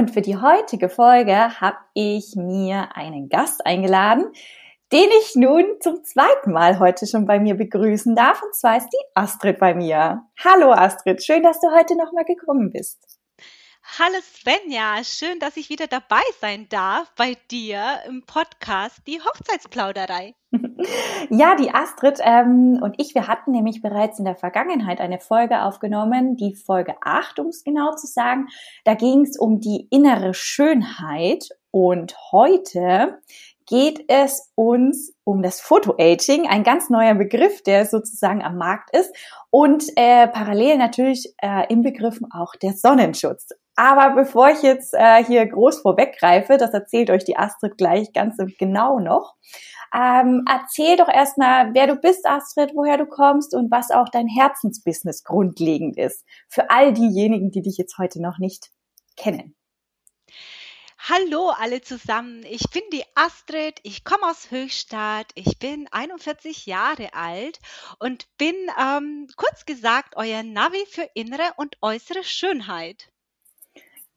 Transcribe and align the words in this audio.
Und 0.00 0.12
für 0.12 0.22
die 0.22 0.38
heutige 0.38 0.88
Folge 0.88 1.60
habe 1.60 1.76
ich 1.92 2.34
mir 2.34 2.96
einen 2.96 3.28
Gast 3.28 3.66
eingeladen, 3.66 4.32
den 4.90 5.10
ich 5.20 5.36
nun 5.36 5.62
zum 5.80 6.02
zweiten 6.04 6.52
Mal 6.52 6.78
heute 6.78 7.06
schon 7.06 7.26
bei 7.26 7.38
mir 7.38 7.54
begrüßen 7.54 8.16
darf. 8.16 8.42
Und 8.42 8.54
zwar 8.54 8.78
ist 8.78 8.88
die 8.88 9.04
Astrid 9.14 9.58
bei 9.58 9.74
mir. 9.74 10.22
Hallo 10.42 10.72
Astrid, 10.72 11.22
schön, 11.22 11.42
dass 11.42 11.60
du 11.60 11.70
heute 11.70 11.98
nochmal 11.98 12.24
gekommen 12.24 12.72
bist. 12.72 13.18
Hallo 13.98 14.16
Svenja, 14.22 15.04
schön, 15.04 15.38
dass 15.38 15.58
ich 15.58 15.68
wieder 15.68 15.86
dabei 15.86 16.22
sein 16.40 16.66
darf 16.70 17.12
bei 17.14 17.36
dir 17.50 18.00
im 18.08 18.24
Podcast 18.24 19.02
Die 19.06 19.20
Hochzeitsplauderei. 19.20 20.34
Ja, 21.28 21.54
die 21.54 21.72
Astrid 21.72 22.18
ähm, 22.22 22.80
und 22.82 22.94
ich, 22.98 23.14
wir 23.14 23.28
hatten 23.28 23.52
nämlich 23.52 23.82
bereits 23.82 24.18
in 24.18 24.24
der 24.24 24.36
Vergangenheit 24.36 25.00
eine 25.00 25.20
Folge 25.20 25.62
aufgenommen, 25.62 26.36
die 26.36 26.54
Folge 26.54 26.94
8, 27.02 27.38
um 27.38 27.48
es 27.48 27.64
genau 27.64 27.94
zu 27.94 28.06
sagen. 28.06 28.48
Da 28.84 28.94
ging 28.94 29.22
es 29.22 29.38
um 29.38 29.60
die 29.60 29.86
innere 29.90 30.34
Schönheit 30.34 31.48
und 31.70 32.16
heute 32.32 33.20
geht 33.66 34.04
es 34.08 34.50
uns 34.56 35.14
um 35.22 35.42
das 35.42 35.60
Photoaging, 35.60 36.48
ein 36.48 36.64
ganz 36.64 36.90
neuer 36.90 37.14
Begriff, 37.14 37.62
der 37.62 37.86
sozusagen 37.86 38.42
am 38.42 38.56
Markt 38.56 38.94
ist 38.96 39.14
und 39.50 39.84
äh, 39.96 40.26
parallel 40.26 40.76
natürlich 40.76 41.32
äh, 41.40 41.72
im 41.72 41.82
Begriffen 41.82 42.26
auch 42.32 42.56
der 42.56 42.72
Sonnenschutz. 42.72 43.50
Aber 43.76 44.14
bevor 44.14 44.50
ich 44.50 44.62
jetzt 44.62 44.92
äh, 44.92 45.24
hier 45.24 45.46
groß 45.46 45.80
vorweggreife, 45.80 46.56
das 46.58 46.74
erzählt 46.74 47.10
euch 47.10 47.24
die 47.24 47.36
Astrid 47.36 47.78
gleich 47.78 48.12
ganz 48.12 48.36
genau 48.58 48.98
noch. 48.98 49.36
Ähm, 49.92 50.44
erzähl 50.48 50.96
doch 50.96 51.08
erstmal, 51.08 51.74
wer 51.74 51.86
du 51.88 51.96
bist, 51.96 52.26
Astrid, 52.26 52.72
woher 52.74 52.96
du 52.96 53.06
kommst 53.06 53.54
und 53.54 53.70
was 53.70 53.90
auch 53.90 54.08
dein 54.08 54.28
Herzensbusiness 54.28 55.24
grundlegend 55.24 55.96
ist. 55.96 56.24
Für 56.48 56.70
all 56.70 56.92
diejenigen, 56.92 57.50
die 57.50 57.62
dich 57.62 57.76
jetzt 57.76 57.98
heute 57.98 58.22
noch 58.22 58.38
nicht 58.38 58.70
kennen. 59.16 59.56
Hallo 61.08 61.48
alle 61.48 61.80
zusammen, 61.80 62.44
ich 62.44 62.68
bin 62.70 62.82
die 62.92 63.04
Astrid, 63.14 63.80
ich 63.84 64.04
komme 64.04 64.30
aus 64.30 64.50
Höchstadt, 64.50 65.32
ich 65.34 65.58
bin 65.58 65.88
41 65.90 66.66
Jahre 66.66 67.14
alt 67.14 67.58
und 67.98 68.26
bin 68.36 68.54
ähm, 68.78 69.26
kurz 69.34 69.64
gesagt 69.64 70.16
euer 70.16 70.42
Navi 70.42 70.84
für 70.86 71.08
innere 71.14 71.54
und 71.56 71.78
äußere 71.80 72.22
Schönheit. 72.22 73.10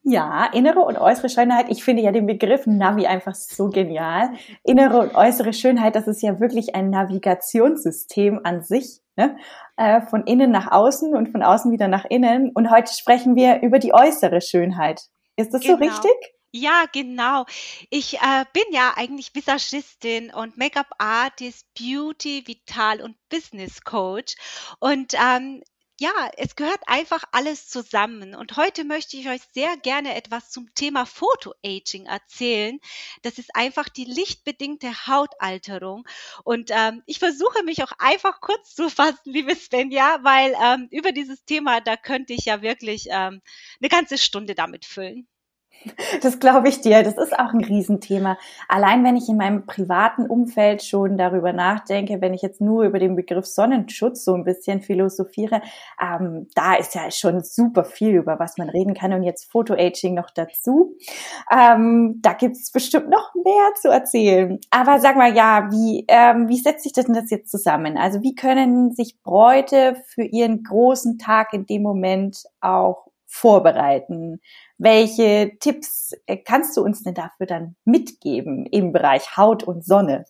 Ja, 0.05 0.45
innere 0.51 0.81
und 0.81 0.97
äußere 0.97 1.29
Schönheit. 1.29 1.67
Ich 1.69 1.83
finde 1.83 2.03
ja 2.03 2.11
den 2.11 2.25
Begriff 2.25 2.67
Navi 2.67 3.07
einfach 3.07 3.35
so 3.35 3.69
genial. 3.69 4.31
Innere 4.63 4.99
und 4.99 5.15
äußere 5.15 5.53
Schönheit, 5.53 5.95
das 5.95 6.07
ist 6.07 6.21
ja 6.21 6.41
wirklich 6.41 6.75
ein 6.75 6.89
Navigationssystem 6.89 8.41
an 8.43 8.63
sich. 8.63 8.99
Ne? 9.15 9.37
Äh, 9.77 10.01
von 10.01 10.25
innen 10.25 10.51
nach 10.51 10.71
außen 10.71 11.15
und 11.15 11.29
von 11.29 11.41
außen 11.41 11.71
wieder 11.71 11.87
nach 11.87 12.03
innen. 12.05 12.51
Und 12.53 12.69
heute 12.69 12.91
sprechen 12.93 13.35
wir 13.35 13.61
über 13.61 13.79
die 13.79 13.93
äußere 13.93 14.41
Schönheit. 14.41 15.01
Ist 15.37 15.53
das 15.53 15.61
genau. 15.61 15.77
so 15.77 15.83
richtig? 15.83 16.11
Ja, 16.51 16.85
genau. 16.91 17.45
Ich 17.89 18.15
äh, 18.15 18.45
bin 18.53 18.63
ja 18.71 18.93
eigentlich 18.95 19.33
Visagistin 19.33 20.31
und 20.31 20.57
Make-up-Artist, 20.57 21.65
Beauty, 21.73 22.43
Vital 22.45 23.01
und 23.01 23.15
Business 23.29 23.83
Coach. 23.83 24.35
Und 24.79 25.13
ähm, 25.15 25.63
ja, 25.99 26.31
es 26.37 26.55
gehört 26.55 26.81
einfach 26.87 27.23
alles 27.31 27.67
zusammen. 27.67 28.35
Und 28.35 28.57
heute 28.57 28.83
möchte 28.83 29.17
ich 29.17 29.29
euch 29.29 29.41
sehr 29.53 29.77
gerne 29.77 30.15
etwas 30.15 30.49
zum 30.49 30.73
Thema 30.73 31.05
Photoaging 31.05 32.07
erzählen. 32.07 32.79
Das 33.21 33.37
ist 33.37 33.55
einfach 33.55 33.89
die 33.89 34.05
lichtbedingte 34.05 35.07
Hautalterung. 35.07 36.07
Und 36.43 36.71
ähm, 36.71 37.03
ich 37.05 37.19
versuche 37.19 37.63
mich 37.63 37.83
auch 37.83 37.91
einfach 37.99 38.41
kurz 38.41 38.73
zu 38.75 38.89
fassen, 38.89 39.19
liebe 39.25 39.55
Svenja, 39.55 40.19
weil 40.23 40.55
ähm, 40.61 40.87
über 40.91 41.11
dieses 41.11 41.45
Thema, 41.45 41.79
da 41.79 41.95
könnte 41.95 42.33
ich 42.33 42.45
ja 42.45 42.61
wirklich 42.61 43.05
ähm, 43.09 43.41
eine 43.79 43.89
ganze 43.89 44.17
Stunde 44.17 44.55
damit 44.55 44.85
füllen. 44.85 45.27
Das 46.21 46.39
glaube 46.39 46.69
ich 46.69 46.81
dir. 46.81 47.03
Das 47.03 47.17
ist 47.17 47.37
auch 47.37 47.53
ein 47.53 47.63
Riesenthema. 47.63 48.37
Allein 48.67 49.03
wenn 49.03 49.15
ich 49.15 49.27
in 49.29 49.37
meinem 49.37 49.65
privaten 49.65 50.25
Umfeld 50.25 50.83
schon 50.83 51.17
darüber 51.17 51.53
nachdenke, 51.53 52.21
wenn 52.21 52.33
ich 52.33 52.41
jetzt 52.41 52.61
nur 52.61 52.83
über 52.83 52.99
den 52.99 53.15
Begriff 53.15 53.45
Sonnenschutz 53.45 54.23
so 54.23 54.33
ein 54.33 54.43
bisschen 54.43 54.81
philosophiere, 54.81 55.61
ähm, 56.01 56.47
da 56.55 56.75
ist 56.75 56.95
ja 56.95 57.11
schon 57.11 57.43
super 57.43 57.83
viel, 57.83 58.15
über 58.15 58.39
was 58.39 58.57
man 58.57 58.69
reden 58.69 58.93
kann. 58.93 59.13
Und 59.13 59.23
jetzt 59.23 59.51
Photoaging 59.51 60.13
noch 60.13 60.29
dazu. 60.29 60.95
Ähm, 61.51 62.19
da 62.21 62.33
gibt 62.33 62.55
es 62.55 62.71
bestimmt 62.71 63.09
noch 63.09 63.33
mehr 63.35 63.73
zu 63.81 63.89
erzählen. 63.89 64.59
Aber 64.71 64.99
sag 64.99 65.15
mal, 65.15 65.35
ja, 65.35 65.69
wie, 65.71 66.05
ähm, 66.07 66.47
wie 66.47 66.57
setzt 66.57 66.83
sich 66.83 66.93
das 66.93 67.05
denn 67.05 67.15
das 67.15 67.29
jetzt 67.29 67.51
zusammen? 67.51 67.97
Also 67.97 68.21
wie 68.21 68.35
können 68.35 68.93
sich 68.93 69.21
Bräute 69.21 69.97
für 70.07 70.23
ihren 70.23 70.63
großen 70.63 71.17
Tag 71.17 71.53
in 71.53 71.65
dem 71.65 71.81
Moment 71.81 72.43
auch 72.61 73.07
vorbereiten? 73.33 74.41
Welche 74.77 75.57
Tipps 75.59 76.13
äh, 76.27 76.37
kannst 76.37 76.77
du 76.77 76.81
uns 76.81 77.03
denn 77.03 77.15
dafür 77.15 77.47
dann 77.47 77.75
mitgeben 77.83 78.65
im 78.67 78.93
Bereich 78.93 79.35
Haut 79.37 79.63
und 79.63 79.83
Sonne? 79.83 80.25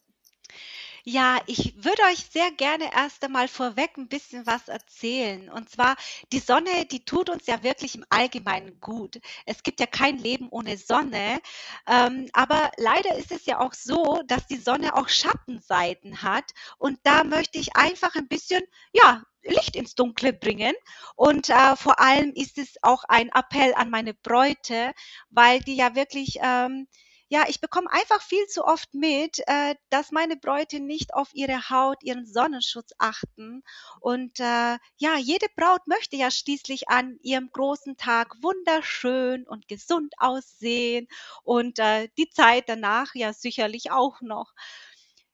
Ja, 1.06 1.42
ich 1.48 1.84
würde 1.84 2.02
euch 2.04 2.28
sehr 2.32 2.50
gerne 2.52 2.86
erst 2.96 3.26
einmal 3.26 3.50
vorweg 3.50 3.98
ein 3.98 4.08
bisschen 4.08 4.46
was 4.46 4.70
erzählen. 4.70 5.50
Und 5.50 5.70
zwar, 5.70 5.98
die 6.32 6.40
Sonne, 6.40 6.86
die 6.90 7.04
tut 7.04 7.30
uns 7.30 7.46
ja 7.46 7.62
wirklich 7.62 7.96
im 7.96 8.06
Allgemeinen 8.10 8.80
gut. 8.80 9.20
Es 9.46 9.64
gibt 9.64 9.82
ja 9.82 9.86
kein 9.86 10.18
Leben 10.18 10.48
ohne 10.50 10.78
Sonne. 10.78 11.42
Ähm, 11.88 12.30
aber 12.32 12.72
leider 12.78 13.18
ist 13.18 13.34
es 13.34 13.46
ja 13.46 13.60
auch 13.60 13.74
so, 13.74 14.22
dass 14.28 14.48
die 14.48 14.56
Sonne 14.56 14.96
auch 14.96 15.10
Schattenseiten 15.10 16.22
hat. 16.22 16.46
Und 16.78 17.00
da 17.04 17.26
möchte 17.26 17.60
ich 17.60 17.76
einfach 17.76 18.16
ein 18.16 18.30
bisschen, 18.30 18.62
ja, 18.94 19.24
Licht 19.44 19.76
ins 19.76 19.96
Dunkle 19.96 20.34
bringen. 20.34 20.74
Und 21.16 21.50
äh, 21.50 21.76
vor 21.76 22.00
allem 22.00 22.34
ist 22.34 22.58
es 22.58 22.76
auch 22.82 23.04
ein 23.08 23.30
Appell 23.30 23.74
an 23.76 23.90
meine 23.90 24.14
Bräute, 24.14 24.94
weil 25.30 25.60
die 25.60 25.76
ja 25.76 25.96
wirklich 25.96 26.40
ähm, 26.42 26.88
ja, 27.34 27.46
ich 27.48 27.62
bekomme 27.62 27.92
einfach 27.92 28.22
viel 28.22 28.46
zu 28.46 28.64
oft 28.64 28.94
mit, 28.94 29.40
äh, 29.48 29.74
dass 29.90 30.12
meine 30.12 30.38
Bräute 30.38 30.80
nicht 30.80 31.16
auf 31.16 31.30
ihre 31.34 31.68
Haut, 31.72 32.04
ihren 32.04 32.28
Sonnenschutz 32.28 32.92
achten. 33.00 33.64
Und 34.00 34.40
äh, 34.40 34.78
ja, 34.98 35.18
jede 35.18 35.48
Braut 35.56 35.88
möchte 35.88 36.16
ja 36.16 36.30
schließlich 36.30 36.90
an 36.90 37.18
ihrem 37.24 37.50
großen 37.52 37.98
Tag 37.98 38.36
wunderschön 38.44 39.48
und 39.48 39.68
gesund 39.68 40.14
aussehen 40.20 41.08
und 41.44 41.80
äh, 41.80 42.08
die 42.20 42.30
Zeit 42.30 42.66
danach 42.70 43.16
ja 43.16 43.34
sicherlich 43.34 43.90
auch 43.90 44.22
noch. 44.22 44.54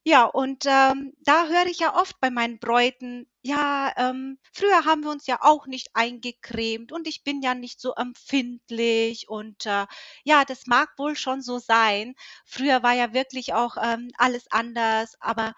Ja, 0.09 0.23
und 0.25 0.65
ähm, 0.65 1.13
da 1.19 1.45
höre 1.49 1.67
ich 1.67 1.77
ja 1.79 1.95
oft 1.95 2.19
bei 2.19 2.31
meinen 2.31 2.57
Bräuten, 2.57 3.29
ja, 3.43 3.93
ähm, 3.95 4.39
früher 4.51 4.83
haben 4.85 5.03
wir 5.03 5.11
uns 5.11 5.27
ja 5.27 5.37
auch 5.41 5.67
nicht 5.67 5.89
eingecremt 5.93 6.91
und 6.91 7.05
ich 7.07 7.23
bin 7.23 7.43
ja 7.43 7.53
nicht 7.53 7.79
so 7.79 7.93
empfindlich 7.93 9.29
und 9.29 9.67
äh, 9.67 9.85
ja, 10.23 10.45
das 10.45 10.65
mag 10.65 10.89
wohl 10.97 11.15
schon 11.15 11.43
so 11.43 11.59
sein. 11.59 12.15
Früher 12.43 12.81
war 12.81 12.93
ja 12.93 13.13
wirklich 13.13 13.53
auch 13.53 13.77
ähm, 13.79 14.09
alles 14.17 14.51
anders, 14.51 15.13
aber 15.19 15.53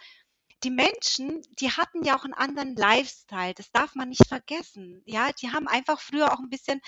die 0.65 0.71
Menschen, 0.71 1.41
die 1.61 1.71
hatten 1.71 2.03
ja 2.03 2.17
auch 2.19 2.25
einen 2.25 2.33
anderen 2.33 2.75
Lifestyle, 2.75 3.53
das 3.53 3.71
darf 3.71 3.95
man 3.95 4.09
nicht 4.09 4.27
vergessen. 4.27 5.01
Ja, 5.05 5.31
die 5.31 5.51
haben 5.53 5.69
einfach 5.69 6.01
früher 6.01 6.33
auch 6.33 6.39
ein 6.39 6.49
bisschen, 6.49 6.81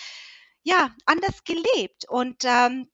ja, 0.63 0.93
anders 1.05 1.45
gelebt 1.45 2.09
und 2.09 2.43
ähm, 2.45 2.89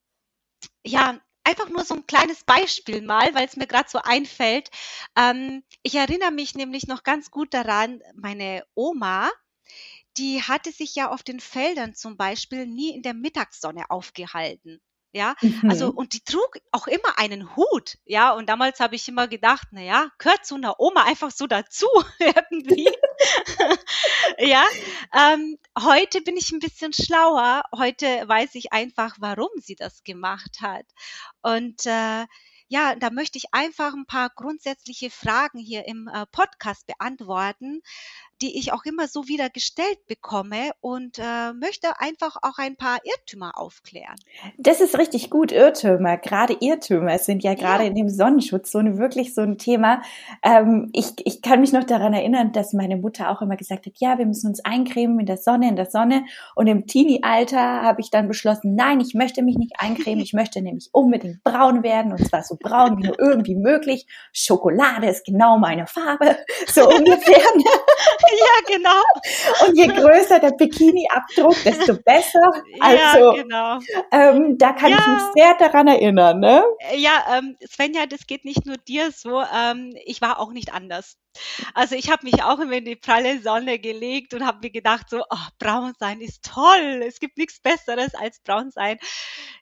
ja, 0.86 1.20
einfach 1.50 1.70
nur 1.70 1.84
so 1.84 1.96
ein 1.96 2.06
kleines 2.08 2.44
Beispiel 2.44 3.02
mal, 3.02 3.34
weil 3.36 3.46
es 3.48 3.58
mir 3.58 3.68
gerade 3.68 3.90
so 3.90 4.00
einfällt. 4.00 4.70
Ähm, 5.18 5.64
ich 5.84 5.96
erinnere 5.96 6.32
mich 6.32 6.56
nämlich 6.56 6.88
noch 6.88 7.04
ganz 7.04 7.32
gut 7.32 7.54
daran, 7.54 8.02
meine 8.16 8.64
Oma, 8.76 9.30
die 10.18 10.44
hatte 10.44 10.72
sich 10.72 10.96
ja 10.96 11.10
auf 11.12 11.24
den 11.24 11.40
Feldern 11.40 11.96
zum 11.96 12.18
Beispiel 12.18 12.68
nie 12.68 12.96
in 12.96 13.04
der 13.04 13.14
Mittagssonne 13.16 13.90
aufgehalten. 13.90 14.82
Ja, 15.12 15.34
also 15.68 15.92
mhm. 15.92 15.98
und 15.98 16.14
die 16.14 16.24
trug 16.24 16.60
auch 16.72 16.86
immer 16.86 17.18
einen 17.18 17.56
Hut, 17.56 17.98
ja, 18.06 18.32
und 18.34 18.48
damals 18.48 18.80
habe 18.80 18.96
ich 18.96 19.08
immer 19.08 19.28
gedacht, 19.28 19.68
na 19.72 19.82
ja, 19.82 20.12
gehört 20.20 20.46
zu 20.46 20.54
einer 20.54 20.80
Oma 20.80 21.04
einfach 21.04 21.32
so 21.32 21.48
dazu 21.48 21.88
irgendwie. 22.20 22.88
ja, 24.38 24.64
ähm, 25.14 25.58
heute 25.80 26.22
bin 26.22 26.38
ich 26.38 26.52
ein 26.52 26.60
bisschen 26.60 26.94
schlauer. 26.94 27.64
Heute 27.76 28.06
weiß 28.06 28.54
ich 28.54 28.72
einfach, 28.72 29.16
warum 29.20 29.50
sie 29.58 29.76
das 29.76 30.04
gemacht 30.04 30.60
hat. 30.62 30.86
Und 31.42 31.88
äh, 31.88 32.26
ja, 32.68 32.96
da 32.96 33.10
möchte 33.10 33.40
ich 33.40 33.46
einfach 33.52 33.94
ein 33.94 34.06
paar 34.06 34.30
grundsätzliche 34.30 35.10
Fragen 35.10 35.58
hier 35.58 35.88
im 35.88 36.08
äh, 36.08 36.28
Podcast 36.28 36.86
beantworten. 36.86 37.82
Die 38.42 38.58
ich 38.58 38.72
auch 38.72 38.86
immer 38.86 39.08
so 39.08 39.28
wieder 39.28 39.50
gestellt 39.50 40.00
bekomme 40.08 40.72
und 40.80 41.20
äh, 41.20 41.54
möchte 41.54 42.00
einfach 42.00 42.38
auch 42.42 42.58
ein 42.58 42.76
paar 42.76 43.00
Irrtümer 43.04 43.58
aufklären. 43.58 44.16
Das 44.58 44.82
ist 44.82 44.98
richtig 44.98 45.30
gut, 45.30 45.52
Irrtümer. 45.52 46.18
Gerade 46.18 46.56
Irrtümer 46.60 47.18
sind 47.18 47.44
ja 47.44 47.54
gerade 47.54 47.84
ja. 47.84 47.90
in 47.90 47.96
dem 47.96 48.10
Sonnenschutz 48.10 48.72
so 48.72 48.80
eine, 48.80 48.98
wirklich 48.98 49.34
so 49.34 49.42
ein 49.42 49.58
Thema. 49.58 50.02
Ähm, 50.44 50.90
ich, 50.94 51.14
ich 51.26 51.42
kann 51.42 51.62
mich 51.62 51.74
noch 51.74 51.84
daran 51.84 52.14
erinnern, 52.14 52.52
dass 52.54 52.74
meine 52.74 52.98
Mutter 52.98 53.30
auch 53.30 53.42
immer 53.42 53.58
gesagt 53.58 53.86
hat, 53.86 53.94
ja, 53.98 54.18
wir 54.18 54.26
müssen 54.26 54.48
uns 54.48 54.64
eincremen 54.64 55.20
in 55.20 55.26
der 55.26 55.38
Sonne, 55.38 55.68
in 55.70 55.76
der 55.76 55.90
Sonne. 55.90 56.24
Und 56.56 56.68
im 56.68 56.88
Teenie-Alter 56.88 57.82
habe 57.82 58.02
ich 58.02 58.10
dann 58.10 58.28
beschlossen, 58.28 58.76
nein, 58.76 59.02
ich 59.02 59.14
möchte 59.14 59.42
mich 59.42 59.58
nicht 59.58 59.74
eincremen, 59.78 60.24
ich 60.24 60.34
möchte 60.34 60.62
nämlich 60.62 60.90
unbedingt 60.92 61.44
braun 61.44 61.84
werden 61.84 62.12
und 62.12 62.26
zwar 62.26 62.44
so 62.44 62.56
braun 62.60 62.98
wie 62.98 63.08
nur 63.08 63.20
irgendwie 63.20 63.56
möglich. 63.56 64.08
Schokolade 64.32 65.08
ist 65.08 65.26
genau 65.26 65.58
meine 65.58 65.88
Farbe, 65.88 66.38
so 66.68 66.88
ungefähr. 66.88 67.40
ja, 68.40 68.76
genau. 68.76 69.68
Und 69.68 69.78
je 69.78 69.88
größer 69.88 70.40
der 70.40 70.52
Bikini-Abdruck, 70.52 71.56
desto 71.64 71.96
besser. 72.04 72.52
Also, 72.80 73.36
ja, 73.36 73.44
genau. 73.44 73.80
Ähm, 74.12 74.58
da 74.58 74.74
kann 74.74 74.92
ja. 74.92 74.98
ich 74.98 75.08
mich 75.08 75.24
sehr 75.36 75.54
daran 75.56 75.88
erinnern. 75.88 76.40
Ne? 76.40 76.64
Ja, 76.96 77.38
ähm, 77.38 77.56
Svenja, 77.68 78.06
das 78.06 78.28
geht 78.28 78.46
nicht 78.46 78.66
nur 78.66 78.78
dir 78.78 79.12
so. 79.12 79.42
Ähm, 79.42 79.96
ich 80.06 80.22
war 80.22 80.40
auch 80.40 80.52
nicht 80.52 80.74
anders. 80.74 81.18
Also 81.74 81.96
ich 81.96 82.10
habe 82.10 82.26
mich 82.26 82.44
auch 82.44 82.60
immer 82.60 82.74
in 82.74 82.86
die 82.86 82.96
pralle 82.96 83.42
Sonne 83.42 83.80
gelegt 83.80 84.34
und 84.34 84.46
habe 84.46 84.60
mir 84.64 84.72
gedacht, 84.72 85.10
so, 85.10 85.22
oh, 85.30 85.48
braun 85.60 85.94
sein 86.00 86.22
ist 86.22 86.44
toll. 86.44 87.04
Es 87.06 87.20
gibt 87.20 87.38
nichts 87.38 87.62
Besseres 87.62 88.16
als 88.16 88.40
braun 88.42 88.72
sein. 88.72 88.98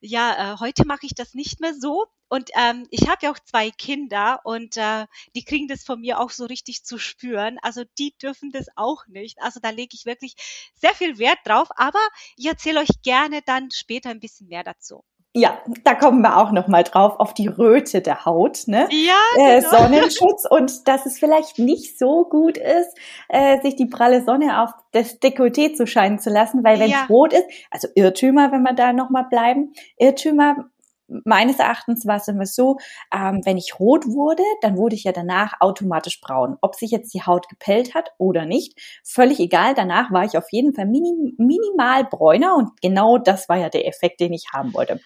Ja, 0.02 0.54
äh, 0.54 0.60
heute 0.60 0.86
mache 0.86 1.06
ich 1.06 1.14
das 1.16 1.34
nicht 1.34 1.60
mehr 1.60 1.74
so. 1.74 2.06
Und 2.30 2.50
ähm, 2.56 2.88
ich 2.92 3.08
habe 3.08 3.20
ja 3.22 3.32
auch 3.32 3.40
zwei 3.40 3.72
Kinder 3.72 4.42
und 4.44 4.78
äh, 4.78 5.06
die 5.36 5.44
kriegen 5.44 5.68
das 5.68 5.84
von 5.84 6.02
mir 6.02 6.20
auch 6.20 6.32
so 6.32 6.46
richtig 6.46 6.84
zu 6.84 6.98
spüren. 6.98 7.58
Also 7.62 7.84
die 7.98 8.16
dürfen 8.22 8.52
das 8.52 8.68
auch 8.76 9.08
nicht. 9.08 9.42
Also 9.42 9.60
da 9.62 9.70
lege 9.70 9.94
ich 9.94 10.06
wirklich 10.06 10.36
sehr 10.76 10.94
viel 10.94 11.18
Wert 11.18 11.40
drauf. 11.46 11.70
Aber 11.76 12.00
ich 12.36 12.48
erzähle 12.48 12.80
euch 12.80 13.02
gerne 13.04 13.42
dann 13.46 13.72
später 13.72 14.10
ein 14.10 14.20
bisschen 14.20 14.48
mehr 14.48 14.64
dazu. 14.64 15.04
Ja, 15.40 15.62
da 15.84 15.94
kommen 15.94 16.22
wir 16.22 16.38
auch 16.38 16.52
noch 16.52 16.68
mal 16.68 16.84
drauf 16.84 17.20
auf 17.20 17.34
die 17.36 17.48
Röte 17.48 18.02
der 18.02 18.26
Haut, 18.26 18.64
ne? 18.66 18.88
Ja, 18.90 19.14
äh, 19.36 19.62
genau. 19.62 19.70
Sonnenschutz 19.70 20.46
und 20.50 20.88
dass 20.88 21.06
es 21.06 21.20
vielleicht 21.20 21.60
nicht 21.60 22.00
so 22.00 22.26
gut 22.26 22.58
ist, 22.58 22.98
äh, 23.30 23.62
sich 23.62 23.76
die 23.76 23.86
pralle 23.86 24.24
Sonne 24.24 24.64
auf 24.64 24.72
das 24.94 25.22
Dekolleté 25.22 25.76
zu 25.76 25.86
scheinen 25.86 26.18
zu 26.18 26.32
lassen, 26.32 26.64
weil 26.64 26.80
wenn 26.80 26.88
es 26.88 26.94
ja. 26.94 27.06
rot 27.08 27.34
ist, 27.34 27.46
also 27.70 27.88
Irrtümer, 27.94 28.52
wenn 28.52 28.64
wir 28.64 28.74
da 28.74 28.94
noch 28.94 29.12
mal 29.12 29.28
bleiben, 29.30 29.74
Irrtümer 29.98 30.72
meines 31.08 31.60
Erachtens 31.60 32.06
war 32.06 32.18
es 32.18 32.28
immer 32.28 32.46
so, 32.46 32.78
ähm, 33.14 33.42
wenn 33.44 33.58
ich 33.58 33.80
rot 33.80 34.06
wurde, 34.08 34.44
dann 34.62 34.78
wurde 34.78 34.96
ich 34.96 35.04
ja 35.04 35.12
danach 35.12 35.54
automatisch 35.60 36.22
braun. 36.22 36.58
Ob 36.62 36.76
sich 36.76 36.92
jetzt 36.92 37.14
die 37.14 37.24
Haut 37.24 37.50
gepellt 37.50 37.96
hat 37.96 38.12
oder 38.18 38.46
nicht, 38.46 38.80
völlig 39.04 39.40
egal. 39.40 39.74
Danach 39.74 40.12
war 40.12 40.26
ich 40.26 40.38
auf 40.38 40.52
jeden 40.52 40.74
Fall 40.74 40.86
minim, 40.86 41.36
minimal 41.38 42.06
bräuner 42.06 42.56
und 42.56 42.82
genau 42.82 43.18
das 43.18 43.50
war 43.50 43.58
ja 43.58 43.70
der 43.70 43.88
Effekt, 43.88 44.20
den 44.20 44.34
ich 44.34 44.48
haben 44.54 44.74
wollte. 44.74 45.00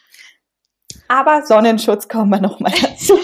Aber 1.08 1.46
Sonnenschutz 1.46 2.08
kommen 2.08 2.30
wir 2.30 2.42
noch 2.42 2.60
mal 2.60 2.72
dazu. 2.82 3.18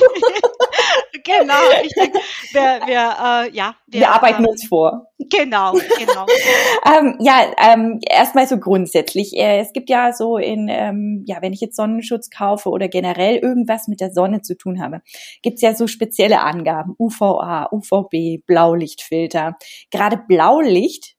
genau, 1.42 1.54
ich 1.84 1.94
denke, 1.94 2.19
wir, 2.51 2.88
wir, 2.88 3.48
äh, 3.48 3.56
ja, 3.56 3.75
wir, 3.88 4.01
wir 4.01 4.10
arbeiten 4.10 4.44
ähm, 4.44 4.50
uns 4.50 4.68
vor. 4.68 5.07
Genau, 5.18 5.74
genau. 5.74 6.25
ähm, 6.86 7.16
ja, 7.19 7.51
ähm, 7.57 8.00
erstmal 8.07 8.48
so 8.48 8.60
grundsätzlich. 8.60 9.36
Äh, 9.36 9.60
es 9.60 9.74
gibt 9.74 9.89
ja 9.89 10.13
so 10.13 10.38
in, 10.38 10.68
ähm, 10.69 11.24
ja, 11.28 11.42
wenn 11.42 11.54
ich 11.54 11.62
jetzt 11.62 11.75
Sonnenschutz 11.75 12.30
kaufe 12.30 12.69
oder 12.69 12.88
generell 12.88 13.38
irgendwas 13.38 13.88
mit 13.88 14.00
der 14.00 14.12
Sonne 14.12 14.42
zu 14.42 14.57
tun 14.57 14.81
habe, 14.81 15.01
gibt's 15.42 15.62
ja 15.62 15.74
so 15.74 15.88
spezielle 15.88 16.42
Angaben. 16.42 16.95
UVA, 16.98 17.69
UVB, 17.72 18.45
Blaulichtfilter. 18.45 19.57
Gerade 19.92 20.18
Blaulicht 20.28 21.18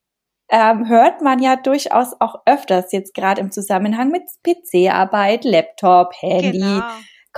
ähm, 0.51 0.89
hört 0.89 1.21
man 1.21 1.43
ja 1.43 1.57
durchaus 1.57 2.15
auch 2.21 2.37
öfters 2.47 2.93
jetzt 2.93 3.15
gerade 3.15 3.41
im 3.41 3.51
Zusammenhang 3.51 4.11
mit 4.11 4.23
PC-Arbeit, 4.45 5.45
Laptop, 5.45 6.13
Handy. 6.21 6.59
Genau. 6.59 6.83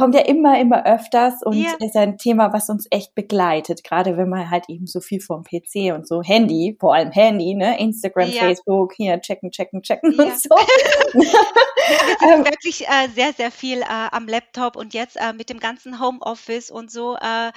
Kommt 0.00 0.14
ja 0.14 0.22
immer, 0.22 0.58
immer 0.58 0.84
öfters 0.86 1.42
und 1.44 1.56
ja. 1.56 1.74
ist 1.78 1.96
ein 1.96 2.18
Thema, 2.18 2.52
was 2.52 2.68
uns 2.68 2.86
echt 2.90 3.14
begleitet, 3.14 3.84
gerade 3.84 4.16
wenn 4.16 4.28
man 4.28 4.50
halt 4.50 4.64
eben 4.68 4.86
so 4.86 5.00
viel 5.00 5.20
vom 5.20 5.44
PC 5.44 5.94
und 5.94 6.08
so 6.08 6.22
Handy, 6.22 6.76
vor 6.80 6.94
allem 6.94 7.10
Handy, 7.10 7.54
ne, 7.54 7.78
Instagram, 7.78 8.30
ja. 8.30 8.40
Facebook, 8.40 8.94
hier 8.96 9.20
checken, 9.20 9.50
checken, 9.50 9.82
checken 9.82 10.12
ja. 10.12 10.24
und 10.24 10.40
so. 10.40 10.50
Wir 11.12 12.34
ähm, 12.34 12.44
wirklich 12.44 12.86
äh, 12.88 13.08
sehr, 13.14 13.32
sehr 13.32 13.50
viel 13.50 13.82
äh, 13.82 14.08
am 14.12 14.26
Laptop 14.26 14.76
und 14.76 14.94
jetzt 14.94 15.16
äh, 15.16 15.32
mit 15.32 15.50
dem 15.50 15.58
ganzen 15.58 16.00
Homeoffice 16.00 16.70
und 16.70 16.90
so 16.90 17.16
äh, 17.16 17.52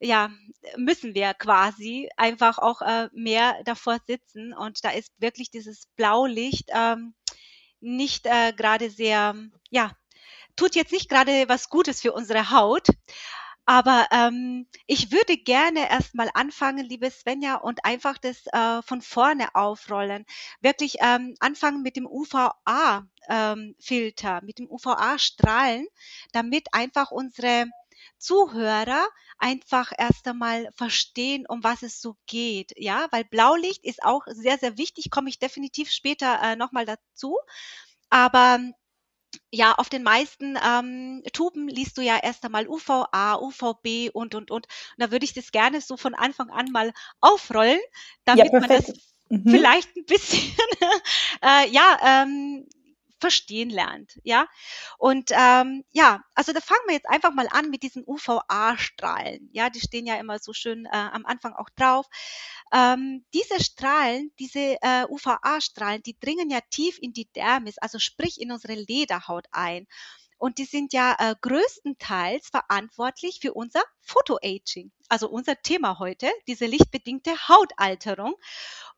ja, 0.00 0.30
müssen 0.76 1.14
wir 1.14 1.34
quasi 1.34 2.08
einfach 2.16 2.58
auch 2.58 2.80
äh, 2.80 3.08
mehr 3.12 3.54
davor 3.64 3.98
sitzen. 4.06 4.54
Und 4.54 4.82
da 4.82 4.90
ist 4.90 5.12
wirklich 5.18 5.50
dieses 5.50 5.86
Blaulicht 5.96 6.70
ähm, 6.74 7.14
nicht 7.80 8.26
äh, 8.26 8.52
gerade 8.56 8.90
sehr, 8.90 9.34
ja, 9.70 9.92
tut 10.60 10.74
jetzt 10.74 10.92
nicht 10.92 11.08
gerade 11.08 11.48
was 11.48 11.70
Gutes 11.70 12.02
für 12.02 12.12
unsere 12.12 12.50
Haut. 12.50 12.88
Aber 13.64 14.06
ähm, 14.10 14.66
ich 14.86 15.10
würde 15.10 15.38
gerne 15.38 15.88
erstmal 15.88 16.28
anfangen, 16.34 16.84
liebe 16.84 17.10
Svenja, 17.10 17.54
und 17.54 17.84
einfach 17.84 18.18
das 18.18 18.46
äh, 18.52 18.82
von 18.82 19.00
vorne 19.00 19.54
aufrollen. 19.54 20.26
Wirklich 20.60 20.96
ähm, 21.00 21.34
anfangen 21.40 21.82
mit 21.82 21.96
dem 21.96 22.06
UVA-Filter, 22.06 23.08
ähm, 24.38 24.44
mit 24.44 24.58
dem 24.58 24.70
UVA-Strahlen, 24.70 25.86
damit 26.32 26.74
einfach 26.74 27.10
unsere 27.10 27.66
Zuhörer 28.18 29.06
einfach 29.38 29.92
erst 29.96 30.28
einmal 30.28 30.68
verstehen, 30.76 31.46
um 31.48 31.64
was 31.64 31.82
es 31.82 32.02
so 32.02 32.16
geht. 32.26 32.72
Ja, 32.76 33.06
weil 33.12 33.24
Blaulicht 33.24 33.84
ist 33.84 34.02
auch 34.02 34.24
sehr, 34.26 34.58
sehr 34.58 34.76
wichtig, 34.76 35.10
komme 35.10 35.30
ich 35.30 35.38
definitiv 35.38 35.90
später 35.90 36.38
äh, 36.42 36.56
nochmal 36.56 36.84
dazu. 36.84 37.38
Aber 38.10 38.58
ja, 39.50 39.74
auf 39.74 39.88
den 39.88 40.02
meisten 40.02 40.58
ähm, 40.64 41.22
Tuben 41.32 41.68
liest 41.68 41.98
du 41.98 42.02
ja 42.02 42.18
erst 42.22 42.44
einmal 42.44 42.68
UVA, 42.68 43.36
UVB 43.36 44.10
und, 44.12 44.34
und, 44.34 44.50
und. 44.50 44.50
Und 44.50 44.66
da 44.98 45.10
würde 45.10 45.24
ich 45.24 45.34
das 45.34 45.52
gerne 45.52 45.80
so 45.80 45.96
von 45.96 46.14
Anfang 46.14 46.50
an 46.50 46.70
mal 46.72 46.92
aufrollen, 47.20 47.80
damit 48.24 48.52
ja, 48.52 48.60
man 48.60 48.68
das 48.68 48.92
mhm. 49.28 49.50
vielleicht 49.50 49.96
ein 49.96 50.04
bisschen, 50.04 50.52
äh, 51.42 51.68
ja, 51.70 52.22
ähm, 52.22 52.66
verstehen 53.20 53.70
lernt, 53.70 54.18
ja. 54.24 54.46
Und 54.98 55.30
ähm, 55.32 55.84
ja, 55.90 56.22
also 56.34 56.52
da 56.52 56.60
fangen 56.60 56.80
wir 56.86 56.94
jetzt 56.94 57.08
einfach 57.08 57.32
mal 57.32 57.48
an 57.50 57.70
mit 57.70 57.82
diesen 57.82 58.04
UVA-Strahlen, 58.06 59.50
ja, 59.52 59.70
die 59.70 59.80
stehen 59.80 60.06
ja 60.06 60.16
immer 60.16 60.38
so 60.38 60.52
schön 60.52 60.86
äh, 60.86 60.90
am 60.90 61.26
Anfang 61.26 61.54
auch 61.54 61.68
drauf. 61.76 62.06
Ähm, 62.72 63.24
diese 63.34 63.62
Strahlen, 63.62 64.32
diese 64.38 64.76
äh, 64.80 65.04
UVA-Strahlen, 65.08 66.02
die 66.02 66.18
dringen 66.18 66.50
ja 66.50 66.60
tief 66.70 66.98
in 67.00 67.12
die 67.12 67.30
Dermis, 67.32 67.78
also 67.78 67.98
sprich 67.98 68.40
in 68.40 68.52
unsere 68.52 68.74
Lederhaut 68.74 69.46
ein. 69.52 69.86
Und 70.40 70.56
die 70.56 70.64
sind 70.64 70.94
ja 70.94 71.14
äh, 71.18 71.34
größtenteils 71.38 72.48
verantwortlich 72.48 73.40
für 73.42 73.52
unser 73.52 73.82
Photoaging, 74.00 74.90
also 75.10 75.28
unser 75.28 75.60
Thema 75.60 75.98
heute, 75.98 76.30
diese 76.46 76.64
lichtbedingte 76.64 77.32
Hautalterung. 77.46 78.34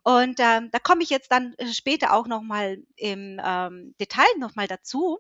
Und 0.05 0.39
ähm, 0.39 0.71
da 0.71 0.79
komme 0.79 1.03
ich 1.03 1.11
jetzt 1.11 1.33
dann 1.33 1.55
äh, 1.59 1.67
später 1.73 2.13
auch 2.13 2.29
nochmal 2.29 2.79
im 2.95 3.41
ähm, 3.45 3.93
Detail 4.01 4.39
nochmal 4.39 4.69
dazu. 4.69 5.19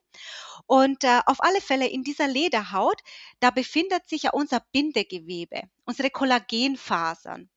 Und 0.66 1.02
äh, 1.02 1.22
auf 1.26 1.42
alle 1.42 1.60
Fälle 1.60 1.88
in 1.88 2.04
dieser 2.04 2.28
Lederhaut, 2.28 3.00
da 3.40 3.50
befindet 3.50 4.08
sich 4.08 4.22
ja 4.22 4.30
unser 4.30 4.60
Bindegewebe, 4.70 5.62
unsere 5.86 6.10
Kollagenfasern. 6.10 7.50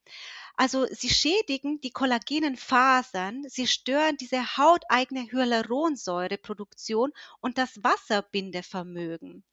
Also 0.57 0.85
sie 0.89 1.09
schädigen 1.09 1.81
die 1.81 1.91
kollagenen 1.91 2.55
Fasern, 2.55 3.43
sie 3.50 3.67
stören 3.67 4.17
diese 4.17 4.57
hauteigene 4.57 5.29
Hyaluronsäureproduktion 5.31 7.12
und 7.41 7.57
das 7.57 7.83
Wasserbindevermögen. 7.83 9.43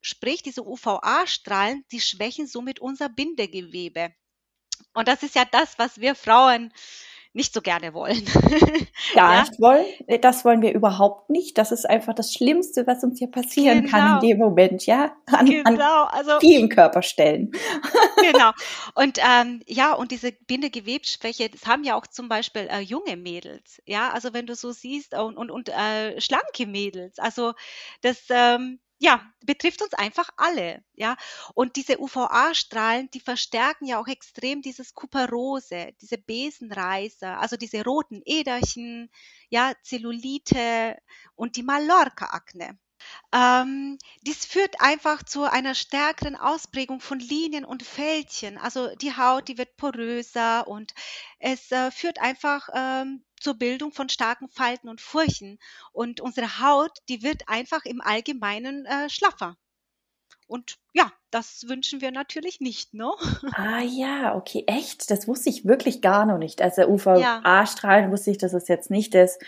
Sprich, 0.00 0.42
diese 0.42 0.66
UVA-Strahlen, 0.66 1.84
die 1.92 2.00
schwächen 2.00 2.46
somit 2.46 2.80
unser 2.80 3.08
Bindegewebe. 3.08 4.14
Und 4.94 5.08
das 5.08 5.22
ist 5.22 5.34
ja 5.34 5.44
das, 5.44 5.78
was 5.78 6.00
wir 6.00 6.14
Frauen 6.14 6.72
nicht 7.34 7.52
so 7.52 7.60
gerne 7.60 7.92
wollen. 7.94 8.24
Gar 9.14 9.34
ja? 9.34 9.40
nicht 9.40 9.60
wollen. 9.60 9.84
Das 10.20 10.44
wollen 10.44 10.62
wir 10.62 10.72
überhaupt 10.72 11.30
nicht. 11.30 11.58
Das 11.58 11.72
ist 11.72 11.84
einfach 11.84 12.14
das 12.14 12.32
Schlimmste, 12.32 12.86
was 12.86 13.02
uns 13.02 13.18
hier 13.18 13.30
passieren 13.30 13.82
genau. 13.82 13.90
kann 13.90 14.14
in 14.14 14.28
dem 14.28 14.38
Moment, 14.38 14.86
ja. 14.86 15.16
An, 15.26 15.46
genau. 15.46 16.04
also, 16.04 16.38
vielen 16.40 16.68
Körperstellen. 16.68 17.52
Genau. 18.32 18.52
Und 18.94 19.18
ähm, 19.18 19.60
ja, 19.66 19.92
und 19.92 20.10
diese 20.10 20.32
Bindegewebsschwäche, 20.32 21.50
das 21.50 21.66
haben 21.66 21.84
ja 21.84 21.94
auch 21.94 22.06
zum 22.06 22.28
Beispiel 22.28 22.68
äh, 22.70 22.80
junge 22.80 23.16
Mädels. 23.16 23.82
Ja, 23.84 24.10
also 24.12 24.32
wenn 24.32 24.46
du 24.46 24.54
so 24.54 24.72
siehst 24.72 25.14
und, 25.14 25.36
und, 25.36 25.50
und 25.50 25.68
äh, 25.68 26.18
schlanke 26.20 26.66
Mädels. 26.66 27.18
Also 27.18 27.52
das 28.00 28.24
ähm, 28.30 28.78
ja, 28.98 29.22
betrifft 29.44 29.82
uns 29.82 29.94
einfach 29.94 30.30
alle, 30.36 30.82
ja. 30.94 31.16
Und 31.54 31.76
diese 31.76 32.00
UVA-Strahlen, 32.00 33.10
die 33.10 33.20
verstärken 33.20 33.86
ja 33.86 34.00
auch 34.00 34.06
extrem 34.08 34.62
dieses 34.62 34.94
Kuperose, 34.94 35.92
diese 36.00 36.18
Besenreißer, 36.18 37.38
also 37.38 37.56
diese 37.56 37.84
roten 37.84 38.22
Äderchen, 38.24 39.10
ja, 39.50 39.72
Zellulite 39.82 40.96
und 41.34 41.56
die 41.56 41.62
Mallorca-Akne. 41.62 42.78
Ähm, 43.32 43.98
dies 44.22 44.46
führt 44.46 44.80
einfach 44.80 45.22
zu 45.22 45.42
einer 45.44 45.74
stärkeren 45.74 46.36
Ausprägung 46.36 47.00
von 47.00 47.18
Linien 47.18 47.64
und 47.64 47.82
Fältchen. 47.82 48.56
Also 48.58 48.94
die 48.96 49.16
Haut, 49.16 49.48
die 49.48 49.58
wird 49.58 49.76
poröser 49.76 50.66
und 50.68 50.94
es 51.38 51.70
äh, 51.70 51.90
führt 51.90 52.20
einfach 52.20 52.68
ähm, 52.72 53.24
zur 53.44 53.54
Bildung 53.54 53.92
von 53.92 54.08
starken 54.08 54.48
Falten 54.48 54.88
und 54.88 55.00
Furchen. 55.00 55.58
Und 55.92 56.20
unsere 56.20 56.58
Haut, 56.60 56.98
die 57.08 57.22
wird 57.22 57.48
einfach 57.48 57.84
im 57.84 58.00
Allgemeinen 58.00 58.86
äh, 58.86 59.08
schlaffer. 59.10 59.56
Und 60.46 60.76
ja, 60.92 61.12
das 61.30 61.68
wünschen 61.68 62.00
wir 62.00 62.10
natürlich 62.10 62.60
nicht, 62.60 62.94
ne? 62.94 63.10
Ah 63.56 63.80
ja, 63.80 64.34
okay, 64.34 64.64
echt? 64.66 65.10
Das 65.10 65.28
wusste 65.28 65.50
ich 65.50 65.64
wirklich 65.64 66.00
gar 66.02 66.26
noch 66.26 66.38
nicht. 66.38 66.60
Also 66.62 66.86
UVA-Strahlen 66.86 68.10
wusste 68.10 68.30
ich, 68.30 68.38
dass 68.38 68.52
es 68.52 68.68
jetzt 68.68 68.90
nicht 68.90 69.14
das 69.14 69.38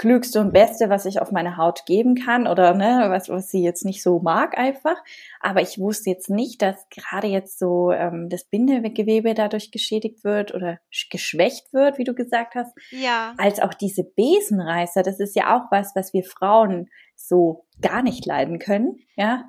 Klügste 0.00 0.40
und 0.40 0.54
Beste, 0.54 0.88
was 0.88 1.04
ich 1.04 1.20
auf 1.20 1.30
meine 1.30 1.58
Haut 1.58 1.84
geben 1.84 2.14
kann 2.14 2.46
oder 2.46 2.72
ne, 2.72 3.08
was, 3.10 3.28
was 3.28 3.50
sie 3.50 3.62
jetzt 3.62 3.84
nicht 3.84 4.02
so 4.02 4.18
mag 4.18 4.56
einfach. 4.56 4.96
Aber 5.40 5.60
ich 5.60 5.78
wusste 5.78 6.08
jetzt 6.08 6.30
nicht, 6.30 6.62
dass 6.62 6.88
gerade 6.88 7.26
jetzt 7.26 7.58
so 7.58 7.92
ähm, 7.92 8.30
das 8.30 8.44
Bindegewebe 8.44 9.34
dadurch 9.34 9.70
geschädigt 9.70 10.24
wird 10.24 10.54
oder 10.54 10.78
geschwächt 11.10 11.74
wird, 11.74 11.98
wie 11.98 12.04
du 12.04 12.14
gesagt 12.14 12.54
hast. 12.54 12.74
Ja. 12.90 13.34
Als 13.36 13.60
auch 13.60 13.74
diese 13.74 14.02
Besenreißer, 14.02 15.02
das 15.02 15.20
ist 15.20 15.36
ja 15.36 15.54
auch 15.54 15.70
was, 15.70 15.94
was 15.94 16.14
wir 16.14 16.24
Frauen 16.24 16.88
so 17.14 17.66
gar 17.82 18.02
nicht 18.02 18.24
leiden 18.24 18.58
können, 18.58 19.00
ja 19.16 19.44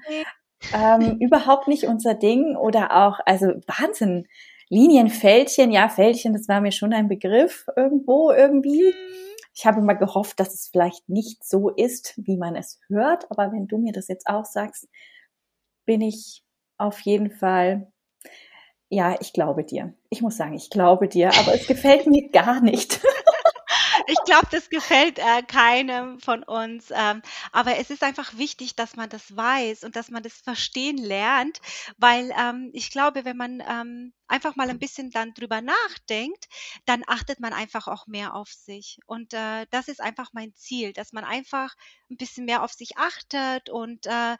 ähm, 0.74 1.18
überhaupt 1.20 1.68
nicht 1.68 1.86
unser 1.86 2.14
Ding 2.14 2.56
oder 2.56 2.96
auch, 2.96 3.20
also 3.26 3.48
Wahnsinn. 3.68 4.28
Linienfältchen, 4.72 5.70
ja, 5.70 5.90
Fältchen, 5.90 6.32
das 6.32 6.48
war 6.48 6.62
mir 6.62 6.72
schon 6.72 6.94
ein 6.94 7.10
Begriff 7.10 7.68
irgendwo 7.76 8.32
irgendwie. 8.32 8.94
Ich 9.54 9.66
habe 9.66 9.82
immer 9.82 9.96
gehofft, 9.96 10.40
dass 10.40 10.54
es 10.54 10.70
vielleicht 10.70 11.10
nicht 11.10 11.46
so 11.46 11.70
ist, 11.70 12.14
wie 12.16 12.38
man 12.38 12.56
es 12.56 12.80
hört, 12.88 13.30
aber 13.30 13.52
wenn 13.52 13.68
du 13.68 13.78
mir 13.78 13.92
das 13.92 14.08
jetzt 14.08 14.28
auch 14.28 14.46
sagst, 14.46 14.88
bin 15.86 16.00
ich 16.00 16.46
auf 16.78 17.02
jeden 17.02 17.32
Fall, 17.32 17.92
ja, 18.88 19.18
ich 19.20 19.34
glaube 19.34 19.66
dir. 19.66 19.94
Ich 20.10 20.22
muss 20.22 20.38
sagen, 20.38 20.54
ich 20.54 20.70
glaube 20.70 21.10
dir, 21.10 21.32
aber 21.38 21.54
es 21.54 21.68
gefällt 21.68 22.08
mir 22.08 22.30
gar 22.32 22.62
nicht. 22.62 23.02
ich 24.08 24.24
glaube, 24.24 24.48
das 24.52 24.70
gefällt 24.70 25.20
äh, 25.20 25.44
keinem 25.46 26.18
von 26.22 26.44
uns. 26.44 26.92
Ähm, 26.92 27.22
aber 27.52 27.78
es 27.78 27.90
ist 27.90 28.04
einfach 28.04 28.38
wichtig, 28.38 28.78
dass 28.78 28.96
man 28.96 29.10
das 29.10 29.36
weiß 29.36 29.84
und 29.84 29.98
dass 29.98 30.10
man 30.10 30.24
das 30.24 30.36
verstehen 30.36 30.98
lernt, 30.98 31.60
weil 31.98 32.32
ähm, 32.40 32.70
ich 32.72 32.90
glaube, 32.90 33.26
wenn 33.26 33.36
man 33.36 33.62
ähm, 33.70 34.14
einfach 34.32 34.56
mal 34.56 34.70
ein 34.70 34.80
bisschen 34.80 35.12
dann 35.12 35.34
drüber 35.34 35.62
nachdenkt, 35.62 36.48
dann 36.86 37.04
achtet 37.08 37.40
man 37.40 37.54
einfach 37.54 37.88
auch 37.88 38.08
mehr 38.08 38.34
auf 38.36 38.50
sich. 38.50 39.00
Und 39.06 39.34
äh, 39.34 39.66
das 39.70 39.88
ist 39.88 40.02
einfach 40.02 40.30
mein 40.34 40.54
Ziel, 40.56 40.94
dass 40.94 41.14
man 41.14 41.24
einfach 41.24 41.76
ein 42.10 42.18
bisschen 42.18 42.46
mehr 42.46 42.64
auf 42.64 42.72
sich 42.72 42.98
achtet 42.98 43.70
und 43.70 44.06
äh, 44.08 44.38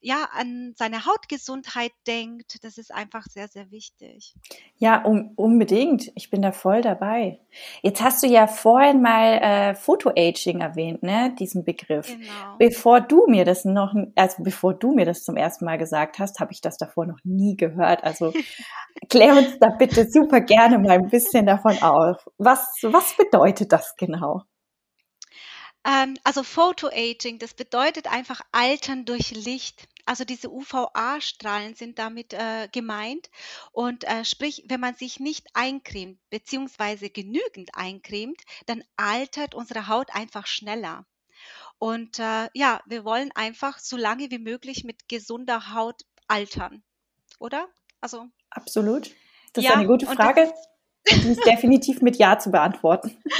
ja, 0.00 0.28
an 0.32 0.74
seine 0.76 1.06
Hautgesundheit 1.06 1.90
denkt. 2.06 2.62
Das 2.62 2.78
ist 2.78 2.94
einfach 2.94 3.24
sehr, 3.24 3.48
sehr 3.48 3.70
wichtig. 3.72 4.34
Ja, 4.76 5.02
um, 5.02 5.32
unbedingt. 5.34 6.12
Ich 6.14 6.30
bin 6.30 6.40
da 6.40 6.52
voll 6.52 6.82
dabei. 6.82 7.40
Jetzt 7.82 8.00
hast 8.00 8.22
du 8.22 8.28
ja 8.28 8.46
vorhin 8.46 9.02
mal 9.02 9.38
äh, 9.38 9.74
Photoaging 9.74 10.60
erwähnt, 10.60 11.02
ne, 11.02 11.34
diesen 11.38 11.64
Begriff. 11.64 12.06
Genau. 12.06 12.56
Bevor 12.58 13.00
du 13.00 13.26
mir 13.26 13.44
das 13.44 13.64
noch, 13.64 13.92
also 14.14 14.42
bevor 14.44 14.74
du 14.74 14.94
mir 14.94 15.04
das 15.04 15.24
zum 15.24 15.36
ersten 15.36 15.64
Mal 15.64 15.78
gesagt 15.78 16.20
hast, 16.20 16.38
habe 16.38 16.52
ich 16.52 16.60
das 16.60 16.78
davor 16.78 17.06
noch 17.06 17.18
nie 17.24 17.56
gehört. 17.56 18.04
Also 18.04 18.32
klär 19.08 19.27
uns 19.36 19.58
da 19.58 19.68
bitte 19.68 20.08
super 20.10 20.40
gerne 20.40 20.78
mal 20.78 20.98
ein 20.98 21.08
bisschen 21.08 21.46
davon 21.46 21.80
auf. 21.82 22.26
Was, 22.38 22.66
was 22.82 23.16
bedeutet 23.16 23.72
das 23.72 23.94
genau? 23.96 24.42
Ähm, 25.84 26.16
also 26.24 26.42
Photoaging, 26.42 27.38
das 27.38 27.54
bedeutet 27.54 28.12
einfach 28.12 28.40
Altern 28.52 29.04
durch 29.04 29.30
Licht. 29.30 29.88
Also 30.04 30.24
diese 30.24 30.50
UVA-Strahlen 30.50 31.74
sind 31.74 31.98
damit 31.98 32.32
äh, 32.32 32.68
gemeint. 32.72 33.30
Und 33.72 34.04
äh, 34.04 34.24
sprich, 34.24 34.64
wenn 34.68 34.80
man 34.80 34.94
sich 34.94 35.20
nicht 35.20 35.46
eincremt, 35.54 36.18
beziehungsweise 36.30 37.10
genügend 37.10 37.70
eincremt, 37.74 38.40
dann 38.66 38.82
altert 38.96 39.54
unsere 39.54 39.88
Haut 39.88 40.14
einfach 40.14 40.46
schneller. 40.46 41.06
Und 41.78 42.18
äh, 42.18 42.48
ja, 42.54 42.80
wir 42.86 43.04
wollen 43.04 43.30
einfach 43.34 43.78
so 43.78 43.96
lange 43.96 44.30
wie 44.30 44.38
möglich 44.38 44.84
mit 44.84 45.08
gesunder 45.08 45.72
Haut 45.72 46.02
altern, 46.26 46.82
oder? 47.38 47.68
Also 48.00 48.26
absolut. 48.50 49.10
Das 49.52 49.64
ja, 49.64 49.70
ist 49.70 49.76
eine 49.76 49.86
gute 49.86 50.06
Frage. 50.06 50.52
Die 51.10 51.28
ist 51.30 51.44
definitiv 51.46 52.02
mit 52.02 52.16
Ja 52.16 52.38
zu 52.38 52.50
beantworten. 52.50 53.16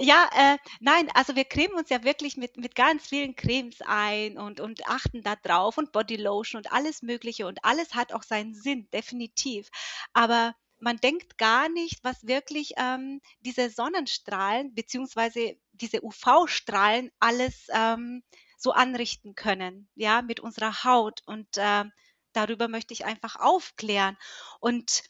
Ja, 0.00 0.28
äh, 0.36 0.58
nein, 0.80 1.08
also 1.14 1.36
wir 1.36 1.44
cremen 1.44 1.76
uns 1.76 1.88
ja 1.88 2.02
wirklich 2.02 2.36
mit, 2.36 2.56
mit 2.56 2.74
ganz 2.74 3.06
vielen 3.06 3.36
Cremes 3.36 3.76
ein 3.86 4.36
und, 4.36 4.58
und 4.58 4.84
achten 4.88 5.22
da 5.22 5.36
drauf 5.36 5.78
und 5.78 5.92
Bodylotion 5.92 6.58
und 6.58 6.72
alles 6.72 7.02
Mögliche 7.02 7.46
und 7.46 7.64
alles 7.64 7.94
hat 7.94 8.12
auch 8.12 8.24
seinen 8.24 8.52
Sinn, 8.52 8.88
definitiv. 8.92 9.68
Aber 10.12 10.56
man 10.80 10.96
denkt 10.96 11.38
gar 11.38 11.68
nicht, 11.68 12.02
was 12.02 12.26
wirklich 12.26 12.72
ähm, 12.78 13.20
diese 13.40 13.70
Sonnenstrahlen 13.70 14.74
beziehungsweise 14.74 15.54
diese 15.72 16.02
UV-Strahlen 16.02 17.12
alles 17.20 17.68
ähm, 17.72 18.24
so 18.58 18.72
anrichten 18.72 19.36
können, 19.36 19.88
ja, 19.94 20.22
mit 20.22 20.40
unserer 20.40 20.82
Haut. 20.82 21.20
Und 21.26 21.46
äh, 21.56 21.84
darüber 22.32 22.68
möchte 22.68 22.94
ich 22.94 23.04
einfach 23.04 23.36
aufklären. 23.36 24.16
Und 24.60 25.04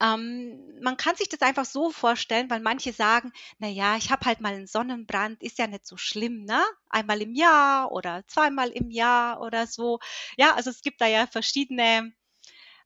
ähm, 0.00 0.80
man 0.80 0.96
kann 0.96 1.16
sich 1.16 1.28
das 1.28 1.42
einfach 1.42 1.64
so 1.64 1.90
vorstellen, 1.90 2.50
weil 2.50 2.60
manche 2.60 2.92
sagen, 2.92 3.32
na 3.58 3.68
ja, 3.68 3.96
ich 3.96 4.10
habe 4.10 4.26
halt 4.26 4.40
mal 4.40 4.54
einen 4.54 4.66
Sonnenbrand, 4.66 5.42
ist 5.42 5.58
ja 5.58 5.66
nicht 5.66 5.86
so 5.86 5.96
schlimm, 5.96 6.44
ne? 6.44 6.62
Einmal 6.90 7.22
im 7.22 7.34
Jahr 7.34 7.92
oder 7.92 8.26
zweimal 8.26 8.70
im 8.70 8.90
Jahr 8.90 9.40
oder 9.40 9.66
so. 9.66 9.98
Ja, 10.36 10.54
also 10.54 10.70
es 10.70 10.82
gibt 10.82 11.00
da 11.00 11.06
ja 11.06 11.26
verschiedene 11.26 12.12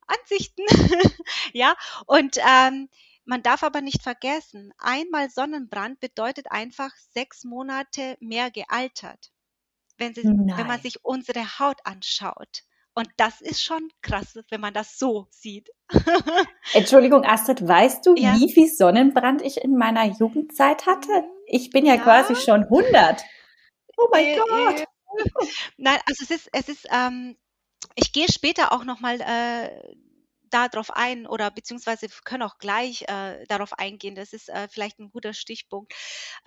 Ansichten. 0.07 0.63
ja, 1.53 1.75
und 2.05 2.37
ähm, 2.37 2.89
man 3.25 3.43
darf 3.43 3.63
aber 3.63 3.81
nicht 3.81 4.01
vergessen, 4.01 4.73
einmal 4.77 5.29
Sonnenbrand 5.29 5.99
bedeutet 5.99 6.51
einfach 6.51 6.91
sechs 7.13 7.43
Monate 7.43 8.17
mehr 8.19 8.51
gealtert. 8.51 9.31
Wenn, 9.97 10.13
sie, 10.15 10.23
wenn 10.55 10.67
man 10.67 10.79
sich 10.81 11.05
unsere 11.05 11.59
Haut 11.59 11.77
anschaut. 11.85 12.63
Und 12.93 13.07
das 13.17 13.39
ist 13.39 13.63
schon 13.63 13.89
krass, 14.01 14.37
wenn 14.49 14.59
man 14.59 14.73
das 14.73 14.99
so 14.99 15.27
sieht. 15.29 15.69
Entschuldigung, 16.73 17.23
Astrid, 17.23 17.65
weißt 17.65 18.05
du, 18.05 18.15
ja. 18.15 18.35
wie 18.35 18.51
viel 18.51 18.67
Sonnenbrand 18.67 19.41
ich 19.41 19.63
in 19.63 19.77
meiner 19.77 20.05
Jugendzeit 20.05 20.85
hatte? 20.85 21.09
Mhm. 21.09 21.27
Ich 21.47 21.69
bin 21.69 21.85
ja, 21.85 21.95
ja. 21.95 22.01
quasi 22.01 22.35
schon 22.35 22.63
100. 22.63 23.23
Oh 23.97 24.07
mein 24.11 24.25
äh, 24.25 24.37
Gott. 24.37 24.79
Äh, 24.81 24.85
nein, 25.77 25.99
also 26.07 26.23
es 26.23 26.31
ist, 26.31 26.49
es 26.51 26.69
ist, 26.69 26.87
ähm, 26.91 27.37
ich 27.95 28.11
gehe 28.11 28.27
später 28.31 28.73
auch 28.73 28.83
nochmal 28.83 29.19
äh, 29.21 29.95
darauf 30.53 30.91
ein 30.91 31.25
oder 31.25 31.49
beziehungsweise 31.51 32.07
können 32.23 32.43
auch 32.43 32.57
gleich 32.57 33.03
äh, 33.07 33.45
darauf 33.47 33.73
eingehen. 33.73 34.15
Das 34.15 34.33
ist 34.33 34.49
äh, 34.49 34.67
vielleicht 34.69 34.99
ein 34.99 35.11
guter 35.11 35.33
Stichpunkt. 35.33 35.93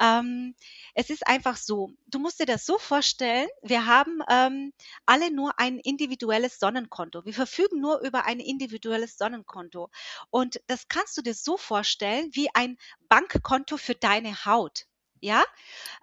Ähm, 0.00 0.54
es 0.94 1.10
ist 1.10 1.26
einfach 1.26 1.56
so, 1.56 1.90
du 2.06 2.18
musst 2.18 2.40
dir 2.40 2.46
das 2.46 2.66
so 2.66 2.78
vorstellen, 2.78 3.48
wir 3.62 3.86
haben 3.86 4.20
ähm, 4.30 4.72
alle 5.06 5.32
nur 5.32 5.58
ein 5.58 5.78
individuelles 5.78 6.58
Sonnenkonto. 6.58 7.24
Wir 7.24 7.34
verfügen 7.34 7.80
nur 7.80 8.00
über 8.00 8.24
ein 8.26 8.40
individuelles 8.40 9.16
Sonnenkonto. 9.16 9.90
Und 10.30 10.60
das 10.66 10.88
kannst 10.88 11.16
du 11.16 11.22
dir 11.22 11.34
so 11.34 11.56
vorstellen 11.56 12.30
wie 12.32 12.48
ein 12.54 12.76
Bankkonto 13.08 13.76
für 13.76 13.94
deine 13.94 14.44
Haut. 14.44 14.86
Ja, 15.20 15.42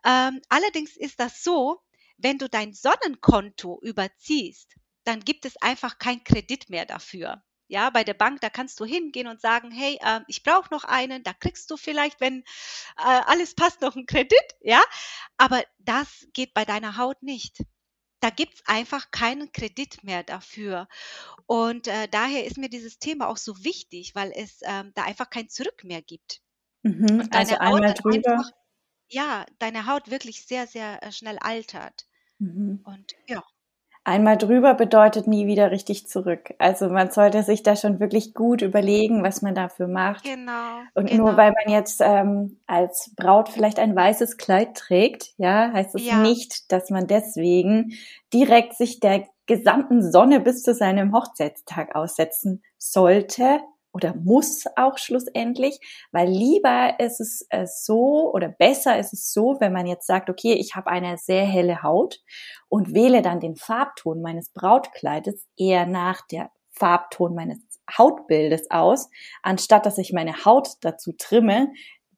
ähm, 0.03 0.41
allerdings 0.49 0.97
ist 0.97 1.19
das 1.19 1.43
so, 1.43 1.79
wenn 2.17 2.37
du 2.37 2.49
dein 2.49 2.73
Sonnenkonto 2.73 3.79
überziehst, 3.81 4.75
dann 5.03 5.19
gibt 5.21 5.45
es 5.45 5.57
einfach 5.61 5.97
kein 5.97 6.23
Kredit 6.23 6.69
mehr 6.69 6.85
dafür. 6.85 7.43
Ja, 7.71 7.89
bei 7.89 8.03
der 8.03 8.13
Bank, 8.13 8.41
da 8.41 8.49
kannst 8.49 8.81
du 8.81 8.85
hingehen 8.85 9.27
und 9.27 9.39
sagen, 9.39 9.71
hey, 9.71 9.97
äh, 10.01 10.19
ich 10.27 10.43
brauche 10.43 10.73
noch 10.73 10.83
einen, 10.83 11.23
da 11.23 11.31
kriegst 11.31 11.71
du 11.71 11.77
vielleicht, 11.77 12.19
wenn 12.19 12.39
äh, 12.97 13.21
alles 13.25 13.55
passt, 13.55 13.79
noch 13.79 13.95
einen 13.95 14.05
Kredit, 14.05 14.43
ja. 14.59 14.83
Aber 15.37 15.63
das 15.79 16.27
geht 16.33 16.53
bei 16.53 16.65
deiner 16.65 16.97
Haut 16.97 17.23
nicht. 17.23 17.63
Da 18.19 18.29
gibt's 18.29 18.61
einfach 18.65 19.09
keinen 19.11 19.53
Kredit 19.53 20.03
mehr 20.03 20.21
dafür. 20.21 20.89
Und 21.45 21.87
äh, 21.87 22.09
daher 22.09 22.45
ist 22.45 22.57
mir 22.57 22.67
dieses 22.67 22.99
Thema 22.99 23.29
auch 23.29 23.37
so 23.37 23.63
wichtig, 23.63 24.15
weil 24.15 24.33
es 24.35 24.59
ähm, 24.63 24.91
da 24.93 25.03
einfach 25.03 25.29
kein 25.29 25.47
Zurück 25.47 25.85
mehr 25.85 26.01
gibt. 26.01 26.41
Mhm, 26.83 27.29
also 27.31 27.55
einmal 27.55 27.93
drüber. 27.93 28.31
Einfach, 28.33 28.51
ja, 29.07 29.45
deine 29.59 29.85
Haut 29.85 30.11
wirklich 30.11 30.45
sehr, 30.45 30.67
sehr 30.67 31.01
äh, 31.03 31.13
schnell 31.13 31.39
altert. 31.39 32.05
Mhm. 32.37 32.81
Und 32.83 33.15
ja. 33.27 33.41
Einmal 34.03 34.35
drüber 34.35 34.73
bedeutet 34.73 35.27
nie 35.27 35.45
wieder 35.45 35.69
richtig 35.69 36.07
zurück. 36.07 36.55
Also 36.57 36.89
man 36.89 37.11
sollte 37.11 37.43
sich 37.43 37.61
da 37.61 37.75
schon 37.75 37.99
wirklich 37.99 38.33
gut 38.33 38.63
überlegen, 38.63 39.23
was 39.23 39.43
man 39.43 39.53
dafür 39.53 39.87
macht. 39.87 40.23
Genau. 40.23 40.79
Und 40.95 41.11
genau. 41.11 41.25
nur 41.25 41.37
weil 41.37 41.51
man 41.51 41.71
jetzt 41.71 42.01
ähm, 42.03 42.57
als 42.65 43.13
Braut 43.15 43.49
vielleicht 43.49 43.77
ein 43.77 43.95
weißes 43.95 44.37
Kleid 44.37 44.75
trägt, 44.75 45.33
ja, 45.37 45.71
heißt 45.71 45.93
es 45.93 46.05
ja. 46.05 46.17
nicht, 46.17 46.71
dass 46.71 46.89
man 46.89 47.05
deswegen 47.05 47.93
direkt 48.33 48.75
sich 48.75 48.99
der 48.99 49.25
gesamten 49.45 50.11
Sonne 50.11 50.39
bis 50.39 50.63
zu 50.63 50.73
seinem 50.73 51.13
Hochzeitstag 51.13 51.95
aussetzen 51.95 52.63
sollte, 52.79 53.59
oder 53.93 54.15
muss 54.15 54.65
auch 54.75 54.97
schlussendlich, 54.97 55.79
weil 56.11 56.29
lieber 56.29 56.99
ist 56.99 57.19
es 57.19 57.45
äh, 57.49 57.65
so 57.67 58.31
oder 58.33 58.49
besser 58.49 58.97
ist 58.99 59.13
es 59.13 59.33
so, 59.33 59.57
wenn 59.59 59.73
man 59.73 59.87
jetzt 59.87 60.07
sagt, 60.07 60.29
okay, 60.29 60.53
ich 60.53 60.75
habe 60.75 60.89
eine 60.89 61.17
sehr 61.17 61.45
helle 61.45 61.83
Haut 61.83 62.19
und 62.69 62.93
wähle 62.93 63.21
dann 63.21 63.39
den 63.39 63.55
Farbton 63.55 64.21
meines 64.21 64.49
Brautkleides 64.49 65.47
eher 65.57 65.85
nach 65.85 66.21
der 66.27 66.51
Farbton 66.71 67.35
meines 67.35 67.59
Hautbildes 67.97 68.71
aus, 68.71 69.09
anstatt 69.43 69.85
dass 69.85 69.97
ich 69.97 70.13
meine 70.13 70.45
Haut 70.45 70.69
dazu 70.81 71.11
trimme, 71.17 71.71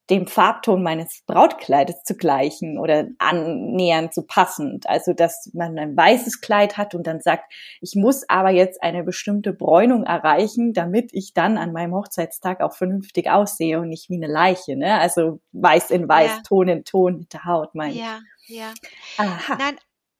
dem 0.10 0.27
Farbton 0.27 0.83
meines 0.83 1.24
Brautkleides 1.25 2.03
zu 2.03 2.15
gleichen 2.15 2.77
oder 2.77 3.07
annähernd 3.19 4.13
zu 4.13 4.24
passend. 4.24 4.88
Also, 4.88 5.13
dass 5.13 5.50
man 5.53 5.77
ein 5.79 5.95
weißes 5.95 6.41
Kleid 6.41 6.77
hat 6.77 6.93
und 6.93 7.07
dann 7.07 7.22
sagt, 7.22 7.53
ich 7.79 7.95
muss 7.95 8.27
aber 8.27 8.50
jetzt 8.50 8.83
eine 8.83 9.03
bestimmte 9.03 9.53
Bräunung 9.53 10.03
erreichen, 10.03 10.74
damit 10.74 11.12
ich 11.13 11.33
dann 11.33 11.57
an 11.57 11.72
meinem 11.72 11.93
Hochzeitstag 11.93 12.62
auch 12.62 12.74
vernünftig 12.74 13.29
aussehe 13.29 13.79
und 13.79 13.89
nicht 13.89 14.10
wie 14.10 14.17
eine 14.17 14.27
Leiche, 14.27 14.75
ne? 14.75 15.00
Also 15.00 15.39
weiß 15.53 15.91
in 15.91 16.07
weiß, 16.07 16.31
ja. 16.31 16.41
Ton 16.45 16.67
in 16.67 16.83
Ton 16.83 17.19
mit 17.19 17.33
der 17.33 17.45
Haut, 17.45 17.74
ich. 17.74 17.95
Ja, 17.95 18.19
ja. 18.48 18.74
Aha. 19.17 19.55
Nein, 19.57 19.77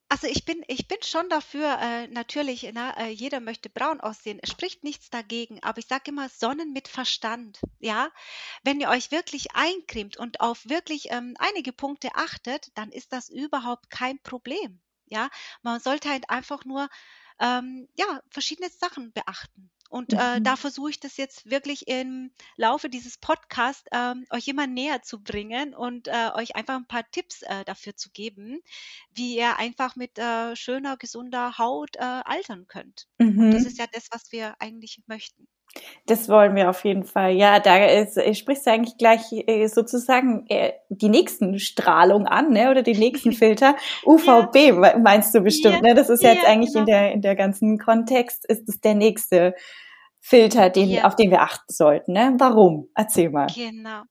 also 0.10 0.28
ich 0.28 0.46
bin, 0.46 0.64
ich 0.68 0.88
bin 0.88 1.02
schon 1.02 1.28
dafür, 1.30 1.78
äh, 1.80 2.08
natürlich, 2.08 2.70
na, 2.74 2.96
äh, 2.98 3.10
jeder 3.10 3.40
möchte 3.40 3.70
braun 3.70 4.00
aussehen. 4.00 4.40
Es 4.42 4.52
spricht 4.52 4.84
nichts 4.84 5.10
dagegen, 5.10 5.62
aber 5.64 5.80
ich 5.80 5.88
sage 5.88 6.12
immer 6.12 6.30
Sonnen 6.30 6.72
mit 6.72 6.88
Verstand. 6.88 7.60
Ja, 7.80 8.12
wenn 8.64 8.80
ihr 8.80 8.90
euch 8.90 9.12
wirklich 9.12 9.56
eincremt 9.56 10.18
und 10.18 10.40
auf 10.40 10.70
wirklich 10.70 11.08
ähm, 11.10 11.36
einige 11.40 11.74
Punkte 11.74 12.10
achtet, 12.16 12.72
dann 12.76 12.92
ist 12.92 13.12
das 13.12 13.30
überhaupt 13.30 13.90
kein 13.90 14.22
Problem. 14.22 14.80
Ja, 15.08 15.30
man 15.62 15.80
sollte 15.80 16.10
halt 16.10 16.30
einfach 16.30 16.64
nur 16.66 16.90
ähm, 17.40 17.88
ja, 17.96 18.22
verschiedene 18.30 18.70
Sachen 18.70 19.12
beachten. 19.14 19.72
Und 19.94 20.12
äh, 20.14 20.42
da 20.42 20.54
mhm. 20.54 20.58
versuche 20.58 20.90
ich 20.90 21.00
das 21.00 21.18
jetzt 21.18 21.52
wirklich 21.52 21.88
im 21.88 22.32
Laufe 22.58 22.90
dieses 22.90 23.20
Podcasts 23.20 23.86
ähm, 23.92 24.26
euch 24.32 24.48
immer 24.48 24.66
näher 24.66 25.04
zu 25.04 25.22
bringen 25.22 25.76
und 25.76 26.08
äh, 26.08 26.32
euch 26.34 26.56
einfach 26.56 26.78
ein 26.78 26.88
paar 26.88 27.04
Tipps 27.12 27.44
äh, 27.44 27.64
dafür 27.64 27.96
zu 27.96 28.10
geben, 28.10 28.60
wie 29.14 29.38
ihr 29.38 29.60
einfach 29.60 29.96
mit 29.96 30.18
äh, 30.18 30.56
schöner, 30.56 30.98
gesunder 30.98 31.60
Haut 31.60 31.96
äh, 31.98 32.00
altern 32.00 32.66
könnt. 32.68 33.08
Und 33.20 33.52
das 33.52 33.62
mhm. 33.62 33.68
ist 33.68 33.78
ja 33.78 33.86
das, 33.94 34.08
was 34.12 34.32
wir 34.32 34.56
eigentlich 34.58 35.00
möchten. 35.06 35.48
Das 36.08 36.28
wollen 36.28 36.56
wir 36.56 36.72
auf 36.72 36.84
jeden 36.86 37.04
Fall. 37.04 37.34
Ja, 37.34 37.60
da 37.60 37.86
ist, 37.86 38.18
äh, 38.18 38.34
sprichst 38.34 38.66
du 38.66 38.72
eigentlich 38.72 38.98
gleich 38.98 39.32
äh, 39.32 39.68
sozusagen 39.68 40.48
äh, 40.50 40.74
die 40.90 41.10
nächsten 41.10 41.60
Strahlung 41.60 42.26
an, 42.26 42.52
ne? 42.52 42.72
Oder 42.72 42.82
die 42.82 42.98
nächsten 42.98 43.32
Filter. 43.34 43.76
UVB 44.06 44.56
ja. 44.56 44.98
meinst 44.98 45.36
du 45.36 45.42
bestimmt, 45.42 45.82
ja. 45.84 45.90
ne? 45.90 45.94
Das 45.94 46.10
ist 46.10 46.24
ja, 46.24 46.34
jetzt 46.34 46.46
eigentlich 46.46 46.74
genau. 46.74 46.82
in 46.82 46.86
der 46.88 47.12
in 47.12 47.22
der 47.22 47.36
ganzen 47.36 47.78
Kontext 47.78 48.44
ist 48.46 48.68
es 48.68 48.82
der 48.82 48.96
nächste 48.96 49.54
Filter, 50.26 50.70
den, 50.70 50.90
ja. 50.90 51.04
auf 51.04 51.18
den 51.18 51.32
wir 51.32 51.42
achten 51.42 51.74
sollten. 51.74 52.14
Ne? 52.14 52.34
Warum? 52.38 52.90
Erzähl 52.96 53.30
mal. 53.30 53.48
Genau. 53.48 54.04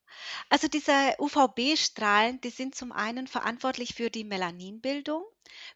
Also 0.51 0.69
diese 0.69 0.93
UVB-Strahlen, 1.19 2.39
die 2.43 2.51
sind 2.51 2.75
zum 2.75 2.93
einen 2.93 3.27
verantwortlich 3.27 3.95
für 3.95 4.11
die 4.11 4.25
Melaninbildung, 4.25 5.25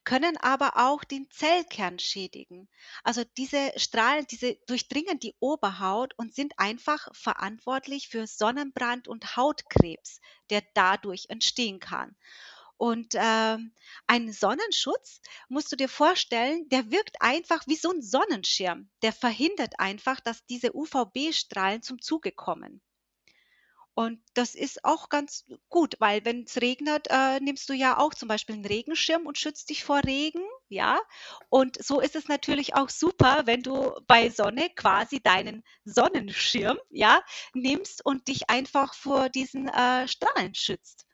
können 0.05 0.37
aber 0.37 0.73
auch 0.77 1.05
den 1.05 1.31
Zellkern 1.31 1.99
schädigen. 1.99 2.69
Also 3.03 3.23
diese 3.39 3.73
Strahlen, 3.77 4.27
diese 4.31 4.57
durchdringen 4.67 5.19
die 5.19 5.35
Oberhaut 5.41 6.13
und 6.19 6.35
sind 6.35 6.53
einfach 6.59 7.09
verantwortlich 7.15 8.09
für 8.09 8.27
Sonnenbrand 8.27 9.09
und 9.09 9.39
Hautkrebs, 9.39 10.21
der 10.51 10.63
dadurch 10.75 11.27
entstehen 11.31 11.81
kann. 11.81 12.15
Und 12.79 13.15
ähm, 13.15 13.73
ein 14.07 14.33
Sonnenschutz, 14.33 15.21
musst 15.49 15.73
du 15.73 15.77
dir 15.77 15.89
vorstellen, 15.89 16.69
der 16.69 16.91
wirkt 16.91 17.21
einfach 17.21 17.67
wie 17.67 17.77
so 17.77 17.91
ein 17.91 18.03
Sonnenschirm. 18.03 18.91
Der 19.03 19.13
verhindert 19.13 19.81
einfach, 19.81 20.21
dass 20.21 20.45
diese 20.47 20.77
UVB-Strahlen 20.77 21.83
zum 21.83 22.01
Zuge 22.01 22.33
kommen. 22.33 22.83
Und 23.99 24.21
das 24.35 24.55
ist 24.55 24.85
auch 24.85 25.09
ganz 25.09 25.47
gut, 25.71 25.95
weil 26.01 26.23
wenn 26.27 26.43
es 26.43 26.61
regnet, 26.61 27.07
äh, 27.09 27.41
nimmst 27.41 27.67
du 27.71 27.73
ja 27.73 27.97
auch 27.97 28.13
zum 28.13 28.29
Beispiel 28.29 28.55
einen 28.57 28.67
Regenschirm 28.67 29.25
und 29.27 29.39
schützt 29.39 29.71
dich 29.71 29.85
vor 29.85 30.05
Regen, 30.05 30.43
ja. 30.69 31.01
Und 31.49 31.83
so 31.83 32.01
ist 32.01 32.15
es 32.15 32.29
natürlich 32.29 32.75
auch 32.75 32.91
super, 32.91 33.45
wenn 33.47 33.63
du 33.63 33.93
bei 34.07 34.29
Sonne 34.29 34.69
quasi 34.77 35.21
deinen 35.23 35.65
Sonnenschirm, 35.85 36.79
ja, 36.91 37.23
nimmst 37.55 38.05
und 38.05 38.29
dich 38.29 38.51
einfach 38.51 38.93
vor 38.93 39.31
diesen 39.31 39.67
äh, 39.69 40.07
Strahlen 40.07 40.55
schützt. 40.55 41.06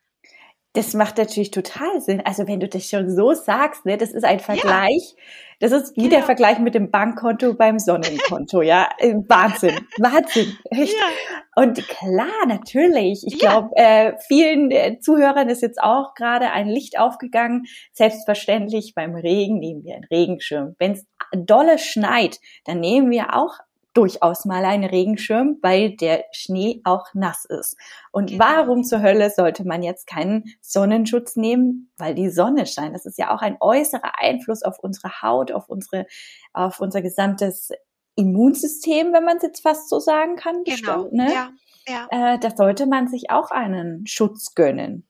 Das 0.75 0.95
macht 0.95 1.19
natürlich 1.19 1.51
total 1.51 2.01
Sinn. 2.01 2.23
Also 2.25 2.49
wenn 2.49 2.61
du 2.61 2.67
das 2.67 2.89
schon 2.89 3.15
so 3.15 3.35
sagst, 3.35 3.85
ne, 3.85 3.99
das 3.99 4.13
ist 4.13 4.25
ein 4.25 4.41
Vergleich. 4.41 5.15
Ja. 5.17 5.23
Das 5.61 5.71
ist 5.71 5.97
wie 5.97 6.09
der 6.09 6.23
Vergleich 6.23 6.59
mit 6.59 6.75
dem 6.75 6.91
Bankkonto 6.91 7.55
beim 7.55 7.79
Sonnenkonto, 7.79 8.63
ja. 8.63 8.89
Äh, 8.99 9.15
Wahnsinn, 9.29 9.87
Wahnsinn. 9.99 10.57
Echt. 10.71 10.95
Ja. 10.95 11.63
Und 11.63 11.87
klar, 11.87 12.47
natürlich. 12.49 13.23
Ich 13.27 13.39
glaube, 13.39 13.69
äh, 13.77 14.15
vielen 14.27 14.71
äh, 14.71 14.99
Zuhörern 14.99 15.49
ist 15.49 15.63
jetzt 15.63 15.81
auch 15.81 16.15
gerade 16.15 16.51
ein 16.51 16.69
Licht 16.69 16.99
aufgegangen. 16.99 17.67
Selbstverständlich 17.93 18.95
beim 18.97 19.15
Regen 19.15 19.59
nehmen 19.59 19.85
wir 19.85 19.95
einen 19.95 20.05
Regenschirm. 20.05 20.75
Wenn 20.79 20.93
es 20.93 21.07
dolle 21.33 21.79
schneit, 21.79 22.41
dann 22.65 22.81
nehmen 22.81 23.11
wir 23.11 23.37
auch 23.37 23.59
durchaus 23.95 24.45
mal 24.45 24.65
einen 24.65 24.85
Regenschirm, 24.85 25.59
weil 25.61 25.97
der 25.97 26.25
Schnee 26.33 26.81
auch 26.85 27.07
nass 27.15 27.45
ist. 27.45 27.77
Und 28.11 28.31
genau. 28.31 28.45
warum 28.45 28.85
zur 28.85 29.03
Hölle 29.03 29.31
sollte 29.31 29.67
man 29.67 29.83
jetzt 29.83 30.07
keinen 30.07 30.45
Sonnenschutz 30.61 31.37
nehmen? 31.37 31.93
Weil 31.99 32.15
die 32.15 32.31
Sonne 32.31 32.67
scheint. 32.67 32.95
Das 32.95 33.07
ist 33.07 33.19
ja 33.19 33.35
auch 33.35 33.43
ein 33.43 33.57
äußerer 33.61 34.19
Einfluss 34.19 34.63
auf 34.63 34.79
unsere 34.79 35.23
Haut, 35.23 35.53
auf 35.53 35.69
unsere, 35.69 36.07
auf 36.53 36.81
unser 36.81 37.03
gesamtes 37.03 37.71
Immunsystem, 38.15 39.13
wenn 39.13 39.25
man 39.25 39.37
es 39.39 39.43
jetzt 39.43 39.63
fast 39.63 39.89
so 39.89 39.99
sagen 39.99 40.37
kann. 40.37 40.65
Genau. 40.65 41.05
Bestimmt, 41.05 41.13
ne? 41.13 41.33
Ja. 41.33 41.51
Ja. 41.89 42.07
Äh, 42.11 42.39
da 42.39 42.55
sollte 42.55 42.87
man 42.87 43.09
sich 43.09 43.31
auch 43.31 43.51
einen 43.51 44.07
Schutz 44.07 44.55
gönnen. 44.55 45.09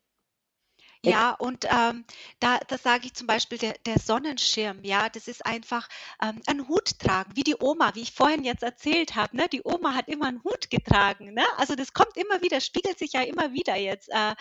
Ja, 1.04 1.32
und 1.32 1.64
ähm, 1.64 2.04
da, 2.38 2.58
das 2.68 2.84
sage 2.84 3.06
ich 3.06 3.14
zum 3.14 3.26
Beispiel, 3.26 3.58
der, 3.58 3.74
der 3.86 3.98
Sonnenschirm, 3.98 4.84
ja, 4.84 5.08
das 5.08 5.26
ist 5.26 5.44
einfach 5.44 5.88
ähm, 6.22 6.40
ein 6.46 6.68
Hut 6.68 6.98
tragen, 7.00 7.32
wie 7.34 7.42
die 7.42 7.56
Oma, 7.58 7.96
wie 7.96 8.02
ich 8.02 8.12
vorhin 8.12 8.44
jetzt 8.44 8.62
erzählt 8.62 9.16
habe. 9.16 9.36
Ne? 9.36 9.48
Die 9.48 9.62
Oma 9.64 9.94
hat 9.94 10.06
immer 10.06 10.26
einen 10.26 10.44
Hut 10.44 10.70
getragen. 10.70 11.34
Ne? 11.34 11.44
Also 11.56 11.74
das 11.74 11.92
kommt 11.92 12.16
immer 12.16 12.40
wieder, 12.40 12.60
spiegelt 12.60 13.00
sich 13.00 13.14
ja 13.14 13.22
immer 13.22 13.52
wieder 13.52 13.74
jetzt, 13.74 14.10
äh, 14.10 14.30
äh 14.30 14.34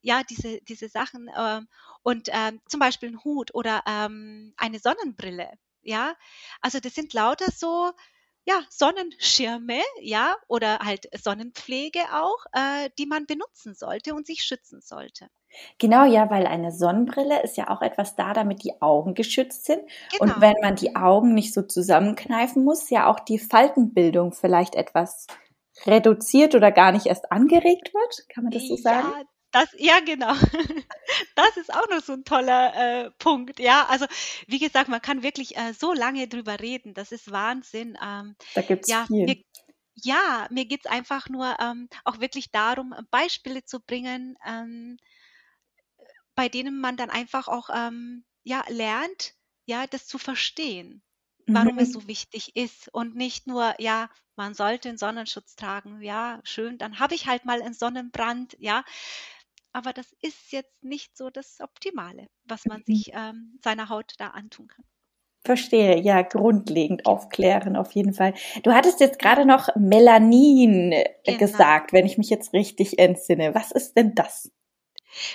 ja, 0.00 0.22
diese, 0.22 0.62
diese 0.62 0.88
Sachen. 0.88 1.30
Ähm, 1.36 1.68
und 2.02 2.28
ähm, 2.32 2.60
zum 2.66 2.80
Beispiel 2.80 3.10
ein 3.10 3.22
Hut 3.22 3.54
oder 3.54 3.82
ähm, 3.86 4.54
eine 4.56 4.78
Sonnenbrille. 4.78 5.50
Ja, 5.82 6.16
also 6.60 6.80
das 6.80 6.94
sind 6.94 7.12
lauter 7.12 7.50
so 7.50 7.92
ja, 8.44 8.60
Sonnenschirme, 8.70 9.80
ja, 10.00 10.36
oder 10.48 10.80
halt 10.80 11.08
Sonnenpflege 11.16 12.00
auch, 12.12 12.44
äh, 12.52 12.90
die 12.98 13.06
man 13.06 13.26
benutzen 13.26 13.74
sollte 13.74 14.14
und 14.14 14.26
sich 14.26 14.42
schützen 14.42 14.80
sollte. 14.80 15.28
Genau, 15.78 16.04
ja, 16.04 16.30
weil 16.30 16.46
eine 16.46 16.72
Sonnenbrille 16.72 17.42
ist 17.42 17.56
ja 17.56 17.68
auch 17.68 17.82
etwas 17.82 18.16
da, 18.16 18.32
damit 18.32 18.64
die 18.64 18.80
Augen 18.80 19.14
geschützt 19.14 19.66
sind. 19.66 19.82
Genau. 20.10 20.22
Und 20.34 20.40
wenn 20.40 20.54
man 20.62 20.76
die 20.76 20.96
Augen 20.96 21.34
nicht 21.34 21.52
so 21.52 21.62
zusammenkneifen 21.62 22.64
muss, 22.64 22.88
ja 22.90 23.06
auch 23.06 23.20
die 23.20 23.38
Faltenbildung 23.38 24.32
vielleicht 24.32 24.74
etwas 24.74 25.26
reduziert 25.86 26.54
oder 26.54 26.72
gar 26.72 26.92
nicht 26.92 27.06
erst 27.06 27.30
angeregt 27.30 27.92
wird. 27.92 28.28
Kann 28.28 28.44
man 28.44 28.52
das 28.52 28.66
so 28.66 28.76
sagen? 28.76 29.08
Ja, 29.14 29.24
das, 29.52 29.68
ja, 29.78 30.00
genau. 30.00 30.34
Das 31.34 31.56
ist 31.56 31.72
auch 31.72 31.88
noch 31.90 32.02
so 32.02 32.14
ein 32.14 32.24
toller 32.24 32.74
äh, 32.74 33.10
Punkt. 33.12 33.58
Ja, 33.58 33.86
also 33.86 34.06
wie 34.46 34.58
gesagt, 34.58 34.88
man 34.88 35.02
kann 35.02 35.22
wirklich 35.22 35.56
äh, 35.56 35.72
so 35.74 35.92
lange 35.92 36.26
drüber 36.26 36.60
reden. 36.60 36.94
Das 36.94 37.12
ist 37.12 37.30
Wahnsinn. 37.30 37.98
Ähm, 38.02 38.34
da 38.54 38.62
gibt's 38.62 38.88
ja, 38.88 39.06
viel. 39.06 39.26
Mir, 39.26 39.44
ja, 39.94 40.46
mir 40.50 40.64
geht's 40.64 40.86
einfach 40.86 41.28
nur 41.28 41.56
ähm, 41.60 41.88
auch 42.04 42.20
wirklich 42.20 42.50
darum, 42.50 42.94
Beispiele 43.10 43.64
zu 43.64 43.80
bringen, 43.80 44.36
ähm, 44.46 44.96
bei 46.34 46.48
denen 46.48 46.80
man 46.80 46.96
dann 46.96 47.10
einfach 47.10 47.48
auch 47.48 47.68
ähm, 47.72 48.24
ja, 48.42 48.64
lernt, 48.68 49.34
ja, 49.66 49.86
das 49.86 50.06
zu 50.06 50.18
verstehen, 50.18 51.02
warum 51.46 51.78
es 51.78 51.88
mhm. 51.88 51.92
so 51.92 52.08
wichtig 52.08 52.56
ist 52.56 52.88
und 52.92 53.14
nicht 53.16 53.46
nur, 53.46 53.74
ja, 53.78 54.08
man 54.36 54.54
sollte 54.54 54.88
einen 54.88 54.98
Sonnenschutz 54.98 55.56
tragen, 55.56 56.00
ja, 56.00 56.40
schön, 56.44 56.78
dann 56.78 56.98
habe 56.98 57.14
ich 57.14 57.26
halt 57.26 57.44
mal 57.44 57.62
einen 57.62 57.74
Sonnenbrand, 57.74 58.56
ja, 58.58 58.84
aber 59.72 59.92
das 59.92 60.12
ist 60.20 60.52
jetzt 60.52 60.82
nicht 60.82 61.16
so 61.16 61.30
das 61.30 61.60
Optimale, 61.60 62.28
was 62.44 62.64
man 62.66 62.82
mhm. 62.86 62.94
sich 62.94 63.12
ähm, 63.14 63.58
seiner 63.62 63.88
Haut 63.88 64.14
da 64.18 64.28
antun 64.28 64.68
kann. 64.68 64.84
Verstehe, 65.44 66.00
ja, 66.00 66.22
grundlegend 66.22 67.04
aufklären 67.04 67.74
auf 67.76 67.92
jeden 67.92 68.14
Fall. 68.14 68.32
Du 68.62 68.72
hattest 68.72 69.00
jetzt 69.00 69.18
gerade 69.18 69.44
noch 69.44 69.68
Melanin 69.74 70.92
äh, 70.92 71.10
genau. 71.24 71.38
gesagt, 71.38 71.92
wenn 71.92 72.06
ich 72.06 72.16
mich 72.16 72.30
jetzt 72.30 72.52
richtig 72.52 73.00
entsinne. 73.00 73.52
Was 73.52 73.72
ist 73.72 73.96
denn 73.96 74.14
das? 74.14 74.52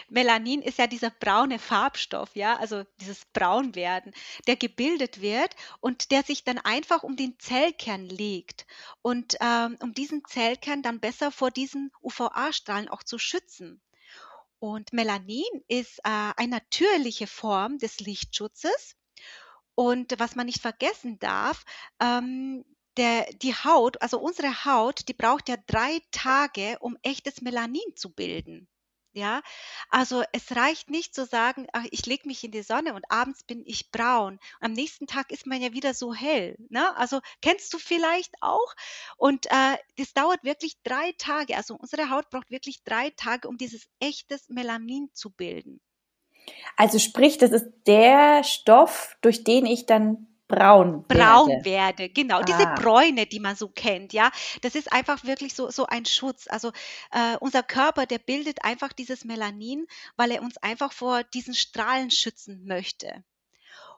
Melanin 0.10 0.62
ist 0.62 0.80
ja 0.80 0.88
dieser 0.88 1.12
braune 1.12 1.60
Farbstoff, 1.60 2.36
ja, 2.36 2.56
also 2.58 2.84
dieses 3.02 3.26
Braunwerden, 3.34 4.14
der 4.48 4.56
gebildet 4.56 5.22
wird 5.22 5.56
und 5.82 6.12
der 6.12 6.24
sich 6.24 6.44
dann 6.44 6.58
einfach 6.58 7.04
um 7.04 7.16
den 7.16 7.38
Zellkern 7.38 8.06
legt 8.06 8.66
und 9.02 9.38
ähm, 9.40 9.78
um 9.82 9.94
diesen 9.94 10.24
Zellkern 10.26 10.82
dann 10.82 11.00
besser 11.00 11.32
vor 11.32 11.52
diesen 11.52 11.92
UVA-Strahlen 12.02 12.88
auch 12.90 13.04
zu 13.04 13.20
schützen. 13.20 13.82
Und 14.60 14.94
Melanin 14.94 15.44
ist 15.68 16.00
äh, 16.00 16.32
eine 16.36 16.50
natürliche 16.50 17.28
Form 17.28 17.78
des 17.78 18.00
Lichtschutzes. 18.00 18.96
Und 19.76 20.20
was 20.20 20.36
man 20.36 20.48
nicht 20.48 20.62
vergessen 20.62 21.20
darf, 21.20 21.64
ähm, 22.00 22.66
der, 22.98 23.32
die 23.42 23.54
Haut, 23.54 24.02
also 24.02 24.20
unsere 24.20 24.66
Haut, 24.66 25.08
die 25.08 25.14
braucht 25.14 25.50
ja 25.50 25.56
drei 25.68 26.00
Tage, 26.12 26.78
um 26.80 26.98
echtes 27.04 27.42
Melanin 27.42 27.96
zu 27.96 28.12
bilden. 28.12 28.68
Ja, 29.14 29.42
also 29.90 30.24
es 30.32 30.56
reicht 30.56 30.92
nicht 30.92 31.16
zu 31.16 31.26
sagen, 31.26 31.66
ach, 31.74 31.86
ich 31.90 32.06
lege 32.06 32.28
mich 32.28 32.44
in 32.44 32.52
die 32.52 32.62
Sonne 32.62 32.94
und 32.94 33.10
abends 33.10 33.44
bin 33.44 33.64
ich 33.66 33.90
braun. 33.90 34.40
Am 34.60 34.74
nächsten 34.74 35.08
Tag 35.08 35.32
ist 35.32 35.48
man 35.48 35.62
ja 35.62 35.74
wieder 35.74 35.96
so 35.96 36.14
hell. 36.14 36.56
Ne? 36.70 36.96
Also 36.98 37.22
kennst 37.42 37.74
du 37.74 37.80
vielleicht 37.80 38.36
auch? 38.42 38.76
Und 39.18 39.48
äh, 39.48 39.78
das 39.98 40.14
dauert 40.14 40.44
wirklich 40.44 40.78
drei 40.84 41.14
Tage. 41.18 41.58
Also 41.58 41.76
unsere 41.76 42.12
Haut 42.12 42.30
braucht 42.30 42.52
wirklich 42.52 42.84
drei 42.84 43.10
Tage, 43.10 43.48
um 43.48 43.58
dieses 43.58 43.88
echtes 44.00 44.50
Melanin 44.50 45.10
zu 45.14 45.32
bilden. 45.32 45.82
Also 46.76 47.00
sprich, 47.00 47.38
das 47.38 47.52
ist 47.52 47.68
der 47.88 48.44
Stoff, 48.44 49.18
durch 49.22 49.44
den 49.44 49.66
ich 49.66 49.86
dann 49.86 50.28
braun 50.48 51.06
werde. 51.08 51.08
Braun 51.08 51.66
werde, 51.66 52.10
genau. 52.10 52.40
Ah. 52.40 52.44
Diese 52.44 52.66
Bräune, 52.76 53.26
die 53.26 53.40
man 53.40 53.56
so 53.56 53.70
kennt, 53.70 54.14
ja. 54.14 54.32
Das 54.62 54.76
ist 54.76 54.92
einfach 54.92 55.24
wirklich 55.24 55.54
so, 55.54 55.70
so 55.70 55.86
ein 55.86 56.06
Schutz. 56.06 56.48
Also 56.48 56.72
äh, 57.12 57.38
unser 57.40 57.64
Körper, 57.64 58.06
der 58.06 58.20
bildet 58.20 58.64
einfach 58.64 58.94
dieses 58.94 59.26
Melanin, 59.26 59.88
weil 60.16 60.32
er 60.32 60.42
uns 60.42 60.58
einfach 60.58 60.94
vor 60.94 61.24
diesen 61.24 61.54
Strahlen 61.54 62.12
schützen 62.12 62.66
möchte. 62.66 63.24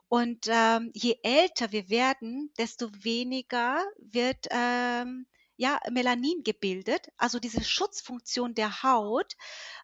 Und 0.08 0.48
ähm, 0.48 0.90
je 0.92 1.18
älter 1.22 1.70
wir 1.70 1.88
werden, 1.88 2.52
desto 2.58 2.90
weniger 3.04 3.80
wird 3.98 4.48
ähm, 4.50 5.26
ja, 5.56 5.78
Melanin 5.90 6.42
gebildet, 6.42 7.08
also 7.16 7.38
diese 7.38 7.62
Schutzfunktion 7.62 8.54
der 8.54 8.82
Haut. 8.82 9.36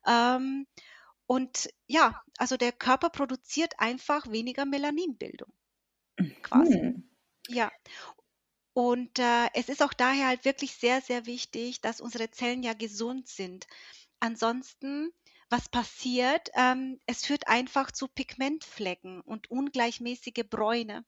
Ähm, 0.04 0.66
und 1.26 1.68
ja, 1.86 2.22
also 2.38 2.56
der 2.56 2.72
Körper 2.72 3.10
produziert 3.10 3.74
einfach 3.78 4.26
weniger 4.30 4.64
Melaninbildung 4.64 5.52
quasi. 6.42 6.78
Mhm. 6.78 7.08
Ja. 7.48 7.70
Und 8.72 9.18
äh, 9.18 9.48
es 9.54 9.68
ist 9.68 9.82
auch 9.82 9.94
daher 9.94 10.26
halt 10.26 10.44
wirklich 10.44 10.72
sehr, 10.74 11.00
sehr 11.00 11.24
wichtig, 11.26 11.80
dass 11.80 12.00
unsere 12.00 12.30
Zellen 12.30 12.62
ja 12.62 12.74
gesund 12.74 13.26
sind. 13.28 13.66
Ansonsten, 14.20 15.12
was 15.48 15.68
passiert? 15.68 16.50
Ähm, 16.54 17.00
es 17.06 17.24
führt 17.24 17.48
einfach 17.48 17.90
zu 17.90 18.08
Pigmentflecken 18.08 19.22
und 19.22 19.50
ungleichmäßige 19.50 20.44
Bräune. 20.50 21.04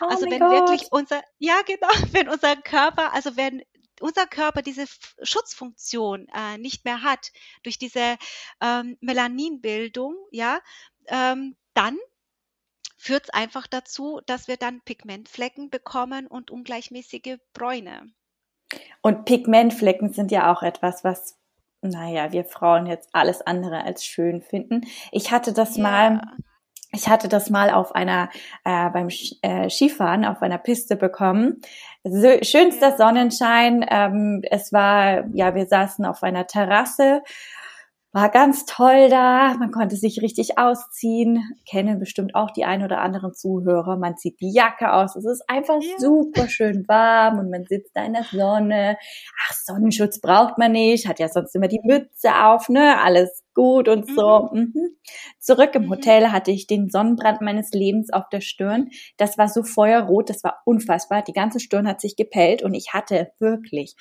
Oh 0.00 0.06
also 0.06 0.26
wenn 0.26 0.40
Gott. 0.40 0.50
wirklich 0.50 0.88
unser, 0.90 1.22
ja 1.38 1.62
genau, 1.62 1.88
wenn 2.12 2.28
unser 2.28 2.56
Körper, 2.56 3.14
also 3.14 3.36
wenn 3.36 3.62
unser 4.00 4.26
Körper 4.26 4.62
diese 4.62 4.84
Schutzfunktion 5.22 6.28
äh, 6.34 6.58
nicht 6.58 6.84
mehr 6.84 7.02
hat 7.02 7.32
durch 7.62 7.78
diese 7.78 8.18
ähm, 8.60 8.98
Melaninbildung, 9.00 10.14
ja, 10.30 10.60
ähm, 11.06 11.56
dann 11.72 11.96
führt 12.96 13.24
es 13.24 13.30
einfach 13.30 13.66
dazu, 13.66 14.20
dass 14.26 14.48
wir 14.48 14.56
dann 14.56 14.80
Pigmentflecken 14.80 15.70
bekommen 15.70 16.26
und 16.26 16.50
ungleichmäßige 16.50 17.38
Bräune. 17.52 18.10
Und 19.02 19.24
Pigmentflecken 19.24 20.12
sind 20.12 20.32
ja 20.32 20.52
auch 20.52 20.62
etwas, 20.62 21.04
was, 21.04 21.38
naja, 21.82 22.32
wir 22.32 22.44
Frauen 22.44 22.86
jetzt 22.86 23.08
alles 23.12 23.42
andere 23.42 23.84
als 23.84 24.04
schön 24.04 24.42
finden. 24.42 24.86
Ich 25.12 25.30
hatte 25.30 25.52
das 25.52 25.76
ja. 25.76 25.82
mal, 25.82 26.20
ich 26.92 27.08
hatte 27.08 27.28
das 27.28 27.50
mal 27.50 27.70
auf 27.70 27.94
einer, 27.94 28.30
äh, 28.64 28.90
beim 28.90 29.08
äh, 29.42 29.70
Skifahren 29.70 30.24
auf 30.24 30.42
einer 30.42 30.58
Piste 30.58 30.96
bekommen. 30.96 31.60
So, 32.02 32.38
schönster. 32.42 32.96
Sonnenschein. 32.96 33.84
Ähm, 33.88 34.42
es 34.50 34.72
war, 34.72 35.26
ja, 35.34 35.54
wir 35.54 35.66
saßen 35.66 36.04
auf 36.04 36.22
einer 36.22 36.46
Terrasse 36.46 37.22
war 38.16 38.30
ganz 38.30 38.64
toll 38.64 39.10
da. 39.10 39.56
Man 39.58 39.70
konnte 39.70 39.94
sich 39.94 40.22
richtig 40.22 40.56
ausziehen. 40.56 41.44
Kennen 41.68 41.98
bestimmt 41.98 42.34
auch 42.34 42.50
die 42.50 42.64
ein 42.64 42.82
oder 42.82 43.02
anderen 43.02 43.34
Zuhörer. 43.34 43.98
Man 43.98 44.16
zieht 44.16 44.40
die 44.40 44.54
Jacke 44.54 44.94
aus. 44.94 45.16
Es 45.16 45.26
ist 45.26 45.44
einfach 45.48 45.82
ja. 45.82 45.98
super 45.98 46.48
schön 46.48 46.86
warm 46.88 47.38
und 47.38 47.50
man 47.50 47.66
sitzt 47.68 47.94
da 47.94 48.06
in 48.06 48.14
der 48.14 48.24
Sonne. 48.24 48.96
Ach, 49.46 49.52
Sonnenschutz 49.52 50.18
braucht 50.22 50.56
man 50.56 50.72
nicht. 50.72 51.06
Hat 51.06 51.18
ja 51.18 51.28
sonst 51.28 51.54
immer 51.54 51.68
die 51.68 51.82
Mütze 51.84 52.30
auf, 52.42 52.70
ne? 52.70 52.98
Alles 53.02 53.44
gut 53.52 53.86
und 53.86 54.08
so. 54.08 54.48
Mhm. 54.50 54.72
Mhm. 54.74 54.96
Zurück 55.38 55.74
im 55.74 55.82
mhm. 55.84 55.90
Hotel 55.90 56.32
hatte 56.32 56.52
ich 56.52 56.66
den 56.66 56.88
Sonnenbrand 56.88 57.42
meines 57.42 57.72
Lebens 57.72 58.10
auf 58.14 58.30
der 58.32 58.40
Stirn. 58.40 58.88
Das 59.18 59.36
war 59.36 59.48
so 59.48 59.62
feuerrot. 59.62 60.30
Das 60.30 60.42
war 60.42 60.62
unfassbar. 60.64 61.20
Die 61.20 61.34
ganze 61.34 61.60
Stirn 61.60 61.86
hat 61.86 62.00
sich 62.00 62.16
gepellt 62.16 62.62
und 62.62 62.72
ich 62.72 62.94
hatte 62.94 63.32
wirklich 63.40 63.94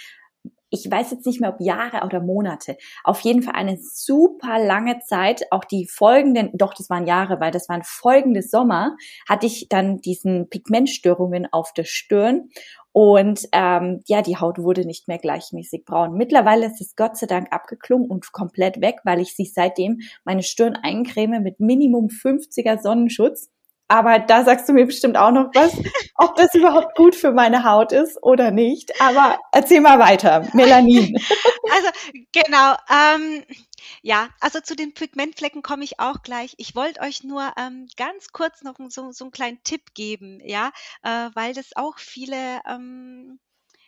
ich 0.69 0.89
weiß 0.89 1.11
jetzt 1.11 1.25
nicht 1.25 1.41
mehr, 1.41 1.53
ob 1.53 1.61
Jahre 1.61 2.05
oder 2.05 2.21
Monate, 2.21 2.77
auf 3.03 3.19
jeden 3.21 3.43
Fall 3.43 3.55
eine 3.55 3.77
super 3.77 4.59
lange 4.59 4.99
Zeit, 4.99 5.43
auch 5.51 5.63
die 5.63 5.87
folgenden, 5.87 6.49
doch, 6.53 6.73
das 6.73 6.89
waren 6.89 7.07
Jahre, 7.07 7.39
weil 7.39 7.51
das 7.51 7.69
waren 7.69 7.83
folgende 7.83 8.41
Sommer, 8.41 8.95
hatte 9.27 9.45
ich 9.45 9.67
dann 9.69 9.97
diesen 9.97 10.49
Pigmentstörungen 10.49 11.47
auf 11.51 11.73
der 11.73 11.85
Stirn 11.85 12.49
und 12.97 13.49
ähm, 13.51 14.03
ja, 14.07 14.21
die 14.21 14.37
Haut 14.37 14.57
wurde 14.57 14.85
nicht 14.85 15.09
mehr 15.09 15.17
gleichmäßig 15.17 15.83
braun. 15.83 16.13
Mittlerweile 16.13 16.67
ist 16.67 16.79
es 16.79 16.95
Gott 16.95 17.17
sei 17.17 17.27
Dank 17.27 17.51
abgeklungen 17.51 18.09
und 18.09 18.31
komplett 18.31 18.79
weg, 18.79 19.01
weil 19.03 19.19
ich 19.19 19.35
sie 19.35 19.43
seitdem 19.43 19.99
meine 20.23 20.43
Stirn 20.43 20.77
eincreme 20.81 21.41
mit 21.41 21.59
Minimum 21.59 22.07
50er 22.07 22.81
Sonnenschutz. 22.81 23.49
Aber 23.87 24.19
da 24.19 24.43
sagst 24.43 24.67
du 24.67 24.73
mir 24.73 24.85
bestimmt 24.85 25.15
auch 25.15 25.31
noch 25.31 25.51
was, 25.53 25.73
ob 26.15 26.35
das 26.35 26.53
überhaupt 26.55 26.95
gut 26.95 27.15
für 27.15 27.31
meine 27.31 27.63
Haut 27.63 27.91
ist 27.91 28.21
oder 28.23 28.51
nicht. 28.51 28.99
Aber 28.99 29.39
erzähl 29.51 29.81
mal 29.81 29.99
weiter. 29.99 30.47
Melanin. 30.53 31.17
Also 31.71 31.89
genau. 32.31 32.75
Ähm, 32.89 33.43
ja, 34.01 34.29
also 34.39 34.61
zu 34.61 34.75
den 34.75 34.93
Pigmentflecken 34.93 35.61
komme 35.61 35.83
ich 35.83 35.99
auch 35.99 36.21
gleich. 36.21 36.53
Ich 36.57 36.75
wollte 36.75 37.01
euch 37.01 37.23
nur 37.23 37.51
ähm, 37.57 37.87
ganz 37.97 38.29
kurz 38.29 38.61
noch 38.61 38.75
so, 38.89 39.11
so 39.11 39.25
einen 39.25 39.31
kleinen 39.31 39.61
Tipp 39.63 39.93
geben, 39.93 40.39
ja, 40.43 40.71
äh, 41.03 41.29
weil 41.33 41.53
das 41.53 41.75
auch 41.75 41.97
viele 41.97 42.61
ähm, 42.67 43.39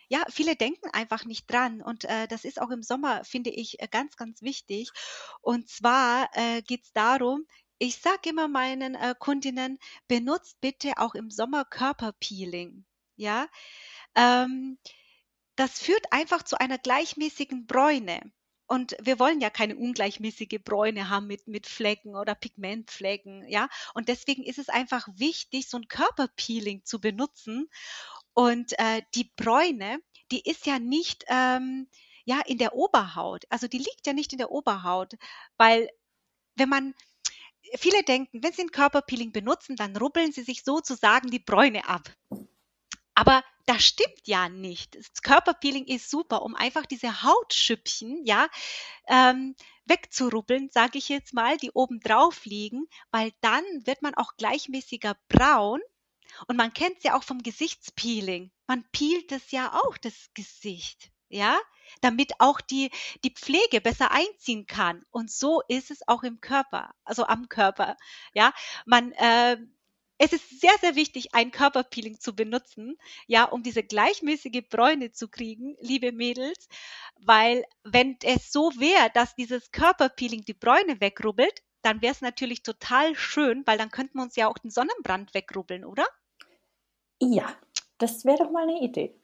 ja, 0.08 0.24
viele 0.30 0.56
denken 0.56 0.88
einfach 0.92 1.24
nicht 1.24 1.50
dran. 1.50 1.82
Und 1.82 2.04
äh, 2.04 2.26
das 2.28 2.44
ist 2.44 2.60
auch 2.60 2.70
im 2.70 2.82
Sommer, 2.82 3.24
finde 3.24 3.50
ich, 3.50 3.80
äh, 3.80 3.88
ganz, 3.88 4.16
ganz 4.16 4.42
wichtig. 4.42 4.90
Und 5.42 5.68
zwar 5.68 6.30
äh, 6.32 6.62
geht 6.62 6.84
es 6.84 6.92
darum, 6.92 7.46
ich 7.78 7.96
sage 7.96 8.30
immer 8.30 8.48
meinen 8.48 8.94
äh, 8.94 9.14
Kundinnen, 9.18 9.78
benutzt 10.08 10.60
bitte 10.60 10.92
auch 10.96 11.14
im 11.14 11.30
Sommer 11.30 11.64
Körperpeeling. 11.64 12.84
Ja, 13.16 13.48
ähm, 14.14 14.78
das 15.56 15.80
führt 15.80 16.12
einfach 16.12 16.42
zu 16.42 16.60
einer 16.60 16.78
gleichmäßigen 16.78 17.66
Bräune. 17.66 18.20
Und 18.66 18.96
wir 19.00 19.18
wollen 19.18 19.40
ja 19.40 19.48
keine 19.48 19.76
ungleichmäßige 19.76 20.60
Bräune 20.62 21.08
haben 21.08 21.26
mit, 21.26 21.48
mit 21.48 21.66
Flecken 21.66 22.14
oder 22.14 22.34
Pigmentflecken, 22.34 23.48
ja. 23.48 23.68
Und 23.94 24.08
deswegen 24.08 24.44
ist 24.44 24.58
es 24.58 24.68
einfach 24.68 25.08
wichtig, 25.14 25.68
so 25.68 25.78
ein 25.78 25.88
Körperpeeling 25.88 26.84
zu 26.84 27.00
benutzen. 27.00 27.68
Und 28.34 28.78
äh, 28.78 29.02
die 29.14 29.32
Bräune, 29.36 30.00
die 30.30 30.42
ist 30.48 30.66
ja 30.66 30.78
nicht 30.78 31.24
ähm, 31.28 31.88
ja 32.24 32.40
in 32.46 32.58
der 32.58 32.74
Oberhaut. 32.74 33.46
Also 33.48 33.68
die 33.68 33.78
liegt 33.78 34.06
ja 34.06 34.12
nicht 34.12 34.32
in 34.32 34.38
der 34.38 34.50
Oberhaut, 34.50 35.14
weil 35.56 35.88
wenn 36.56 36.68
man 36.68 36.94
viele 37.76 38.02
denken, 38.02 38.42
wenn 38.42 38.52
sie 38.52 38.62
ein 38.62 38.70
Körperpeeling 38.70 39.32
benutzen, 39.32 39.76
dann 39.76 39.96
rubbeln 39.96 40.32
sie 40.32 40.42
sich 40.42 40.64
sozusagen 40.64 41.30
die 41.30 41.38
Bräune 41.38 41.88
ab. 41.88 42.10
Aber 43.14 43.42
das 43.66 43.84
stimmt 43.84 44.26
ja 44.26 44.48
nicht. 44.48 44.94
Das 44.94 45.22
Körperpeeling 45.22 45.86
ist 45.86 46.08
super, 46.08 46.42
um 46.42 46.54
einfach 46.54 46.86
diese 46.86 47.22
Hautschüppchen, 47.22 48.24
ja, 48.24 48.48
ähm, 49.08 49.56
wegzurubbeln, 49.86 50.70
sage 50.70 50.98
ich 50.98 51.08
jetzt 51.08 51.34
mal, 51.34 51.56
die 51.56 51.72
oben 51.72 52.00
drauf 52.00 52.44
liegen, 52.44 52.86
weil 53.10 53.32
dann 53.40 53.64
wird 53.84 54.02
man 54.02 54.14
auch 54.14 54.36
gleichmäßiger 54.36 55.16
braun. 55.28 55.80
Und 56.46 56.56
man 56.56 56.72
kennt 56.72 56.98
es 56.98 57.04
ja 57.04 57.16
auch 57.16 57.24
vom 57.24 57.42
Gesichtspeeling. 57.42 58.52
Man 58.66 58.84
peelt 58.92 59.32
es 59.32 59.50
ja 59.50 59.74
auch, 59.74 59.98
das 59.98 60.28
Gesicht 60.34 61.10
ja, 61.28 61.58
damit 62.00 62.32
auch 62.38 62.60
die, 62.60 62.90
die 63.24 63.30
Pflege 63.30 63.80
besser 63.80 64.10
einziehen 64.10 64.66
kann. 64.66 65.04
Und 65.10 65.30
so 65.30 65.62
ist 65.68 65.90
es 65.90 66.06
auch 66.06 66.22
im 66.22 66.40
Körper, 66.40 66.94
also 67.04 67.24
am 67.24 67.48
Körper, 67.48 67.96
ja. 68.34 68.52
Man, 68.86 69.12
äh, 69.12 69.56
es 70.18 70.32
ist 70.32 70.60
sehr, 70.60 70.76
sehr 70.80 70.96
wichtig, 70.96 71.34
ein 71.34 71.52
Körperpeeling 71.52 72.18
zu 72.18 72.34
benutzen, 72.34 72.98
ja, 73.26 73.44
um 73.44 73.62
diese 73.62 73.84
gleichmäßige 73.84 74.62
Bräune 74.68 75.12
zu 75.12 75.28
kriegen, 75.28 75.76
liebe 75.80 76.10
Mädels, 76.12 76.68
weil 77.20 77.64
wenn 77.84 78.18
es 78.24 78.52
so 78.52 78.72
wäre, 78.76 79.10
dass 79.14 79.36
dieses 79.36 79.70
Körperpeeling 79.70 80.44
die 80.44 80.54
Bräune 80.54 81.00
wegrubbelt, 81.00 81.62
dann 81.82 82.02
wäre 82.02 82.12
es 82.12 82.20
natürlich 82.20 82.64
total 82.64 83.14
schön, 83.14 83.64
weil 83.66 83.78
dann 83.78 83.92
könnten 83.92 84.18
wir 84.18 84.22
uns 84.22 84.34
ja 84.34 84.48
auch 84.48 84.58
den 84.58 84.72
Sonnenbrand 84.72 85.34
wegrubbeln, 85.34 85.84
oder? 85.84 86.04
Ja, 87.20 87.54
das 87.98 88.24
wäre 88.24 88.38
doch 88.38 88.50
mal 88.50 88.64
eine 88.64 88.80
Idee. 88.80 89.14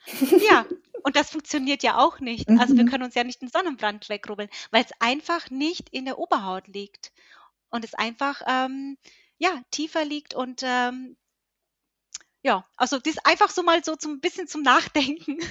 Ja, 0.48 0.64
und 1.04 1.16
das 1.16 1.30
funktioniert 1.30 1.82
ja 1.82 1.98
auch 1.98 2.18
nicht. 2.18 2.48
Mhm. 2.48 2.58
Also 2.58 2.74
wir 2.76 2.84
mhm. 2.84 2.88
können 2.88 3.04
uns 3.04 3.14
ja 3.14 3.24
nicht 3.24 3.42
den 3.42 3.50
Sonnenbrand 3.50 4.08
wegrubbeln, 4.08 4.48
weil 4.70 4.84
es 4.84 4.90
einfach 5.00 5.50
nicht 5.50 5.90
in 5.90 6.06
der 6.06 6.18
Oberhaut 6.18 6.66
liegt. 6.66 7.12
Und 7.68 7.84
es 7.84 7.94
einfach 7.94 8.40
ähm, 8.46 8.96
ja, 9.36 9.50
tiefer 9.70 10.04
liegt 10.04 10.32
und 10.32 10.62
ähm, 10.64 11.16
ja, 12.44 12.66
also 12.76 12.98
das 12.98 13.14
ist 13.14 13.26
einfach 13.26 13.48
so 13.48 13.62
mal 13.62 13.82
so 13.82 13.96
zum 13.96 14.20
bisschen 14.20 14.46
zum 14.46 14.62
Nachdenken. 14.62 15.38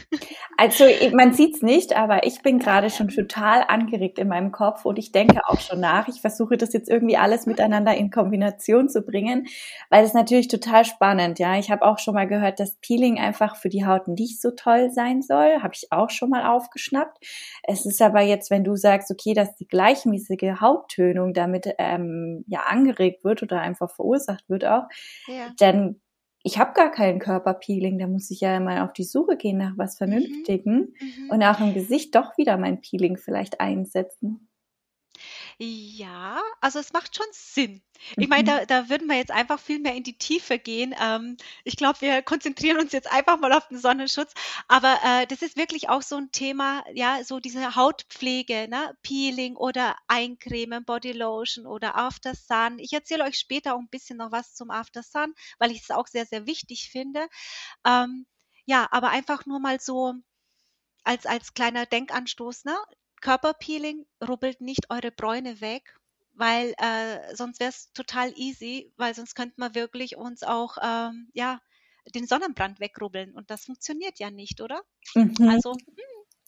Also 0.55 0.85
man 1.13 1.33
sieht's 1.33 1.63
nicht, 1.63 1.95
aber 1.95 2.27
ich 2.27 2.43
bin 2.43 2.59
gerade 2.59 2.91
schon 2.91 3.07
total 3.07 3.65
angeregt 3.67 4.19
in 4.19 4.27
meinem 4.27 4.51
Kopf 4.51 4.85
und 4.85 4.99
ich 4.99 5.11
denke 5.11 5.41
auch 5.47 5.59
schon 5.59 5.79
nach. 5.79 6.07
Ich 6.07 6.21
versuche 6.21 6.57
das 6.57 6.73
jetzt 6.73 6.89
irgendwie 6.89 7.17
alles 7.17 7.47
miteinander 7.47 7.95
in 7.95 8.11
Kombination 8.11 8.87
zu 8.87 9.01
bringen, 9.01 9.47
weil 9.89 10.05
es 10.05 10.13
natürlich 10.13 10.47
total 10.47 10.85
spannend, 10.85 11.39
ja. 11.39 11.57
Ich 11.57 11.71
habe 11.71 11.81
auch 11.81 11.97
schon 11.97 12.13
mal 12.13 12.27
gehört, 12.27 12.59
dass 12.59 12.75
Peeling 12.77 13.19
einfach 13.19 13.55
für 13.55 13.69
die 13.69 13.85
Haut 13.85 14.07
nicht 14.07 14.39
so 14.41 14.51
toll 14.51 14.91
sein 14.91 15.23
soll, 15.23 15.63
habe 15.63 15.73
ich 15.73 15.91
auch 15.91 16.11
schon 16.11 16.29
mal 16.29 16.45
aufgeschnappt. 16.45 17.17
Es 17.63 17.87
ist 17.87 18.01
aber 18.01 18.21
jetzt, 18.21 18.51
wenn 18.51 18.63
du 18.63 18.75
sagst, 18.75 19.09
okay, 19.09 19.33
dass 19.33 19.55
die 19.55 19.67
gleichmäßige 19.67 20.61
Hauttönung 20.61 21.33
damit 21.33 21.67
ähm, 21.79 22.45
ja 22.47 22.61
angeregt 22.61 23.23
wird 23.23 23.41
oder 23.41 23.59
einfach 23.59 23.89
verursacht 23.89 24.47
wird 24.49 24.65
auch, 24.65 24.83
ja. 25.27 25.47
dann 25.57 25.99
ich 26.43 26.59
habe 26.59 26.73
gar 26.73 26.91
kein 26.91 27.19
Körperpeeling, 27.19 27.97
da 27.97 28.07
muss 28.07 28.29
ich 28.29 28.41
ja 28.41 28.59
mal 28.59 28.81
auf 28.81 28.93
die 28.93 29.05
Suche 29.05 29.37
gehen 29.37 29.57
nach 29.57 29.77
was 29.77 29.95
mhm. 29.95 29.97
Vernünftigen 29.97 30.93
mhm. 30.99 31.29
und 31.29 31.41
auch 31.43 31.59
im 31.59 31.73
Gesicht 31.73 32.13
doch 32.15 32.37
wieder 32.37 32.57
mein 32.57 32.81
Peeling 32.81 33.17
vielleicht 33.17 33.61
einsetzen. 33.61 34.49
Ja, 35.59 36.41
also 36.61 36.79
es 36.79 36.93
macht 36.93 37.15
schon 37.15 37.25
Sinn. 37.31 37.81
Ich 38.17 38.27
meine, 38.27 38.43
mhm. 38.43 38.45
da, 38.45 38.65
da 38.65 38.89
würden 38.89 39.07
wir 39.07 39.15
jetzt 39.15 39.31
einfach 39.31 39.59
viel 39.59 39.79
mehr 39.79 39.95
in 39.95 40.03
die 40.03 40.17
Tiefe 40.17 40.59
gehen. 40.59 40.95
Ähm, 40.99 41.37
ich 41.63 41.77
glaube, 41.77 42.01
wir 42.01 42.21
konzentrieren 42.21 42.79
uns 42.79 42.91
jetzt 42.91 43.11
einfach 43.11 43.39
mal 43.39 43.53
auf 43.53 43.67
den 43.67 43.77
Sonnenschutz. 43.77 44.33
Aber 44.67 44.99
äh, 45.03 45.27
das 45.27 45.41
ist 45.41 45.55
wirklich 45.57 45.89
auch 45.89 46.01
so 46.01 46.17
ein 46.17 46.31
Thema, 46.31 46.83
ja, 46.93 47.23
so 47.23 47.39
diese 47.39 47.75
Hautpflege, 47.75 48.67
ne? 48.69 48.97
Peeling 49.03 49.55
oder 49.55 49.95
Eincremen, 50.07 50.85
Bodylotion 50.85 51.65
oder 51.67 51.95
After 51.95 52.33
Sun. 52.35 52.79
Ich 52.79 52.93
erzähle 52.93 53.23
euch 53.23 53.37
später 53.37 53.75
auch 53.75 53.79
ein 53.79 53.89
bisschen 53.89 54.17
noch 54.17 54.31
was 54.31 54.55
zum 54.55 54.71
After 54.71 55.03
Sun, 55.03 55.33
weil 55.59 55.71
ich 55.71 55.81
es 55.81 55.91
auch 55.91 56.07
sehr, 56.07 56.25
sehr 56.25 56.45
wichtig 56.47 56.89
finde. 56.91 57.27
Ähm, 57.85 58.25
ja, 58.65 58.87
aber 58.91 59.09
einfach 59.09 59.45
nur 59.45 59.59
mal 59.59 59.79
so 59.79 60.13
als, 61.03 61.25
als 61.25 61.53
kleiner 61.53 61.85
Denkanstoß, 61.85 62.65
ne? 62.65 62.77
Körperpeeling 63.23 64.05
rubbelt 64.27 64.61
nicht 64.61 64.91
eure 64.91 65.09
Bräune 65.09 65.61
weg, 65.61 65.95
weil 66.33 66.73
äh, 66.77 67.35
sonst 67.35 67.59
wäre 67.59 67.69
es 67.69 67.91
total 67.93 68.33
easy, 68.35 68.91
weil 68.97 69.15
sonst 69.15 69.33
könnte 69.33 69.55
man 69.57 69.73
wirklich 69.75 70.17
uns 70.17 70.43
auch 70.43 70.77
ähm, 70.83 71.29
ja 71.33 71.59
den 72.13 72.27
Sonnenbrand 72.27 72.79
wegrubbeln 72.81 73.33
und 73.33 73.49
das 73.49 73.65
funktioniert 73.65 74.19
ja 74.19 74.29
nicht, 74.29 74.59
oder? 74.61 74.81
Mhm. 75.15 75.49
Also 75.49 75.71
hm, 75.71 75.79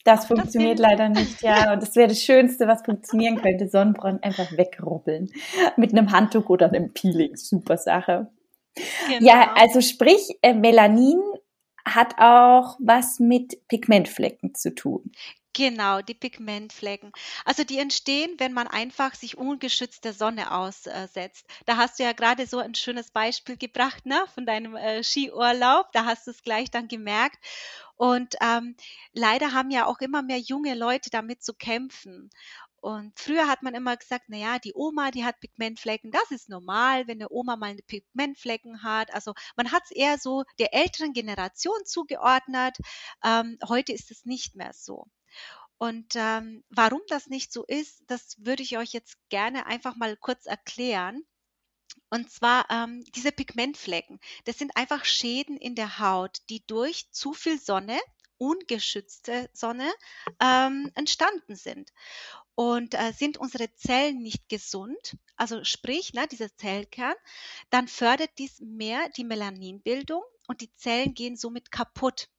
das 0.04 0.28
funktioniert 0.28 0.80
das 0.80 0.84
leider 0.84 1.10
nicht, 1.10 1.42
ja. 1.42 1.74
Und 1.74 1.82
das 1.82 1.96
wäre 1.96 2.10
das 2.10 2.22
Schönste, 2.22 2.68
was 2.68 2.84
funktionieren 2.84 3.42
könnte. 3.42 3.68
Sonnenbrand 3.68 4.24
einfach 4.24 4.52
wegrubbeln. 4.56 5.32
Mit 5.78 5.94
einem 5.94 6.12
Handtuch 6.12 6.48
oder 6.50 6.68
einem 6.68 6.94
Peeling. 6.94 7.36
Super 7.36 7.78
Sache. 7.78 8.32
Genau. 9.08 9.26
Ja, 9.26 9.54
also 9.56 9.82
sprich, 9.82 10.30
äh, 10.44 10.54
Melanin 10.54 11.20
hat 11.86 12.16
auch 12.20 12.78
was 12.80 13.20
mit 13.20 13.68
Pigmentflecken 13.68 14.54
zu 14.54 14.76
tun. 14.76 15.12
Genau, 15.58 16.02
die 16.02 16.14
Pigmentflecken. 16.14 17.14
Also 17.46 17.64
die 17.64 17.78
entstehen, 17.80 18.36
wenn 18.40 18.52
man 18.52 18.68
einfach 18.68 19.16
sich 19.16 19.38
ungeschützt 19.38 20.04
der 20.04 20.14
Sonne 20.14 20.52
aussetzt. 20.52 21.46
Da 21.66 21.78
hast 21.78 21.98
du 21.98 22.04
ja 22.04 22.12
gerade 22.12 22.46
so 22.46 22.60
ein 22.60 22.76
schönes 22.76 23.10
Beispiel 23.10 23.56
gebracht, 23.56 24.06
ne, 24.06 24.22
von 24.34 24.46
deinem 24.46 24.76
äh, 24.76 25.02
Skiurlaub. 25.02 25.94
Da 25.94 26.04
hast 26.04 26.28
du 26.28 26.32
es 26.32 26.44
gleich 26.44 26.72
dann 26.72 26.90
gemerkt. 26.90 27.38
Und 27.96 28.36
ähm, 28.42 28.76
leider 29.14 29.54
haben 29.54 29.72
ja 29.72 29.86
auch 29.86 30.00
immer 30.02 30.22
mehr 30.22 30.40
junge 30.40 30.76
Leute 30.76 31.10
damit 31.10 31.42
zu 31.42 31.54
kämpfen. 31.54 32.30
Und 32.82 33.18
früher 33.18 33.48
hat 33.48 33.64
man 33.64 33.74
immer 33.76 33.96
gesagt, 33.96 34.26
na 34.28 34.36
ja, 34.38 34.60
die 34.60 34.74
Oma, 34.76 35.10
die 35.12 35.24
hat 35.24 35.40
Pigmentflecken. 35.40 36.12
Das 36.12 36.32
ist 36.32 36.50
normal, 36.50 37.08
wenn 37.08 37.20
eine 37.20 37.32
Oma 37.32 37.56
mal 37.56 37.72
eine 37.72 37.82
Pigmentflecken 37.82 38.84
hat. 38.84 39.14
Also 39.14 39.34
man 39.56 39.72
hat 39.72 39.84
es 39.86 39.92
eher 39.92 40.18
so 40.18 40.44
der 40.60 40.74
älteren 40.74 41.14
Generation 41.14 41.86
zugeordnet. 41.86 42.78
Ähm, 43.24 43.58
heute 43.70 43.94
ist 43.94 44.12
es 44.12 44.26
nicht 44.26 44.56
mehr 44.56 44.74
so. 44.74 45.08
Und 45.78 46.16
ähm, 46.16 46.64
warum 46.70 47.02
das 47.10 47.28
nicht 47.28 47.52
so 47.52 47.64
ist, 47.66 48.04
das 48.08 48.38
würde 48.40 48.64
ich 48.64 48.78
euch 48.78 48.94
jetzt 48.94 49.18
gerne 49.30 49.66
einfach 49.66 49.96
mal 49.96 50.16
kurz 50.16 50.46
erklären. 50.46 51.24
Und 52.10 52.32
zwar 52.32 52.70
ähm, 52.70 53.04
diese 53.16 53.32
Pigmentflecken, 53.32 54.20
das 54.46 54.58
sind 54.58 54.78
einfach 54.78 55.06
Schäden 55.06 55.58
in 55.58 55.76
der 55.76 56.00
Haut, 56.00 56.38
die 56.50 56.66
durch 56.66 57.12
zu 57.12 57.34
viel 57.34 57.60
Sonne, 57.60 58.00
ungeschützte 58.38 59.50
Sonne, 59.54 59.92
ähm, 60.40 60.92
entstanden 60.96 61.56
sind. 61.56 61.92
Und 62.56 62.94
äh, 62.94 63.12
sind 63.12 63.38
unsere 63.38 63.74
Zellen 63.76 64.22
nicht 64.22 64.48
gesund, 64.48 65.18
also 65.36 65.66
sprich, 65.66 66.14
ne, 66.14 66.26
dieser 66.28 66.56
Zellkern, 66.56 67.16
dann 67.70 67.90
fördert 67.90 68.32
dies 68.38 68.62
mehr 68.62 69.10
die 69.18 69.26
Melaninbildung 69.26 70.24
und 70.48 70.62
die 70.62 70.74
Zellen 70.76 71.14
gehen 71.14 71.36
somit 71.36 71.70
kaputt. 71.70 72.30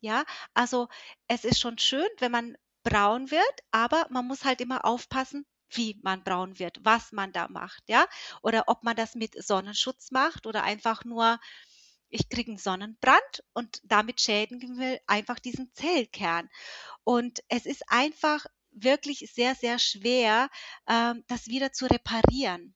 Ja, 0.00 0.24
also 0.54 0.88
es 1.28 1.44
ist 1.44 1.60
schon 1.60 1.78
schön, 1.78 2.08
wenn 2.18 2.32
man 2.32 2.56
braun 2.82 3.30
wird, 3.30 3.60
aber 3.70 4.06
man 4.10 4.26
muss 4.26 4.44
halt 4.44 4.60
immer 4.60 4.84
aufpassen, 4.84 5.46
wie 5.70 5.98
man 6.02 6.24
braun 6.24 6.58
wird, 6.58 6.78
was 6.84 7.12
man 7.12 7.32
da 7.32 7.48
macht, 7.48 7.82
ja? 7.88 8.06
Oder 8.42 8.64
ob 8.68 8.82
man 8.84 8.96
das 8.96 9.14
mit 9.14 9.34
Sonnenschutz 9.42 10.10
macht 10.10 10.46
oder 10.46 10.62
einfach 10.64 11.04
nur, 11.04 11.38
ich 12.10 12.28
kriege 12.28 12.50
einen 12.52 12.58
Sonnenbrand 12.58 13.44
und 13.52 13.80
damit 13.84 14.20
schädigen 14.20 14.78
wir 14.78 15.00
einfach 15.06 15.38
diesen 15.38 15.72
Zellkern. 15.74 16.48
Und 17.04 17.40
es 17.48 17.66
ist 17.66 17.84
einfach 17.90 18.46
wirklich 18.72 19.30
sehr, 19.34 19.54
sehr 19.54 19.78
schwer, 19.78 20.50
ähm, 20.88 21.24
das 21.28 21.46
wieder 21.48 21.72
zu 21.72 21.86
reparieren. 21.86 22.74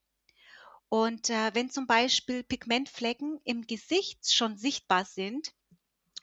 Und 0.89 1.31
äh, 1.31 1.51
wenn 1.55 1.71
zum 1.71 1.87
Beispiel 1.89 2.45
Pigmentflecken 2.45 3.41
im 3.45 3.67
Gesicht 3.67 4.33
schon 4.33 4.57
sichtbar 4.57 5.05
sind, 5.05 5.53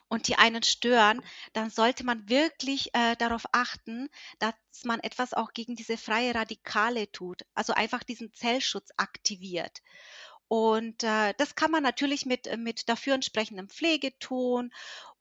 und 0.09 0.27
die 0.27 0.35
einen 0.35 0.63
stören, 0.63 1.21
dann 1.53 1.69
sollte 1.69 2.03
man 2.03 2.27
wirklich 2.27 2.93
äh, 2.93 3.15
darauf 3.15 3.43
achten, 3.51 4.09
dass 4.39 4.53
man 4.83 4.99
etwas 4.99 5.33
auch 5.33 5.53
gegen 5.53 5.75
diese 5.75 5.97
freie 5.97 6.35
Radikale 6.35 7.11
tut, 7.11 7.45
also 7.53 7.73
einfach 7.73 8.03
diesen 8.03 8.33
Zellschutz 8.33 8.89
aktiviert. 8.97 9.81
Und 10.47 11.03
äh, 11.03 11.35
das 11.37 11.55
kann 11.55 11.69
man 11.69 11.83
natürlich 11.83 12.25
mit, 12.25 12.49
mit 12.57 12.89
dafür 12.89 13.13
entsprechendem 13.13 13.69
Pflegeton 13.69 14.71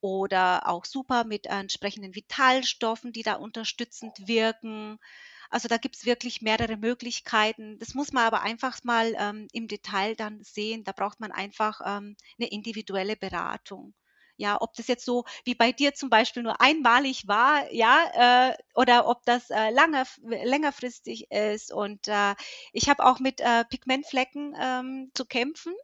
oder 0.01 0.67
auch 0.67 0.87
super 0.87 1.25
mit 1.25 1.47
äh, 1.47 1.51
entsprechenden 1.51 2.15
Vitalstoffen, 2.15 3.13
die 3.13 3.23
da 3.23 3.35
unterstützend 3.35 4.27
wirken. 4.27 4.99
Also 5.51 5.69
da 5.69 5.77
gibt's 5.77 6.07
wirklich 6.07 6.41
mehrere 6.41 6.79
Möglichkeiten. 6.79 7.79
Das 7.79 7.95
muss 7.95 8.13
man 8.13 8.25
aber 8.25 8.41
einfach 8.41 8.83
mal 8.85 9.15
ähm, 9.19 9.49
im 9.53 9.69
Detail 9.69 10.15
dann 10.17 10.43
sehen. 10.45 10.85
Da 10.85 10.93
braucht 10.93 11.21
man 11.21 11.31
einfach 11.31 11.81
ähm, 11.85 12.17
eine 12.39 12.49
individuelle 12.49 13.17
Beratung 13.17 13.93
ja, 14.39 14.57
ob 14.61 14.73
das 14.75 14.87
jetzt 14.87 15.05
so 15.05 15.25
wie 15.45 15.55
bei 15.55 15.73
dir 15.73 15.95
zum 15.95 16.11
Beispiel 16.11 16.43
nur 16.43 16.61
einmalig 16.61 17.27
war, 17.27 17.71
ja, 17.73 18.51
äh, 18.53 18.57
oder 18.75 19.09
ob 19.09 19.25
das 19.25 19.51
äh, 19.51 19.71
lange, 19.71 20.05
längerfristig 20.23 21.31
ist. 21.31 21.73
Und 21.73 22.09
äh, 22.09 22.35
ich 22.73 22.89
habe 22.89 23.05
auch 23.05 23.19
mit 23.19 23.41
äh, 23.41 23.65
Pigmentflecken 23.65 24.57
ähm, 24.59 25.11
zu 25.15 25.27
kämpfen. 25.27 25.75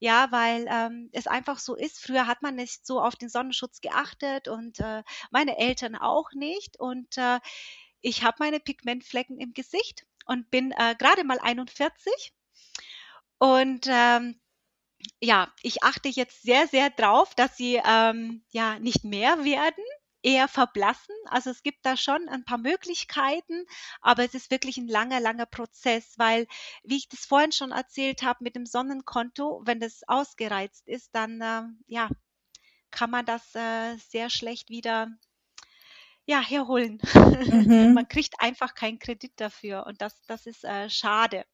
Ja, 0.00 0.30
weil 0.30 0.66
ähm, 0.68 1.08
es 1.12 1.26
einfach 1.26 1.58
so 1.58 1.74
ist. 1.76 1.98
Früher 2.00 2.26
hat 2.26 2.42
man 2.42 2.56
nicht 2.56 2.84
so 2.84 3.00
auf 3.00 3.16
den 3.16 3.28
Sonnenschutz 3.28 3.80
geachtet 3.80 4.48
und 4.48 4.80
äh, 4.80 5.02
meine 5.30 5.56
Eltern 5.56 5.96
auch 5.96 6.32
nicht. 6.32 6.78
Und 6.78 7.16
äh, 7.16 7.38
ich 8.00 8.22
habe 8.24 8.36
meine 8.40 8.60
Pigmentflecken 8.60 9.38
im 9.38 9.54
Gesicht 9.54 10.04
und 10.26 10.50
bin 10.50 10.72
äh, 10.72 10.94
gerade 10.98 11.24
mal 11.24 11.38
41. 11.38 12.34
Und 13.38 13.86
ähm, 13.88 14.40
ja, 15.20 15.52
ich 15.62 15.82
achte 15.82 16.08
jetzt 16.08 16.42
sehr, 16.42 16.66
sehr 16.68 16.90
drauf, 16.90 17.34
dass 17.34 17.56
sie 17.56 17.80
ähm, 17.84 18.44
ja 18.50 18.78
nicht 18.78 19.04
mehr 19.04 19.44
werden, 19.44 19.84
eher 20.24 20.48
verblassen. 20.48 21.14
Also 21.26 21.50
es 21.50 21.62
gibt 21.62 21.84
da 21.84 21.96
schon 21.96 22.28
ein 22.28 22.44
paar 22.44 22.58
Möglichkeiten, 22.58 23.66
aber 24.00 24.24
es 24.24 24.34
ist 24.34 24.50
wirklich 24.50 24.78
ein 24.78 24.88
langer, 24.88 25.20
langer 25.20 25.46
Prozess, 25.46 26.14
weil, 26.16 26.46
wie 26.82 26.96
ich 26.96 27.08
das 27.08 27.26
vorhin 27.26 27.52
schon 27.52 27.72
erzählt 27.72 28.22
habe, 28.22 28.42
mit 28.42 28.56
dem 28.56 28.66
Sonnenkonto, 28.66 29.62
wenn 29.64 29.80
das 29.80 30.02
ausgereizt 30.06 30.88
ist, 30.88 31.14
dann 31.14 31.40
äh, 31.40 31.62
ja, 31.86 32.08
kann 32.90 33.10
man 33.10 33.26
das 33.26 33.54
äh, 33.54 33.96
sehr 33.96 34.30
schlecht 34.30 34.70
wieder 34.70 35.08
ja, 36.26 36.40
herholen. 36.40 37.00
Mhm. 37.44 37.94
Man 37.94 38.08
kriegt 38.08 38.40
einfach 38.40 38.74
keinen 38.74 38.98
Kredit 38.98 39.32
dafür 39.36 39.86
und 39.86 40.00
das, 40.00 40.22
das 40.26 40.46
ist 40.46 40.64
äh, 40.64 40.88
schade. 40.88 41.44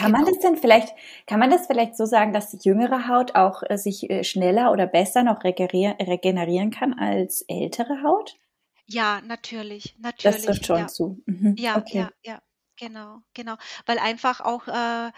Kann 0.00 0.12
man 0.12 0.24
genau. 0.24 0.34
das 0.34 0.42
denn 0.42 0.56
vielleicht, 0.56 0.94
kann 1.26 1.40
man 1.40 1.50
das 1.50 1.66
vielleicht 1.66 1.96
so 1.96 2.06
sagen, 2.06 2.32
dass 2.32 2.50
die 2.50 2.58
jüngere 2.62 3.06
Haut 3.08 3.34
auch 3.34 3.62
äh, 3.68 3.76
sich 3.76 4.08
äh, 4.08 4.24
schneller 4.24 4.72
oder 4.72 4.86
besser 4.86 5.22
noch 5.22 5.44
regenerieren 5.44 6.70
kann 6.70 6.94
als 6.94 7.42
ältere 7.42 8.02
Haut? 8.02 8.36
Ja, 8.86 9.20
natürlich, 9.20 9.94
natürlich. 9.98 10.36
Das 10.36 10.44
trifft 10.44 10.66
schon 10.66 10.78
ja. 10.78 10.86
zu. 10.88 11.22
Mhm. 11.26 11.54
Ja, 11.56 11.76
okay. 11.76 11.98
ja, 11.98 12.10
ja, 12.24 12.42
genau, 12.76 13.20
genau. 13.34 13.56
Weil 13.86 13.98
einfach 13.98 14.40
auch, 14.40 14.66
äh, 14.66 15.12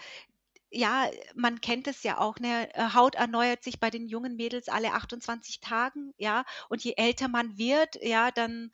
ja, 0.69 1.09
man 1.35 1.61
kennt 1.61 1.87
es 1.87 2.03
ja 2.03 2.19
auch, 2.19 2.39
ne? 2.39 2.69
Äh, 2.75 2.93
Haut 2.93 3.15
erneuert 3.15 3.63
sich 3.63 3.79
bei 3.79 3.89
den 3.89 4.07
jungen 4.07 4.35
Mädels 4.35 4.69
alle 4.69 4.93
28 4.93 5.59
Tagen, 5.59 6.13
ja. 6.17 6.45
Und 6.69 6.83
je 6.83 6.93
älter 6.97 7.27
man 7.29 7.57
wird, 7.57 7.97
ja, 8.01 8.31
dann, 8.31 8.71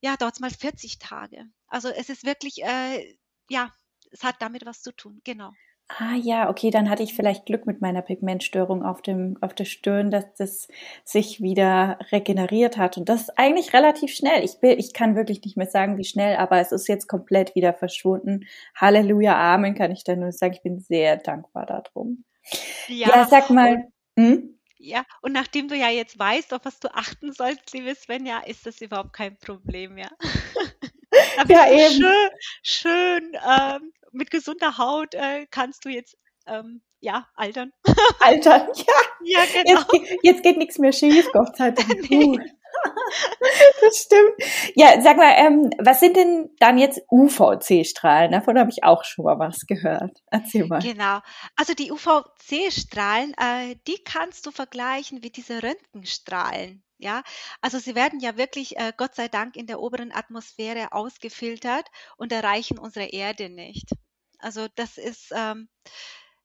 ja, 0.00 0.16
dauert 0.16 0.34
es 0.34 0.40
mal 0.40 0.50
40 0.50 0.98
Tage. 0.98 1.46
Also 1.66 1.88
es 1.88 2.08
ist 2.08 2.24
wirklich, 2.24 2.62
äh, 2.62 3.16
ja, 3.48 3.72
es 4.10 4.24
hat 4.24 4.36
damit 4.40 4.66
was 4.66 4.82
zu 4.82 4.92
tun, 4.92 5.20
genau. 5.24 5.52
Ah 5.90 6.16
ja, 6.16 6.50
okay, 6.50 6.70
dann 6.70 6.90
hatte 6.90 7.02
ich 7.02 7.14
vielleicht 7.14 7.46
Glück 7.46 7.64
mit 7.64 7.80
meiner 7.80 8.02
Pigmentstörung 8.02 8.84
auf 8.84 9.00
dem 9.00 9.38
auf 9.40 9.54
der 9.54 9.64
Stirn, 9.64 10.10
dass 10.10 10.26
das 10.34 10.68
sich 11.02 11.40
wieder 11.40 11.98
regeneriert 12.12 12.76
hat 12.76 12.98
und 12.98 13.08
das 13.08 13.22
ist 13.22 13.38
eigentlich 13.38 13.72
relativ 13.72 14.12
schnell. 14.12 14.44
Ich 14.44 14.60
will, 14.60 14.78
ich 14.78 14.92
kann 14.92 15.16
wirklich 15.16 15.42
nicht 15.42 15.56
mehr 15.56 15.66
sagen, 15.66 15.96
wie 15.96 16.04
schnell, 16.04 16.36
aber 16.36 16.58
es 16.60 16.72
ist 16.72 16.88
jetzt 16.88 17.08
komplett 17.08 17.54
wieder 17.54 17.72
verschwunden. 17.72 18.46
Halleluja, 18.76 19.34
Amen, 19.54 19.74
kann 19.74 19.90
ich 19.90 20.04
da 20.04 20.14
nur 20.14 20.30
sagen. 20.30 20.52
Ich 20.52 20.62
bin 20.62 20.78
sehr 20.78 21.16
dankbar 21.16 21.64
darum. 21.64 22.24
Ja, 22.88 23.08
ja 23.08 23.26
sag 23.26 23.48
mal. 23.48 23.88
Hm? 24.18 24.58
Ja, 24.76 25.04
und 25.22 25.32
nachdem 25.32 25.68
du 25.68 25.74
ja 25.74 25.88
jetzt 25.88 26.18
weißt, 26.18 26.52
auf 26.52 26.64
was 26.64 26.80
du 26.80 26.94
achten 26.94 27.32
sollst, 27.32 27.72
liebe 27.72 27.94
Svenja, 27.94 28.40
ist 28.40 28.66
das 28.66 28.80
überhaupt 28.82 29.14
kein 29.14 29.38
Problem 29.38 29.94
mehr. 29.94 30.10
ja, 31.48 31.68
eben. 31.72 32.02
Schön, 32.02 32.30
schön 32.62 33.32
ähm, 33.34 33.92
mit 34.12 34.30
gesunder 34.30 34.78
Haut 34.78 35.14
äh, 35.14 35.46
kannst 35.50 35.84
du 35.84 35.88
jetzt 35.88 36.16
ähm, 36.46 36.82
ja, 37.00 37.26
altern. 37.34 37.72
Altern, 38.20 38.68
ja. 38.74 38.84
Ja, 39.22 39.40
genau. 39.52 39.80
Jetzt, 39.92 40.18
jetzt 40.22 40.42
geht 40.42 40.56
nichts 40.56 40.78
mehr 40.78 40.92
schief, 40.92 41.28
Gott 41.32 41.56
sei 41.56 41.70
Dank. 41.70 42.10
nee. 42.10 42.38
das 43.80 43.98
stimmt. 43.98 44.34
Ja, 44.74 45.00
sag 45.00 45.16
mal, 45.16 45.34
ähm, 45.36 45.70
was 45.78 46.00
sind 46.00 46.16
denn 46.16 46.50
dann 46.60 46.78
jetzt 46.78 47.00
UVC-Strahlen? 47.10 48.32
Davon 48.32 48.58
habe 48.58 48.70
ich 48.70 48.84
auch 48.84 49.04
schon 49.04 49.24
mal 49.24 49.38
was 49.38 49.60
gehört. 49.66 50.18
Erzähl 50.30 50.66
mal. 50.66 50.80
Genau. 50.80 51.18
Also 51.56 51.74
die 51.74 51.90
UVC-Strahlen, 51.90 53.34
äh, 53.34 53.76
die 53.86 53.98
kannst 54.04 54.46
du 54.46 54.50
vergleichen 54.50 55.22
wie 55.22 55.30
diese 55.30 55.62
Röntgenstrahlen. 55.62 56.84
Ja, 56.98 57.22
also 57.60 57.78
sie 57.78 57.94
werden 57.94 58.20
ja 58.20 58.36
wirklich, 58.36 58.76
äh, 58.76 58.92
Gott 58.96 59.14
sei 59.14 59.28
Dank, 59.28 59.56
in 59.56 59.66
der 59.66 59.80
oberen 59.80 60.12
Atmosphäre 60.12 60.92
ausgefiltert 60.92 61.86
und 62.16 62.32
erreichen 62.32 62.78
unsere 62.78 63.06
Erde 63.06 63.48
nicht. 63.48 63.90
Also 64.40 64.66
das 64.74 64.98
ist 64.98 65.32
ähm, 65.34 65.68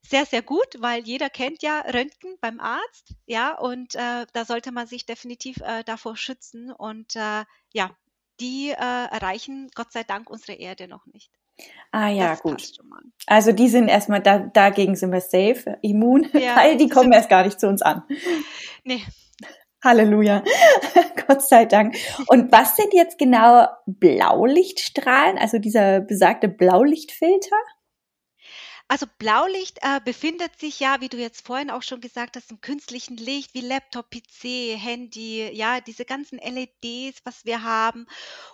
sehr, 0.01 0.25
sehr 0.25 0.41
gut, 0.41 0.67
weil 0.79 1.03
jeder 1.03 1.29
kennt 1.29 1.63
ja 1.63 1.81
Röntgen 1.81 2.35
beim 2.41 2.59
Arzt, 2.59 3.15
ja, 3.25 3.57
und 3.57 3.95
äh, 3.95 4.25
da 4.33 4.45
sollte 4.45 4.71
man 4.71 4.85
sich 4.87 5.05
definitiv 5.05 5.57
äh, 5.57 5.83
davor 5.83 6.17
schützen. 6.17 6.71
Und 6.71 7.15
äh, 7.15 7.45
ja, 7.73 7.95
die 8.39 8.69
äh, 8.69 8.75
erreichen 8.75 9.69
Gott 9.75 9.91
sei 9.91 10.03
Dank 10.03 10.29
unsere 10.29 10.57
Erde 10.57 10.87
noch 10.87 11.05
nicht. 11.05 11.31
Ah 11.91 12.09
ja, 12.09 12.31
das 12.31 12.41
gut. 12.41 12.73
Also 13.27 13.51
die 13.51 13.69
sind 13.69 13.87
erstmal, 13.87 14.21
da, 14.21 14.39
dagegen 14.39 14.95
sind 14.95 15.11
wir 15.11 15.21
safe, 15.21 15.77
immun, 15.81 16.27
ja, 16.33 16.55
weil 16.55 16.77
die 16.77 16.89
kommen 16.89 17.11
erst 17.11 17.29
gar 17.29 17.45
nicht 17.45 17.59
zu 17.59 17.67
uns 17.67 17.81
an. 17.81 18.03
Nee. 18.83 19.03
Halleluja. 19.84 20.43
Gott 21.28 21.41
sei 21.41 21.65
Dank. 21.65 21.96
Und 22.28 22.52
was 22.52 22.76
sind 22.76 22.93
jetzt 22.93 23.17
genau 23.17 23.67
Blaulichtstrahlen, 23.86 25.38
also 25.38 25.60
dieser 25.60 26.00
besagte 26.00 26.48
Blaulichtfilter? 26.48 27.58
Also 28.88 29.06
Blaulicht 29.17 29.80
äh, 29.82 30.00
befindet 30.04 30.60
sich 30.60 30.80
ja, 30.80 30.98
wie 31.00 31.10
du 31.10 31.17
jetzt 31.17 31.46
vorhin 31.48 31.72
auch 31.72 31.82
schon 31.82 32.02
gesagt 32.02 32.36
hast, 32.36 32.52
im 32.52 32.62
künstlichen 32.62 33.17
Licht 33.17 33.54
wie 33.54 33.62
Laptop, 33.62 34.12
PC, 34.12 34.78
Handy, 34.78 35.50
ja, 35.54 35.80
diese 35.80 36.06
ganzen 36.06 36.38
LEDs, 36.38 37.22
was 37.24 37.46
wir 37.46 37.63
haben. 37.63 38.06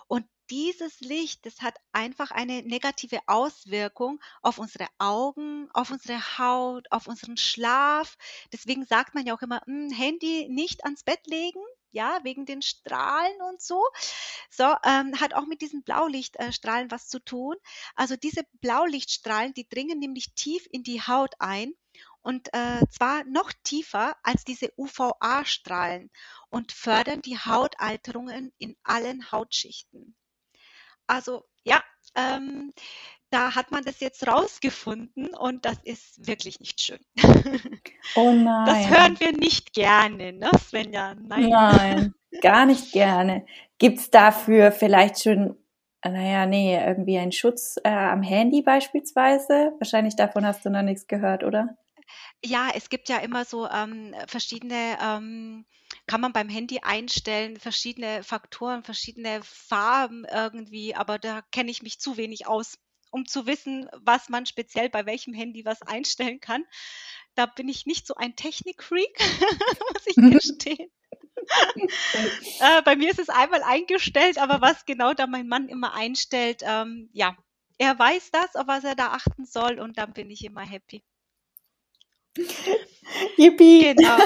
Und 0.06 0.24
dieses 0.50 1.00
Licht, 1.00 1.46
das 1.46 1.60
hat 1.60 1.76
einfach 1.92 2.30
eine 2.32 2.62
negative 2.62 3.20
Auswirkung 3.26 4.20
auf 4.42 4.58
unsere 4.58 4.88
Augen, 4.98 5.68
auf 5.72 5.90
unsere 5.90 6.38
Haut, 6.38 6.86
auf 6.90 7.06
unseren 7.06 7.36
Schlaf. 7.36 8.16
Deswegen 8.52 8.84
sagt 8.84 9.14
man 9.14 9.24
ja 9.26 9.34
auch 9.34 9.42
immer, 9.42 9.62
hm, 9.64 9.90
Handy 9.90 10.48
nicht 10.50 10.84
ans 10.84 11.04
Bett 11.04 11.24
legen, 11.26 11.60
ja, 11.92 12.20
wegen 12.22 12.46
den 12.46 12.62
Strahlen 12.62 13.40
und 13.48 13.60
so. 13.62 13.82
So, 14.50 14.64
ähm, 14.84 15.20
hat 15.20 15.34
auch 15.34 15.46
mit 15.46 15.60
diesen 15.60 15.82
Blaulichtstrahlen 15.82 16.88
äh, 16.88 16.90
was 16.90 17.08
zu 17.08 17.20
tun. 17.20 17.56
Also 17.94 18.16
diese 18.16 18.42
Blaulichtstrahlen, 18.60 19.54
die 19.54 19.68
dringen 19.68 19.98
nämlich 19.98 20.34
tief 20.34 20.66
in 20.70 20.82
die 20.82 21.00
Haut 21.00 21.34
ein 21.38 21.72
und 22.22 22.52
äh, 22.52 22.86
zwar 22.90 23.24
noch 23.24 23.52
tiefer 23.64 24.16
als 24.22 24.44
diese 24.44 24.72
UVA-Strahlen 24.76 26.10
und 26.50 26.72
fördern 26.72 27.22
die 27.22 27.38
Hautalterungen 27.38 28.52
in 28.58 28.76
allen 28.82 29.30
Hautschichten. 29.32 30.16
Also 31.10 31.42
ja, 31.64 31.82
ähm, 32.14 32.72
da 33.30 33.56
hat 33.56 33.72
man 33.72 33.82
das 33.82 33.98
jetzt 33.98 34.28
rausgefunden 34.28 35.34
und 35.34 35.64
das 35.64 35.78
ist 35.82 36.24
wirklich 36.26 36.60
nicht 36.60 36.80
schön. 36.80 37.00
Oh 38.16 38.32
nein. 38.32 38.66
Das 38.66 38.90
hören 38.90 39.20
wir 39.20 39.32
nicht 39.32 39.74
gerne, 39.74 40.32
ne, 40.32 40.50
Svenja? 40.58 41.14
Nein. 41.14 41.50
Nein, 41.50 42.14
gar 42.40 42.64
nicht 42.64 42.92
gerne. 42.92 43.44
Gibt 43.78 43.98
es 43.98 44.10
dafür 44.10 44.72
vielleicht 44.72 45.22
schon, 45.22 45.54
naja, 46.02 46.46
nee, 46.46 46.74
irgendwie 46.74 47.18
einen 47.18 47.30
Schutz 47.30 47.76
äh, 47.84 47.90
am 47.90 48.22
Handy 48.22 48.62
beispielsweise? 48.62 49.74
Wahrscheinlich 49.78 50.16
davon 50.16 50.46
hast 50.46 50.64
du 50.64 50.70
noch 50.70 50.82
nichts 50.82 51.06
gehört, 51.06 51.44
oder? 51.44 51.76
Ja, 52.42 52.70
es 52.74 52.88
gibt 52.88 53.08
ja 53.08 53.18
immer 53.18 53.44
so 53.44 53.68
ähm, 53.68 54.14
verschiedene, 54.26 54.98
ähm, 55.02 55.66
kann 56.06 56.20
man 56.20 56.32
beim 56.32 56.48
Handy 56.48 56.80
einstellen, 56.82 57.58
verschiedene 57.58 58.22
Faktoren, 58.22 58.82
verschiedene 58.82 59.40
Farben 59.42 60.24
irgendwie, 60.24 60.94
aber 60.94 61.18
da 61.18 61.42
kenne 61.52 61.70
ich 61.70 61.82
mich 61.82 62.00
zu 62.00 62.16
wenig 62.16 62.46
aus 62.46 62.78
um 63.10 63.26
zu 63.26 63.46
wissen, 63.46 63.88
was 63.92 64.28
man 64.28 64.46
speziell 64.46 64.88
bei 64.88 65.06
welchem 65.06 65.34
Handy 65.34 65.64
was 65.64 65.82
einstellen 65.82 66.40
kann. 66.40 66.64
Da 67.34 67.46
bin 67.46 67.68
ich 67.68 67.86
nicht 67.86 68.06
so 68.06 68.14
ein 68.14 68.36
Technik-Freak, 68.36 69.18
muss 69.92 70.06
ich 70.06 70.16
gestehen. 70.16 70.90
äh, 72.60 72.82
bei 72.82 72.96
mir 72.96 73.10
ist 73.10 73.18
es 73.18 73.28
einmal 73.28 73.62
eingestellt, 73.62 74.38
aber 74.38 74.60
was 74.60 74.84
genau 74.86 75.14
da 75.14 75.26
mein 75.26 75.48
Mann 75.48 75.68
immer 75.68 75.94
einstellt, 75.94 76.62
ähm, 76.64 77.08
ja, 77.12 77.36
er 77.78 77.98
weiß 77.98 78.30
das, 78.30 78.56
auf 78.56 78.66
was 78.66 78.84
er 78.84 78.94
da 78.94 79.12
achten 79.12 79.46
soll 79.46 79.80
und 79.80 79.98
dann 79.98 80.12
bin 80.12 80.30
ich 80.30 80.44
immer 80.44 80.62
happy. 80.62 81.02
Yippie! 83.36 83.94
Genau. 83.94 84.18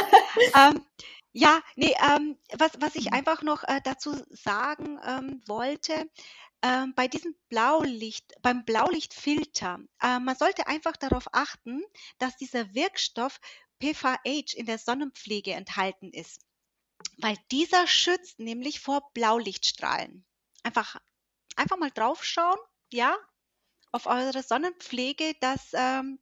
Ähm, 0.55 0.85
ja, 1.33 1.61
nee, 1.75 1.95
ähm, 2.01 2.38
was, 2.59 2.73
was 2.79 2.95
ich 2.95 3.12
einfach 3.12 3.43
noch 3.43 3.64
äh, 3.64 3.81
dazu 3.83 4.14
sagen 4.31 5.01
ähm, 5.05 5.43
wollte, 5.47 6.09
ähm, 6.62 6.95
bei 6.95 7.09
diesem 7.09 7.35
Blaulicht, 7.49 8.33
beim 8.40 8.64
Blaulichtfilter, 8.64 9.81
äh, 10.01 10.19
man 10.19 10.37
sollte 10.37 10.67
einfach 10.67 10.97
darauf 10.97 11.27
achten, 11.33 11.83
dass 12.19 12.37
dieser 12.37 12.73
Wirkstoff 12.75 13.40
PVH 13.81 14.55
in 14.55 14.67
der 14.67 14.79
Sonnenpflege 14.79 15.53
enthalten 15.53 16.11
ist, 16.12 16.40
weil 17.19 17.37
dieser 17.51 17.87
schützt 17.87 18.38
nämlich 18.38 18.81
vor 18.81 19.11
Blaulichtstrahlen. 19.12 20.25
Einfach, 20.62 20.97
einfach 21.57 21.77
mal 21.77 21.90
draufschauen, 21.90 22.59
ja, 22.93 23.17
auf 23.93 24.07
eure 24.07 24.43
Sonnenpflege, 24.43 25.35
dass 25.40 25.71
ähm, 25.75 26.19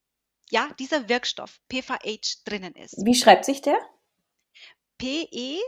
ja 0.50 0.68
dieser 0.78 1.08
Wirkstoff 1.08 1.60
PVH 1.68 2.42
drinnen 2.44 2.74
ist. 2.74 2.96
Wie 3.04 3.14
schreibt 3.14 3.44
sich 3.44 3.62
der? 3.62 3.78
P-E-P-H-A 4.98 5.62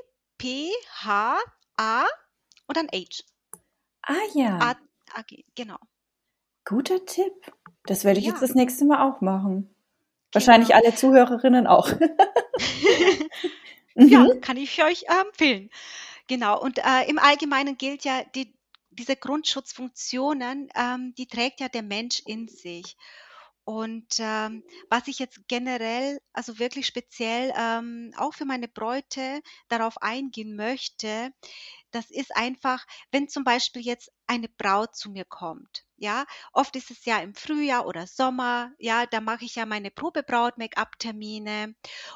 und 2.66 2.76
dann 2.76 2.88
H. 2.92 3.22
Ah 4.02 4.14
ja. 4.34 4.58
A 4.58 4.76
AG, 5.14 5.44
genau. 5.54 5.78
Guter 6.64 7.04
Tipp. 7.04 7.32
Das 7.84 8.04
werde 8.04 8.18
ich 8.18 8.26
ja. 8.26 8.32
jetzt 8.32 8.42
das 8.42 8.54
nächste 8.54 8.84
Mal 8.84 9.08
auch 9.08 9.20
machen. 9.20 9.74
Wahrscheinlich 10.32 10.70
genau. 10.70 10.80
alle 10.80 10.94
Zuhörerinnen 10.94 11.66
auch. 11.66 11.88
ja, 13.94 14.20
mhm. 14.20 14.40
kann 14.40 14.56
ich 14.56 14.82
euch 14.82 15.04
äh, 15.04 15.20
empfehlen. 15.20 15.70
Genau. 16.26 16.60
Und 16.60 16.78
äh, 16.78 17.08
im 17.08 17.18
Allgemeinen 17.18 17.76
gilt 17.76 18.04
ja, 18.04 18.24
die, 18.34 18.56
diese 18.90 19.16
Grundschutzfunktionen, 19.16 20.70
ähm, 20.74 21.14
die 21.16 21.26
trägt 21.26 21.60
ja 21.60 21.68
der 21.68 21.82
Mensch 21.82 22.22
in 22.26 22.48
sich. 22.48 22.96
Und 23.64 24.16
ähm, 24.18 24.62
was 24.90 25.08
ich 25.08 25.18
jetzt 25.18 25.48
generell, 25.48 26.20
also 26.34 26.58
wirklich 26.58 26.86
speziell 26.86 27.52
ähm, 27.56 28.12
auch 28.16 28.34
für 28.34 28.44
meine 28.44 28.68
Bräute 28.68 29.40
darauf 29.68 30.02
eingehen 30.02 30.54
möchte, 30.54 31.32
das 31.90 32.10
ist 32.10 32.36
einfach, 32.36 32.84
wenn 33.10 33.28
zum 33.28 33.44
Beispiel 33.44 33.82
jetzt 33.82 34.10
eine 34.26 34.48
Braut 34.48 34.96
zu 34.96 35.10
mir 35.10 35.24
kommt. 35.24 35.84
Ja, 35.96 36.26
oft 36.52 36.76
ist 36.76 36.90
es 36.90 37.04
ja 37.04 37.18
im 37.20 37.34
Frühjahr 37.34 37.86
oder 37.86 38.06
Sommer, 38.06 38.72
ja, 38.78 39.06
da 39.06 39.20
mache 39.20 39.44
ich 39.44 39.54
ja 39.54 39.64
meine 39.64 39.90
Probebraut-Make-up-Termine 39.90 41.74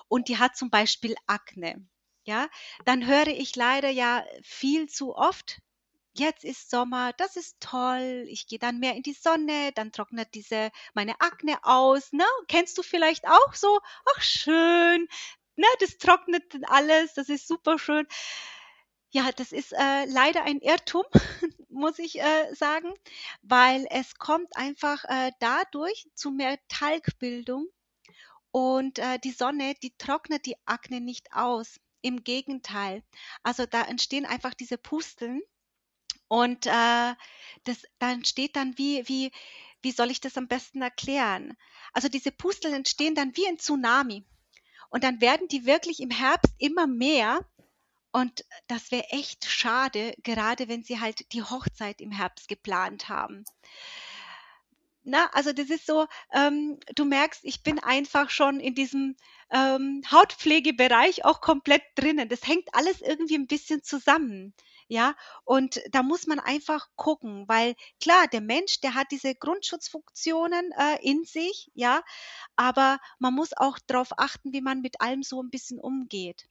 und 0.09 0.29
die 0.29 0.39
hat 0.39 0.57
zum 0.57 0.71
Beispiel 0.71 1.15
Akne. 1.27 1.87
Ja, 2.25 2.49
dann 2.85 3.07
höre 3.07 3.29
ich 3.29 3.57
leider 3.57 3.89
ja 3.89 4.23
viel 4.43 4.89
zu 4.89 5.17
oft, 5.17 5.61
jetzt 6.18 6.44
ist 6.44 6.70
Sommer, 6.70 7.12
das 7.14 7.37
ist 7.37 7.57
toll, 7.61 8.24
ich 8.28 8.46
gehe 8.46 8.59
dann 8.59 8.78
mehr 8.78 8.94
in 8.94 9.02
die 9.02 9.12
Sonne, 9.14 9.72
dann 9.74 9.92
trocknet 9.92 10.35
diese 10.35 10.70
meine 10.94 11.20
Akne 11.20 11.59
aus, 11.62 12.12
ne? 12.12 12.24
Kennst 12.48 12.78
du 12.78 12.83
vielleicht 12.83 13.26
auch 13.28 13.54
so? 13.54 13.81
Ach 14.16 14.22
schön, 14.22 15.09
ne, 15.57 15.66
das 15.81 15.98
trocknet 15.98 16.44
alles, 16.68 17.14
das 17.14 17.28
ist 17.28 17.48
super 17.48 17.78
schön. 17.78 18.07
Ja, 19.11 19.31
das 19.33 19.52
ist 19.52 19.72
äh, 19.72 20.04
leider 20.07 20.44
ein 20.44 20.61
Irrtum, 20.61 21.04
muss 21.70 21.98
ich 21.98 22.20
äh, 22.20 22.54
sagen, 22.54 22.92
weil 23.42 23.87
es 23.90 24.16
kommt 24.16 24.54
einfach 24.57 25.04
äh, 25.04 25.33
dadurch 25.40 26.09
zu 26.14 26.31
mehr 26.31 26.59
Talgbildung 26.68 27.68
und 28.50 28.98
äh, 28.98 29.18
die 29.18 29.31
Sonne, 29.33 29.74
die 29.83 29.96
trocknet 29.98 30.46
die 30.46 30.57
Akne 30.66 31.00
nicht 31.00 31.33
aus. 31.33 31.81
Im 32.00 32.22
Gegenteil. 32.22 33.02
Also 33.42 33.66
da 33.66 33.83
entstehen 33.83 34.24
einfach 34.24 34.54
diese 34.54 34.78
Pusteln 34.78 35.42
und 36.29 36.66
äh, 36.66 37.14
das, 37.64 37.83
da 37.98 38.12
entsteht 38.12 38.56
dann 38.56 38.76
wie, 38.79 39.06
wie, 39.08 39.33
wie 39.83 39.92
soll 39.92 40.10
ich 40.10 40.20
das 40.20 40.37
am 40.37 40.48
besten 40.48 40.83
erklären? 40.83 41.56
Also 41.92 42.08
diese 42.08 42.33
Pusteln 42.33 42.74
entstehen 42.74 43.14
dann 43.14 43.37
wie 43.37 43.46
ein 43.46 43.58
Tsunami. 43.58 44.24
Und 44.90 45.04
dann 45.04 45.20
werden 45.20 45.48
die 45.48 45.66
wirklich 45.66 46.00
im 46.00 46.10
Herbst 46.10 46.54
immer 46.58 46.87
mehr. 46.87 47.44
Und 48.12 48.44
das 48.66 48.90
wäre 48.90 49.04
echt 49.10 49.44
schade, 49.44 50.14
gerade 50.22 50.68
wenn 50.68 50.83
sie 50.83 51.00
halt 51.00 51.33
die 51.33 51.42
Hochzeit 51.42 52.00
im 52.00 52.10
Herbst 52.10 52.48
geplant 52.48 53.08
haben. 53.08 53.44
Na, 55.04 55.31
also 55.33 55.52
das 55.52 55.70
ist 55.70 55.87
so, 55.87 56.06
ähm, 56.33 56.79
du 56.94 57.04
merkst, 57.04 57.40
ich 57.44 57.62
bin 57.62 57.79
einfach 57.79 58.29
schon 58.29 58.60
in 58.60 58.74
diesem 58.74 59.16
ähm, 59.50 60.02
Hautpflegebereich 60.10 61.24
auch 61.24 61.40
komplett 61.40 61.83
drinnen. 61.94 62.29
Das 62.29 62.46
hängt 62.46 62.68
alles 62.74 63.00
irgendwie 63.00 63.37
ein 63.37 63.46
bisschen 63.46 63.83
zusammen. 63.83 64.52
Ja, 64.89 65.15
und 65.45 65.81
da 65.93 66.03
muss 66.03 66.27
man 66.27 66.41
einfach 66.41 66.89
gucken, 66.97 67.47
weil 67.47 67.75
klar, 68.01 68.27
der 68.29 68.41
Mensch, 68.41 68.81
der 68.81 68.95
hat 68.95 69.09
diese 69.11 69.35
Grundschutzfunktionen 69.35 70.73
äh, 70.73 70.99
in 71.03 71.25
sich, 71.25 71.71
ja, 71.75 72.03
aber 72.57 72.99
man 73.19 73.35
muss 73.35 73.57
auch 73.57 73.79
darauf 73.87 74.19
achten, 74.19 74.53
wie 74.53 74.61
man 74.63 74.81
mit 74.81 75.01
allem 75.01 75.23
so 75.23 75.43
ein 75.43 75.51
bisschen 75.51 75.79
umgeht. 75.81 76.49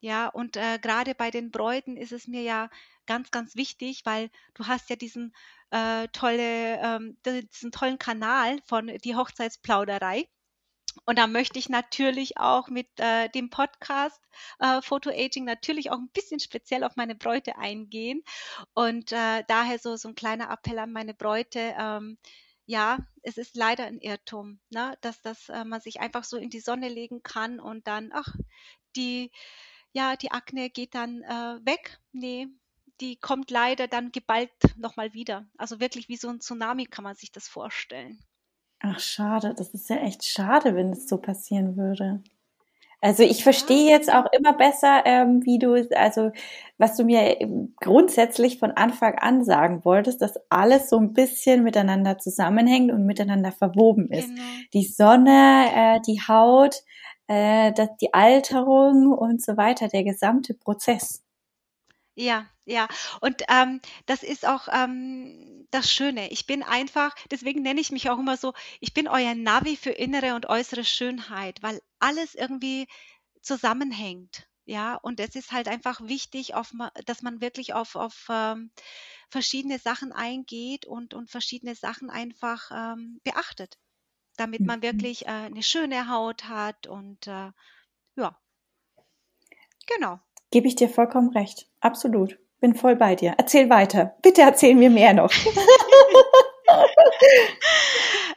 Ja, 0.00 0.28
und 0.28 0.56
äh, 0.56 0.78
gerade 0.80 1.14
bei 1.14 1.30
den 1.30 1.50
Bräuten 1.50 1.96
ist 1.96 2.12
es 2.12 2.26
mir 2.28 2.42
ja 2.42 2.70
ganz, 3.06 3.30
ganz 3.30 3.56
wichtig, 3.56 4.02
weil 4.04 4.30
du 4.54 4.66
hast 4.66 4.90
ja 4.90 4.96
diesen 4.96 5.34
äh, 5.70 6.08
tolle, 6.08 6.78
ähm, 6.82 7.16
diesen 7.24 7.72
tollen 7.72 7.98
Kanal 7.98 8.60
von 8.66 8.86
die 9.04 9.16
Hochzeitsplauderei. 9.16 10.28
Und 11.04 11.18
da 11.18 11.26
möchte 11.26 11.58
ich 11.58 11.68
natürlich 11.68 12.38
auch 12.38 12.68
mit 12.68 12.88
äh, 12.98 13.28
dem 13.30 13.50
Podcast 13.50 14.20
äh, 14.58 14.80
Photo 14.82 15.10
Aging 15.10 15.44
natürlich 15.44 15.90
auch 15.90 15.98
ein 15.98 16.10
bisschen 16.12 16.40
speziell 16.40 16.84
auf 16.84 16.96
meine 16.96 17.14
Bräute 17.14 17.58
eingehen. 17.58 18.22
Und 18.74 19.12
äh, 19.12 19.44
daher 19.48 19.78
so, 19.78 19.96
so 19.96 20.08
ein 20.08 20.14
kleiner 20.14 20.50
Appell 20.50 20.78
an 20.78 20.92
meine 20.92 21.14
Bräute. 21.14 21.74
Ähm, 21.78 22.18
ja, 22.66 22.98
es 23.22 23.38
ist 23.38 23.56
leider 23.56 23.84
ein 23.84 23.98
Irrtum, 24.00 24.60
ne? 24.68 24.96
dass, 25.00 25.22
dass 25.22 25.48
äh, 25.48 25.64
man 25.64 25.80
sich 25.80 26.00
einfach 26.00 26.24
so 26.24 26.36
in 26.36 26.50
die 26.50 26.60
Sonne 26.60 26.88
legen 26.90 27.22
kann 27.22 27.60
und 27.60 27.86
dann, 27.86 28.10
ach, 28.12 28.34
die, 28.94 29.30
ja, 29.92 30.16
die 30.16 30.32
Akne 30.32 30.68
geht 30.68 30.94
dann 30.94 31.22
äh, 31.22 31.64
weg. 31.64 31.98
Nee, 32.12 32.48
die 33.00 33.16
kommt 33.16 33.50
leider 33.50 33.88
dann 33.88 34.12
geballt 34.12 34.50
nochmal 34.76 35.14
wieder. 35.14 35.46
Also 35.56 35.80
wirklich 35.80 36.08
wie 36.08 36.16
so 36.16 36.28
ein 36.28 36.40
Tsunami 36.40 36.84
kann 36.86 37.04
man 37.04 37.14
sich 37.16 37.32
das 37.32 37.48
vorstellen. 37.48 38.18
Ach, 38.80 39.00
schade. 39.00 39.54
Das 39.56 39.70
ist 39.74 39.90
ja 39.90 39.96
echt 39.96 40.24
schade, 40.24 40.74
wenn 40.74 40.92
es 40.92 41.08
so 41.08 41.18
passieren 41.18 41.76
würde. 41.76 42.22
Also 43.00 43.22
ich 43.22 43.44
verstehe 43.44 43.88
jetzt 43.88 44.12
auch 44.12 44.26
immer 44.32 44.54
besser, 44.54 45.02
ähm, 45.04 45.44
wie 45.44 45.60
du, 45.60 45.88
also 45.96 46.32
was 46.78 46.96
du 46.96 47.04
mir 47.04 47.36
grundsätzlich 47.76 48.58
von 48.58 48.72
Anfang 48.72 49.14
an 49.18 49.44
sagen 49.44 49.84
wolltest, 49.84 50.20
dass 50.20 50.34
alles 50.48 50.90
so 50.90 50.98
ein 50.98 51.12
bisschen 51.12 51.62
miteinander 51.62 52.18
zusammenhängt 52.18 52.90
und 52.90 53.06
miteinander 53.06 53.52
verwoben 53.52 54.08
ist. 54.08 54.28
Genau. 54.28 54.42
Die 54.72 54.84
Sonne, 54.84 55.66
äh, 55.74 56.00
die 56.08 56.20
Haut, 56.26 56.82
äh, 57.28 57.72
das, 57.72 57.88
die 58.00 58.14
Alterung 58.14 59.12
und 59.12 59.42
so 59.42 59.56
weiter, 59.56 59.86
der 59.86 60.02
gesamte 60.02 60.54
Prozess. 60.54 61.22
Ja, 62.16 62.46
ja. 62.68 62.86
Und 63.20 63.42
ähm, 63.48 63.80
das 64.06 64.22
ist 64.22 64.46
auch 64.46 64.68
ähm, 64.70 65.66
das 65.70 65.90
Schöne. 65.90 66.30
Ich 66.30 66.46
bin 66.46 66.62
einfach, 66.62 67.14
deswegen 67.30 67.62
nenne 67.62 67.80
ich 67.80 67.90
mich 67.90 68.10
auch 68.10 68.18
immer 68.18 68.36
so, 68.36 68.52
ich 68.80 68.92
bin 68.92 69.08
euer 69.08 69.34
Navi 69.34 69.76
für 69.76 69.90
innere 69.90 70.34
und 70.34 70.46
äußere 70.46 70.84
Schönheit, 70.84 71.62
weil 71.62 71.80
alles 71.98 72.34
irgendwie 72.34 72.86
zusammenhängt. 73.40 74.46
Ja, 74.66 74.96
und 74.96 75.18
es 75.18 75.34
ist 75.34 75.50
halt 75.50 75.66
einfach 75.66 76.02
wichtig, 76.02 76.54
auf, 76.54 76.74
dass 77.06 77.22
man 77.22 77.40
wirklich 77.40 77.72
auf, 77.72 77.96
auf 77.96 78.26
ähm, 78.28 78.70
verschiedene 79.30 79.78
Sachen 79.78 80.12
eingeht 80.12 80.84
und, 80.84 81.14
und 81.14 81.30
verschiedene 81.30 81.74
Sachen 81.74 82.10
einfach 82.10 82.70
ähm, 82.70 83.18
beachtet, 83.24 83.78
damit 84.36 84.60
man 84.60 84.80
mhm. 84.80 84.82
wirklich 84.82 85.24
äh, 85.24 85.30
eine 85.30 85.62
schöne 85.62 86.10
Haut 86.10 86.44
hat 86.44 86.86
und 86.86 87.26
äh, 87.26 87.50
ja, 88.16 88.38
genau. 89.86 90.20
Gebe 90.50 90.68
ich 90.68 90.76
dir 90.76 90.90
vollkommen 90.90 91.30
recht. 91.30 91.66
Absolut. 91.80 92.38
Bin 92.60 92.74
voll 92.74 92.96
bei 92.96 93.14
dir. 93.14 93.34
Erzähl 93.38 93.70
weiter. 93.70 94.16
Bitte 94.22 94.42
erzähl 94.42 94.74
mir 94.74 94.90
mehr 94.90 95.14
noch. 95.14 95.30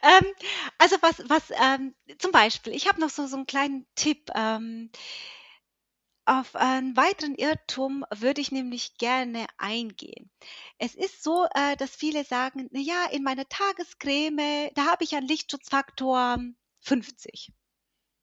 ähm, 0.04 0.26
also 0.78 0.96
was, 1.02 1.24
was 1.28 1.52
ähm, 1.60 1.96
zum 2.20 2.32
Beispiel, 2.32 2.74
ich 2.74 2.88
habe 2.88 3.02
noch 3.02 3.10
so, 3.10 3.26
so 3.26 3.38
einen 3.38 3.48
kleinen 3.48 3.88
Tipp. 3.96 4.30
Ähm, 4.36 4.92
auf 6.26 6.56
einen 6.56 6.96
weiteren 6.96 7.34
Irrtum 7.34 8.06
würde 8.16 8.42
ich 8.42 8.52
nämlich 8.52 8.98
gerne 8.98 9.48
eingehen. 9.58 10.30
Es 10.78 10.94
ist 10.94 11.24
so, 11.24 11.48
äh, 11.56 11.76
dass 11.78 11.96
viele 11.96 12.24
sagen, 12.24 12.68
na 12.72 12.80
ja, 12.80 13.06
in 13.12 13.24
meiner 13.24 13.50
Tagescreme, 13.50 14.70
da 14.76 14.86
habe 14.86 15.04
ich 15.04 15.16
einen 15.16 15.28
Lichtschutzfaktor 15.28 16.38
50 16.82 17.52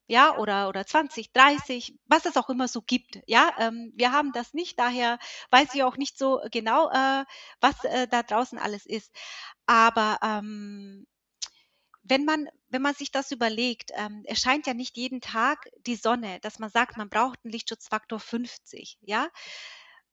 ja, 0.09 0.35
oder, 0.37 0.69
oder 0.69 0.85
20, 0.85 1.31
30, 1.33 1.95
was 2.07 2.25
es 2.25 2.35
auch 2.35 2.49
immer 2.49 2.67
so 2.67 2.81
gibt. 2.81 3.19
Ja, 3.27 3.53
ähm, 3.59 3.93
wir 3.95 4.11
haben 4.11 4.33
das 4.33 4.55
nicht, 4.55 4.79
daher 4.79 5.19
weiß 5.51 5.75
ich 5.75 5.83
auch 5.83 5.97
nicht 5.97 6.17
so 6.17 6.41
genau, 6.51 6.89
äh, 6.89 7.25
was 7.61 7.83
äh, 7.83 8.07
da 8.07 8.23
draußen 8.23 8.57
alles 8.57 8.87
ist. 8.87 9.11
Aber 9.67 10.17
ähm, 10.23 11.05
wenn 12.01 12.25
man, 12.25 12.49
wenn 12.69 12.81
man 12.81 12.95
sich 12.95 13.11
das 13.11 13.31
überlegt, 13.31 13.91
ähm, 13.93 14.23
es 14.25 14.39
scheint 14.39 14.65
ja 14.65 14.73
nicht 14.73 14.97
jeden 14.97 15.21
Tag 15.21 15.69
die 15.85 15.95
Sonne, 15.95 16.39
dass 16.41 16.57
man 16.57 16.71
sagt, 16.71 16.97
man 16.97 17.09
braucht 17.09 17.39
einen 17.43 17.51
Lichtschutzfaktor 17.51 18.19
50, 18.19 18.97
ja. 19.01 19.29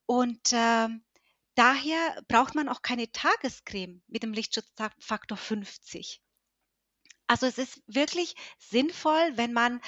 Und 0.04 0.52
ähm, 0.52 1.02
daher 1.54 2.22
braucht 2.28 2.54
man 2.54 2.68
auch 2.68 2.82
keine 2.82 3.10
Tagescreme 3.10 4.02
mit 4.08 4.22
dem 4.22 4.34
Lichtschutzfaktor 4.34 5.38
50. 5.38 6.20
Also 7.26 7.46
es 7.46 7.58
ist 7.58 7.82
wirklich 7.86 8.34
sinnvoll, 8.58 9.32
wenn 9.36 9.52
man 9.52 9.80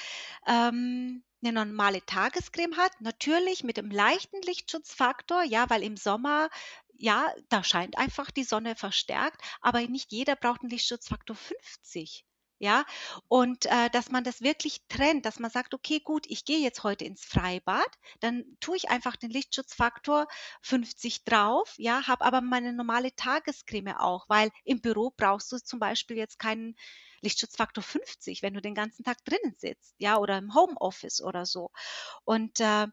ähm, 0.46 1.22
eine 1.42 1.52
normale 1.52 2.04
Tagescreme 2.04 2.76
hat, 2.76 3.00
natürlich 3.00 3.62
mit 3.64 3.78
einem 3.78 3.90
leichten 3.90 4.42
Lichtschutzfaktor, 4.42 5.44
ja, 5.44 5.70
weil 5.70 5.82
im 5.82 5.96
Sommer, 5.96 6.50
ja, 6.94 7.32
da 7.48 7.62
scheint 7.62 7.96
einfach 7.96 8.30
die 8.30 8.44
Sonne 8.44 8.74
verstärkt, 8.74 9.40
aber 9.60 9.80
nicht 9.82 10.12
jeder 10.12 10.36
braucht 10.36 10.62
einen 10.62 10.70
Lichtschutzfaktor 10.70 11.36
50. 11.36 12.24
Ja, 12.60 12.84
und 13.28 13.66
äh, 13.66 13.88
dass 13.90 14.10
man 14.10 14.24
das 14.24 14.40
wirklich 14.40 14.80
trennt, 14.88 15.24
dass 15.26 15.38
man 15.38 15.50
sagt, 15.50 15.74
okay, 15.74 16.00
gut, 16.00 16.26
ich 16.28 16.44
gehe 16.44 16.58
jetzt 16.58 16.82
heute 16.82 17.04
ins 17.04 17.24
Freibad, 17.24 17.86
dann 18.20 18.44
tue 18.60 18.76
ich 18.76 18.90
einfach 18.90 19.14
den 19.16 19.30
Lichtschutzfaktor 19.30 20.26
50 20.60 21.24
drauf, 21.24 21.74
ja, 21.78 22.06
habe 22.08 22.24
aber 22.24 22.40
meine 22.40 22.72
normale 22.72 23.14
Tagescreme 23.14 23.96
auch, 23.98 24.28
weil 24.28 24.50
im 24.64 24.80
Büro 24.80 25.12
brauchst 25.16 25.52
du 25.52 25.58
zum 25.58 25.78
Beispiel 25.78 26.16
jetzt 26.16 26.38
keinen 26.40 26.74
Lichtschutzfaktor 27.20 27.82
50, 27.84 28.42
wenn 28.42 28.54
du 28.54 28.60
den 28.60 28.74
ganzen 28.74 29.04
Tag 29.04 29.24
drinnen 29.24 29.54
sitzt, 29.56 29.94
ja, 29.98 30.18
oder 30.18 30.38
im 30.38 30.54
Homeoffice 30.54 31.20
oder 31.22 31.46
so. 31.46 31.70
Und 32.24 32.58
äh, 32.60 32.86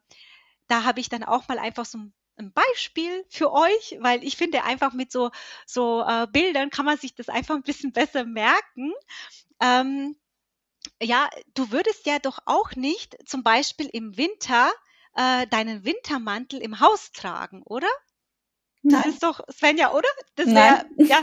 da 0.67 0.83
habe 0.83 0.99
ich 0.99 1.09
dann 1.09 1.23
auch 1.23 1.47
mal 1.47 1.59
einfach 1.59 1.85
so 1.85 1.99
ein 2.37 2.51
Beispiel 2.53 3.25
für 3.29 3.51
euch, 3.53 3.97
weil 3.99 4.23
ich 4.23 4.35
finde 4.35 4.63
einfach 4.63 4.93
mit 4.93 5.11
so, 5.11 5.31
so 5.65 6.03
äh, 6.05 6.27
Bildern 6.31 6.69
kann 6.69 6.85
man 6.85 6.97
sich 6.97 7.15
das 7.15 7.29
einfach 7.29 7.55
ein 7.55 7.63
bisschen 7.63 7.93
besser 7.93 8.25
merken. 8.25 8.93
Ähm, 9.61 10.15
ja, 11.01 11.29
du 11.53 11.71
würdest 11.71 12.05
ja 12.05 12.19
doch 12.19 12.39
auch 12.45 12.75
nicht 12.75 13.17
zum 13.27 13.43
Beispiel 13.43 13.89
im 13.91 14.17
Winter 14.17 14.71
äh, 15.15 15.47
deinen 15.47 15.85
Wintermantel 15.85 16.61
im 16.61 16.79
Haus 16.79 17.11
tragen, 17.11 17.63
oder? 17.63 17.87
Das 18.87 19.01
Nein. 19.01 19.13
ist 19.13 19.23
doch, 19.23 19.41
Svenja, 19.51 19.93
oder? 19.93 20.07
Das 20.35 20.45
wäre, 20.45 20.85
ja, 20.97 21.19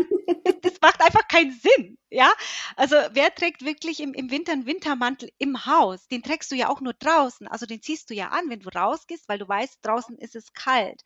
das 0.63 0.81
macht 0.81 1.01
einfach 1.01 1.29
keinen 1.29 1.53
Sinn, 1.53 1.97
ja? 2.11 2.33
Also, 2.75 2.97
wer 3.13 3.33
trägt 3.33 3.65
wirklich 3.65 4.01
im, 4.01 4.15
im 4.15 4.33
Winter 4.33 4.51
einen 4.51 4.67
Wintermantel 4.67 5.31
im 5.39 5.65
Haus? 5.65 6.09
Den 6.09 6.25
trägst 6.25 6.51
du 6.51 6.57
ja 6.57 6.69
auch 6.69 6.81
nur 6.81 6.95
draußen. 6.95 7.47
Also, 7.47 7.65
den 7.65 7.81
ziehst 7.81 8.11
du 8.11 8.15
ja 8.15 8.29
an, 8.31 8.51
wenn 8.51 8.59
du 8.59 8.69
rausgehst, 8.69 9.29
weil 9.29 9.39
du 9.39 9.47
weißt, 9.47 9.79
draußen 9.83 10.19
ist 10.19 10.35
es 10.35 10.53
kalt. 10.55 11.03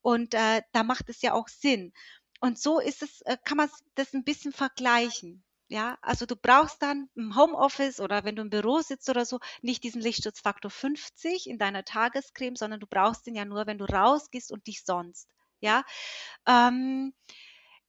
Und 0.00 0.34
äh, 0.34 0.62
da 0.72 0.82
macht 0.82 1.08
es 1.08 1.22
ja 1.22 1.34
auch 1.34 1.46
Sinn. 1.46 1.92
Und 2.40 2.58
so 2.58 2.80
ist 2.80 3.02
es, 3.02 3.20
äh, 3.20 3.36
kann 3.44 3.58
man 3.58 3.70
das 3.94 4.12
ein 4.12 4.24
bisschen 4.24 4.52
vergleichen. 4.52 5.44
Ja, 5.72 5.96
also 6.02 6.26
du 6.26 6.36
brauchst 6.36 6.82
dann 6.82 7.08
im 7.14 7.34
Homeoffice 7.34 7.98
oder 7.98 8.24
wenn 8.24 8.36
du 8.36 8.42
im 8.42 8.50
Büro 8.50 8.82
sitzt 8.82 9.08
oder 9.08 9.24
so 9.24 9.40
nicht 9.62 9.82
diesen 9.84 10.02
Lichtschutzfaktor 10.02 10.70
50 10.70 11.48
in 11.48 11.56
deiner 11.58 11.82
Tagescreme, 11.82 12.56
sondern 12.56 12.78
du 12.78 12.86
brauchst 12.86 13.26
den 13.26 13.34
ja 13.34 13.46
nur, 13.46 13.66
wenn 13.66 13.78
du 13.78 13.86
rausgehst 13.86 14.52
und 14.52 14.66
dich 14.66 14.84
sonst. 14.84 15.30
Ja, 15.60 15.82
ähm, 16.46 17.14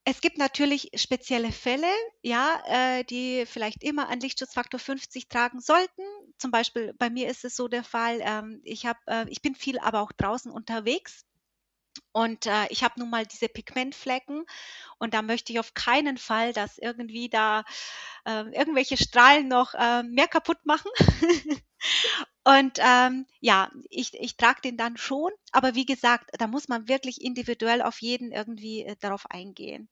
es 0.05 0.21
gibt 0.21 0.37
natürlich 0.37 0.91
spezielle 0.95 1.51
Fälle, 1.51 1.91
ja, 2.21 2.63
äh, 2.67 3.03
die 3.03 3.45
vielleicht 3.45 3.83
immer 3.83 4.07
einen 4.07 4.21
Lichtschutzfaktor 4.21 4.79
50 4.79 5.27
tragen 5.27 5.59
sollten. 5.59 6.03
Zum 6.37 6.51
Beispiel 6.51 6.93
bei 6.97 7.09
mir 7.09 7.27
ist 7.29 7.43
es 7.43 7.57
so 7.57 7.67
der 7.67 7.83
Fall, 7.83 8.19
ähm, 8.21 8.61
ich, 8.63 8.85
hab, 8.85 8.97
äh, 9.07 9.25
ich 9.27 9.41
bin 9.41 9.55
viel 9.55 9.77
aber 9.79 9.99
auch 10.01 10.13
draußen 10.13 10.49
unterwegs. 10.53 11.25
Und 12.11 12.45
äh, 12.45 12.67
ich 12.69 12.83
habe 12.83 12.99
nun 12.99 13.09
mal 13.09 13.25
diese 13.25 13.49
Pigmentflecken 13.49 14.45
und 14.99 15.13
da 15.13 15.21
möchte 15.21 15.51
ich 15.51 15.59
auf 15.59 15.73
keinen 15.73 16.17
Fall, 16.17 16.53
dass 16.53 16.77
irgendwie 16.77 17.29
da 17.29 17.63
äh, 18.25 18.43
irgendwelche 18.55 18.97
Strahlen 18.97 19.47
noch 19.47 19.73
äh, 19.73 20.03
mehr 20.03 20.27
kaputt 20.27 20.65
machen. 20.65 20.91
Und 22.45 22.77
ähm, 22.79 23.25
ja, 23.39 23.71
ich, 23.89 24.13
ich 24.13 24.35
trage 24.35 24.61
den 24.61 24.75
dann 24.77 24.97
schon, 24.97 25.31
aber 25.51 25.75
wie 25.75 25.85
gesagt, 25.85 26.29
da 26.37 26.47
muss 26.47 26.67
man 26.67 26.89
wirklich 26.89 27.21
individuell 27.21 27.81
auf 27.81 28.01
jeden 28.01 28.31
irgendwie 28.33 28.83
äh, 28.83 28.95
darauf 28.99 29.29
eingehen. 29.31 29.89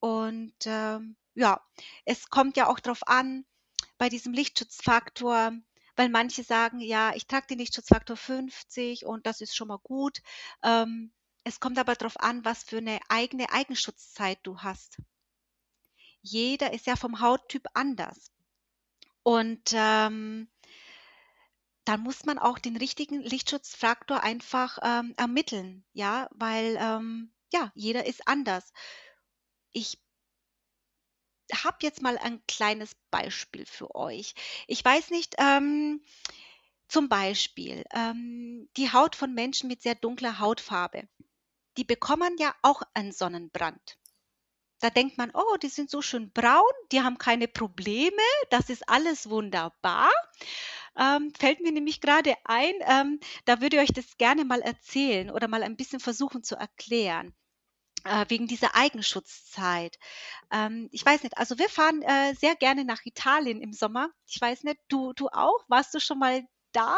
Und 0.00 0.54
ähm, 0.64 1.16
ja, 1.34 1.60
es 2.04 2.28
kommt 2.30 2.56
ja 2.56 2.68
auch 2.68 2.80
darauf 2.80 3.06
an, 3.06 3.44
bei 3.98 4.08
diesem 4.08 4.32
Lichtschutzfaktor, 4.32 5.52
weil 5.96 6.08
manche 6.08 6.42
sagen, 6.42 6.80
ja, 6.80 7.14
ich 7.14 7.26
trage 7.26 7.48
den 7.48 7.58
Lichtschutzfaktor 7.58 8.16
50 8.16 9.06
und 9.06 9.26
das 9.26 9.40
ist 9.40 9.56
schon 9.56 9.68
mal 9.68 9.78
gut. 9.78 10.20
Ähm, 10.62 11.12
es 11.44 11.60
kommt 11.60 11.78
aber 11.78 11.94
darauf 11.94 12.20
an, 12.20 12.44
was 12.44 12.62
für 12.62 12.78
eine 12.78 13.00
eigene 13.08 13.50
Eigenschutzzeit 13.52 14.38
du 14.42 14.58
hast. 14.58 14.98
Jeder 16.20 16.72
ist 16.72 16.86
ja 16.86 16.96
vom 16.96 17.20
Hauttyp 17.20 17.66
anders. 17.74 18.30
Und 19.24 19.72
ähm, 19.74 20.48
dann 21.84 22.00
muss 22.00 22.24
man 22.24 22.38
auch 22.38 22.58
den 22.58 22.76
richtigen 22.76 23.20
Lichtschutzfaktor 23.22 24.22
einfach 24.22 24.78
ähm, 24.82 25.14
ermitteln, 25.16 25.84
ja, 25.92 26.28
weil 26.32 26.76
ähm, 26.80 27.32
ja, 27.52 27.72
jeder 27.74 28.06
ist 28.06 28.26
anders. 28.28 28.72
Ich 29.72 30.00
habe 31.52 31.78
jetzt 31.82 32.02
mal 32.02 32.18
ein 32.18 32.42
kleines 32.46 32.94
Beispiel 33.10 33.66
für 33.66 33.94
euch. 33.94 34.34
Ich 34.66 34.84
weiß 34.84 35.10
nicht, 35.10 35.34
ähm, 35.38 36.02
zum 36.88 37.08
Beispiel 37.08 37.84
ähm, 37.92 38.68
die 38.76 38.92
Haut 38.92 39.16
von 39.16 39.34
Menschen 39.34 39.68
mit 39.68 39.82
sehr 39.82 39.94
dunkler 39.94 40.38
Hautfarbe, 40.38 41.08
die 41.76 41.84
bekommen 41.84 42.36
ja 42.38 42.54
auch 42.62 42.82
einen 42.94 43.12
Sonnenbrand. 43.12 43.98
Da 44.80 44.90
denkt 44.90 45.16
man, 45.16 45.30
oh, 45.32 45.56
die 45.62 45.68
sind 45.68 45.90
so 45.90 46.02
schön 46.02 46.32
braun, 46.32 46.72
die 46.90 47.02
haben 47.02 47.16
keine 47.16 47.48
Probleme, 47.48 48.22
das 48.50 48.68
ist 48.68 48.88
alles 48.88 49.30
wunderbar. 49.30 50.10
Ähm, 50.98 51.32
fällt 51.38 51.60
mir 51.60 51.72
nämlich 51.72 52.00
gerade 52.00 52.34
ein, 52.44 52.74
ähm, 52.86 53.20
da 53.44 53.60
würde 53.60 53.76
ich 53.76 53.82
euch 53.82 53.92
das 53.92 54.18
gerne 54.18 54.44
mal 54.44 54.60
erzählen 54.60 55.30
oder 55.30 55.48
mal 55.48 55.62
ein 55.62 55.76
bisschen 55.76 56.00
versuchen 56.00 56.42
zu 56.42 56.56
erklären 56.56 57.32
äh, 58.04 58.24
wegen 58.28 58.46
dieser 58.46 58.74
Eigenschutzzeit. 58.74 59.98
Ähm, 60.52 60.88
ich 60.92 61.04
weiß 61.04 61.22
nicht, 61.22 61.38
also 61.38 61.58
wir 61.58 61.68
fahren 61.68 62.02
äh, 62.02 62.34
sehr 62.34 62.54
gerne 62.54 62.84
nach 62.84 63.04
Italien 63.04 63.60
im 63.60 63.72
Sommer. 63.72 64.08
Ich 64.26 64.40
weiß 64.40 64.64
nicht, 64.64 64.78
du, 64.88 65.12
du 65.12 65.28
auch? 65.28 65.64
Warst 65.68 65.94
du 65.94 66.00
schon 66.00 66.18
mal 66.18 66.42
da? 66.72 66.96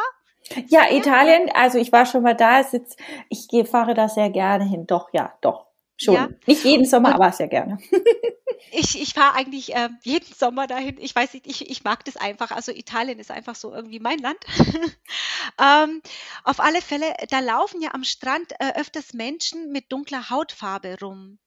Ja, 0.69 0.91
Italien, 0.91 1.51
also 1.55 1.79
ich 1.79 1.91
war 1.93 2.05
schon 2.05 2.23
mal 2.23 2.35
da, 2.35 2.61
jetzt, 2.61 2.99
ich 3.31 3.49
gehe, 3.49 3.65
fahre 3.65 3.95
da 3.95 4.09
sehr 4.09 4.31
gerne 4.31 4.65
hin. 4.65 4.87
Doch, 4.87 5.09
ja, 5.13 5.33
doch. 5.41 5.67
Schon. 5.97 6.15
Ja. 6.15 6.29
Nicht 6.47 6.65
jeden 6.65 6.87
Sommer, 6.87 7.11
Und 7.11 7.15
aber 7.15 7.33
sehr 7.33 7.49
gerne. 7.49 7.79
ich 8.73 9.01
ich 9.01 9.15
fahre 9.15 9.37
eigentlich 9.37 9.75
äh, 9.75 9.89
jeden 10.03 10.33
Sommer 10.33 10.67
dahin. 10.67 10.97
Ich 10.99 11.15
weiß 11.15 11.35
nicht, 11.35 11.47
ich, 11.47 11.71
ich 11.71 11.85
mag 11.85 12.05
das 12.05 12.17
einfach. 12.17 12.51
Also 12.51 12.73
Italien 12.73 13.19
ist 13.19 13.31
einfach 13.31 13.55
so 13.55 13.73
irgendwie 13.73 14.01
mein 14.01 14.19
Land. 14.19 14.39
ähm, 15.61 16.03
auf 16.43 16.61
alle 16.61 16.83
Fälle, 16.83 17.15
da 17.31 17.41
laufen 17.41 17.81
ja 17.81 17.95
am 17.95 18.05
Strand 18.05 18.53
äh, 18.59 18.73
öfters 18.81 19.13
Menschen 19.13 19.71
mit 19.71 19.93
dunkler 19.93 20.31
Hautfarbe 20.31 20.97
rum 21.01 21.39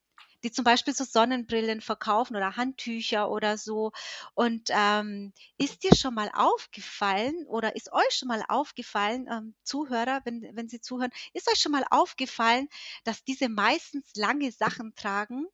die 0.44 0.52
zum 0.52 0.64
Beispiel 0.64 0.94
so 0.94 1.04
Sonnenbrillen 1.04 1.82
verkaufen 1.82 2.36
oder 2.36 2.56
Handtücher 2.56 3.30
oder 3.30 3.58
so. 3.58 3.92
Und 4.34 4.70
ähm, 4.70 5.34
ist 5.58 5.84
dir 5.84 5.96
schon 5.96 6.14
mal 6.14 6.30
aufgefallen 6.34 7.46
oder 7.48 7.76
ist 7.76 7.92
euch 7.92 8.12
schon 8.12 8.28
mal 8.28 8.44
aufgefallen, 8.48 9.28
ähm, 9.32 9.56
Zuhörer, 9.64 10.22
wenn, 10.26 10.48
wenn 10.54 10.70
Sie 10.70 10.82
zuhören, 10.82 11.12
ist 11.34 11.50
euch 11.52 11.60
schon 11.60 11.72
mal 11.72 11.86
aufgefallen, 11.90 12.68
dass 13.04 13.24
diese 13.24 13.50
meistens 13.50 14.16
lange 14.16 14.52
Sachen 14.52 14.94
tragen? 14.96 15.48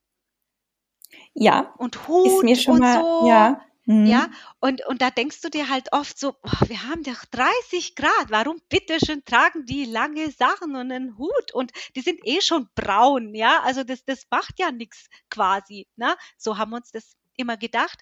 Ja. 1.34 1.74
Und 1.78 2.08
Hut 2.08 2.28
ist 2.28 2.44
mir 2.44 2.56
schon 2.56 2.74
und 2.74 2.80
mal, 2.80 3.02
so. 3.02 3.28
ja. 3.28 3.62
Mhm. 3.86 4.06
Ja, 4.06 4.30
und, 4.60 4.86
und 4.86 5.02
da 5.02 5.10
denkst 5.10 5.42
du 5.42 5.50
dir 5.50 5.70
halt 5.70 5.92
oft 5.92 6.18
so, 6.18 6.36
oh, 6.42 6.68
wir 6.68 6.84
haben 6.84 7.04
doch 7.04 7.26
30 7.26 7.96
Grad, 7.96 8.30
warum 8.30 8.62
bitteschön 8.70 9.26
tragen 9.26 9.66
die 9.66 9.86
lange 9.86 10.32
Sachen 10.32 10.76
und 10.76 10.92
einen 10.92 11.18
Hut 11.18 11.54
und 11.54 11.72
die 11.96 12.02
sind 12.02 12.20
eh 12.24 12.40
schon 12.42 12.70
braun, 12.76 13.36
ja, 13.36 13.62
also 13.64 13.84
das, 13.84 14.06
das 14.06 14.26
macht 14.30 14.60
ja 14.60 14.72
nichts 14.72 15.08
quasi, 15.30 15.88
ne? 15.98 16.16
So 16.38 16.58
haben 16.58 16.72
wir 16.72 16.78
uns 16.78 16.92
das 16.92 17.18
immer 17.36 17.58
gedacht. 17.58 18.00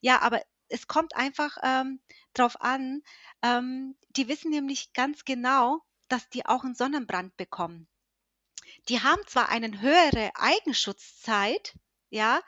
Ja, 0.00 0.20
aber 0.20 0.42
es 0.68 0.86
kommt 0.88 1.16
einfach 1.16 1.56
ähm, 1.62 2.00
drauf 2.34 2.60
an, 2.60 3.02
ähm, 3.42 3.96
die 4.10 4.28
wissen 4.28 4.50
nämlich 4.50 4.92
ganz 4.92 5.24
genau, 5.24 5.80
dass 6.08 6.28
die 6.28 6.44
auch 6.44 6.64
einen 6.64 6.74
Sonnenbrand 6.74 7.36
bekommen. 7.36 7.88
Die 8.88 9.00
haben 9.00 9.20
zwar 9.26 9.48
eine 9.48 9.80
höhere 9.80 10.30
Eigenschutzzeit, 10.34 11.74
ja, 12.14 12.40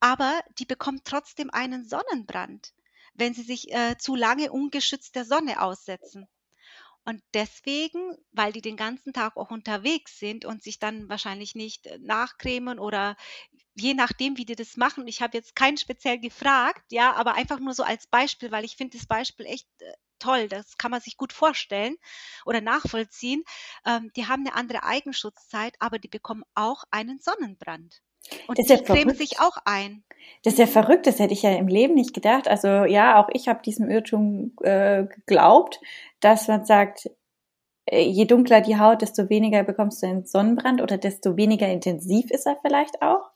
aber 0.00 0.42
die 0.58 0.66
bekommt 0.66 1.04
trotzdem 1.04 1.48
einen 1.50 1.88
Sonnenbrand, 1.88 2.74
wenn 3.14 3.34
sie 3.34 3.44
sich 3.44 3.72
äh, 3.72 3.96
zu 3.96 4.16
lange 4.16 4.50
ungeschützt 4.50 5.14
der 5.14 5.24
Sonne 5.24 5.62
aussetzen. 5.62 6.26
Und 7.04 7.22
deswegen, 7.34 8.16
weil 8.32 8.52
die 8.52 8.62
den 8.62 8.76
ganzen 8.76 9.12
Tag 9.12 9.36
auch 9.36 9.50
unterwegs 9.50 10.18
sind 10.18 10.44
und 10.44 10.62
sich 10.62 10.78
dann 10.78 11.08
wahrscheinlich 11.08 11.54
nicht 11.54 11.86
äh, 11.86 11.98
nachcremen 11.98 12.78
oder 12.80 13.16
je 13.74 13.94
nachdem, 13.94 14.36
wie 14.36 14.44
die 14.44 14.56
das 14.56 14.76
machen. 14.76 15.06
Ich 15.06 15.22
habe 15.22 15.36
jetzt 15.36 15.54
keinen 15.54 15.78
speziell 15.78 16.18
gefragt, 16.18 16.84
ja, 16.90 17.12
aber 17.14 17.34
einfach 17.34 17.60
nur 17.60 17.74
so 17.74 17.84
als 17.84 18.06
Beispiel, 18.08 18.50
weil 18.50 18.64
ich 18.64 18.76
finde 18.76 18.98
das 18.98 19.06
Beispiel 19.06 19.46
echt 19.46 19.68
äh, 19.82 19.92
toll. 20.18 20.48
Das 20.48 20.78
kann 20.78 20.90
man 20.90 21.00
sich 21.00 21.16
gut 21.16 21.32
vorstellen 21.32 21.96
oder 22.44 22.60
nachvollziehen. 22.60 23.44
Ähm, 23.86 24.10
die 24.16 24.26
haben 24.26 24.46
eine 24.46 24.56
andere 24.56 24.82
Eigenschutzzeit, 24.82 25.74
aber 25.80 25.98
die 25.98 26.08
bekommen 26.08 26.44
auch 26.54 26.84
einen 26.90 27.20
Sonnenbrand. 27.20 28.02
Und 28.46 28.58
das 28.58 28.66
die 28.66 28.74
ja 28.74 28.80
cremen 28.80 29.14
sich 29.14 29.40
auch 29.40 29.56
ein. 29.64 30.04
Das 30.42 30.54
ist 30.54 30.58
ja 30.58 30.66
verrückt, 30.66 31.06
das 31.06 31.18
hätte 31.18 31.34
ich 31.34 31.42
ja 31.42 31.52
im 31.52 31.68
Leben 31.68 31.94
nicht 31.94 32.14
gedacht. 32.14 32.48
Also 32.48 32.68
ja, 32.68 33.22
auch 33.22 33.28
ich 33.32 33.48
habe 33.48 33.62
diesem 33.62 33.88
Irrtum 33.88 34.52
äh, 34.62 35.04
geglaubt, 35.04 35.80
dass 36.20 36.48
man 36.48 36.64
sagt, 36.64 37.10
äh, 37.86 38.02
je 38.02 38.24
dunkler 38.24 38.60
die 38.60 38.78
Haut, 38.78 39.02
desto 39.02 39.28
weniger 39.28 39.62
bekommst 39.62 40.02
du 40.02 40.06
einen 40.06 40.26
Sonnenbrand 40.26 40.82
oder 40.82 40.98
desto 40.98 41.36
weniger 41.36 41.68
intensiv 41.68 42.30
ist 42.30 42.46
er 42.46 42.56
vielleicht 42.60 43.02
auch. 43.02 43.30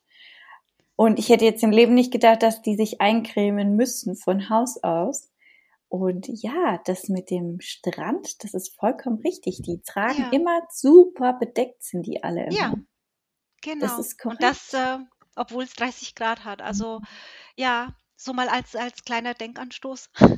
Und 0.97 1.19
ich 1.19 1.29
hätte 1.29 1.45
jetzt 1.45 1.63
im 1.63 1.71
Leben 1.71 1.95
nicht 1.95 2.11
gedacht, 2.11 2.43
dass 2.43 2.63
die 2.63 2.75
sich 2.75 3.01
eincremen 3.01 3.77
müssen 3.77 4.17
von 4.17 4.49
Haus 4.49 4.83
aus. 4.83 5.31
Und 5.89 6.27
ja, 6.29 6.81
das 6.87 7.09
mit 7.09 7.31
dem 7.31 7.61
Strand, 7.61 8.43
das 8.43 8.55
ist 8.55 8.75
vollkommen 8.75 9.19
richtig. 9.19 9.63
Die 9.63 9.83
tragen 9.83 10.23
ja. 10.23 10.31
immer 10.33 10.63
super 10.71 11.35
bedeckt, 11.35 11.85
sind 11.85 12.07
die 12.07 12.25
alle 12.25 12.47
immer. 12.47 12.57
Ja, 12.57 12.75
Genau. 13.67 13.97
Das. 13.97 14.17
Und 14.25 14.43
das, 14.43 14.75
äh, 14.75 14.99
obwohl 15.35 15.65
es 15.65 15.75
30 15.75 16.15
Grad 16.15 16.45
hat. 16.45 16.63
Also 16.63 17.01
ja, 17.57 17.89
so 18.15 18.33
mal 18.33 18.49
als, 18.49 18.77
als 18.77 19.05
kleiner 19.05 19.35
Denkanstoß. 19.35 20.11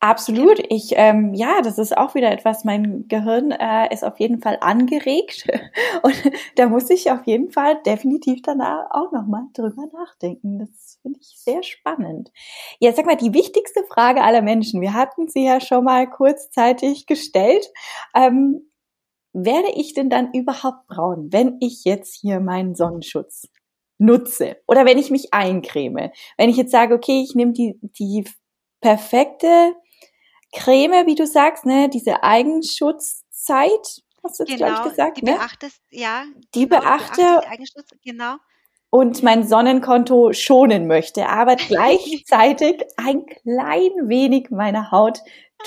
Absolut. 0.00 0.60
Ich, 0.68 0.92
ähm, 0.96 1.34
ja, 1.34 1.62
das 1.62 1.78
ist 1.78 1.96
auch 1.96 2.16
wieder 2.16 2.32
etwas, 2.32 2.64
mein 2.64 3.06
Gehirn 3.06 3.52
äh, 3.52 3.92
ist 3.94 4.04
auf 4.04 4.18
jeden 4.18 4.42
Fall 4.42 4.58
angeregt. 4.60 5.46
Und 6.02 6.14
da 6.56 6.68
muss 6.68 6.90
ich 6.90 7.12
auf 7.12 7.26
jeden 7.26 7.52
Fall 7.52 7.80
definitiv 7.86 8.42
danach 8.42 8.90
auch 8.90 9.12
nochmal 9.12 9.44
drüber 9.54 9.86
nachdenken. 9.92 10.58
Das 10.58 10.98
finde 11.00 11.20
ich 11.20 11.38
sehr 11.38 11.62
spannend. 11.62 12.32
Ja, 12.80 12.92
sag 12.92 13.06
mal, 13.06 13.16
die 13.16 13.34
wichtigste 13.34 13.84
Frage 13.84 14.22
aller 14.22 14.42
Menschen. 14.42 14.80
Wir 14.80 14.94
hatten 14.94 15.28
sie 15.28 15.44
ja 15.44 15.60
schon 15.60 15.84
mal 15.84 16.10
kurzzeitig 16.10 17.06
gestellt. 17.06 17.70
Ähm, 18.14 18.68
werde 19.32 19.70
ich 19.74 19.94
denn 19.94 20.10
dann 20.10 20.32
überhaupt 20.32 20.86
braun, 20.86 21.28
wenn 21.30 21.56
ich 21.60 21.84
jetzt 21.84 22.14
hier 22.20 22.40
meinen 22.40 22.74
Sonnenschutz 22.74 23.48
nutze 23.98 24.56
oder 24.66 24.84
wenn 24.86 24.98
ich 24.98 25.10
mich 25.10 25.32
eincreme? 25.32 26.10
Wenn 26.36 26.50
ich 26.50 26.56
jetzt 26.56 26.72
sage, 26.72 26.94
okay, 26.94 27.22
ich 27.22 27.34
nehme 27.34 27.52
die, 27.52 27.78
die 27.82 28.24
perfekte 28.80 29.74
Creme, 30.52 31.06
wie 31.06 31.14
du 31.14 31.26
sagst, 31.26 31.66
ne, 31.66 31.88
diese 31.88 32.22
Eigenschutzzeit, 32.22 34.02
hast 34.24 34.40
du 34.40 34.44
jetzt, 34.44 34.58
genau, 34.58 34.66
glaube 34.66 34.74
ich, 34.74 34.90
gesagt, 34.90 35.16
die 35.18 35.24
ne? 35.24 35.32
beachtest, 35.32 35.82
ja. 35.90 36.24
Die 36.54 36.68
genau, 36.68 36.80
beachte, 36.80 37.22
beachte 37.22 37.84
genau. 38.04 38.34
Und 38.90 39.22
mein 39.22 39.46
Sonnenkonto 39.46 40.32
schonen 40.32 40.86
möchte, 40.86 41.28
aber 41.28 41.56
gleichzeitig 41.68 42.82
ein 42.96 43.26
klein 43.26 44.08
wenig 44.08 44.50
meine 44.50 44.90
Haut 44.90 45.20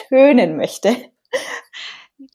tönen 0.08 0.58
möchte. 0.58 0.96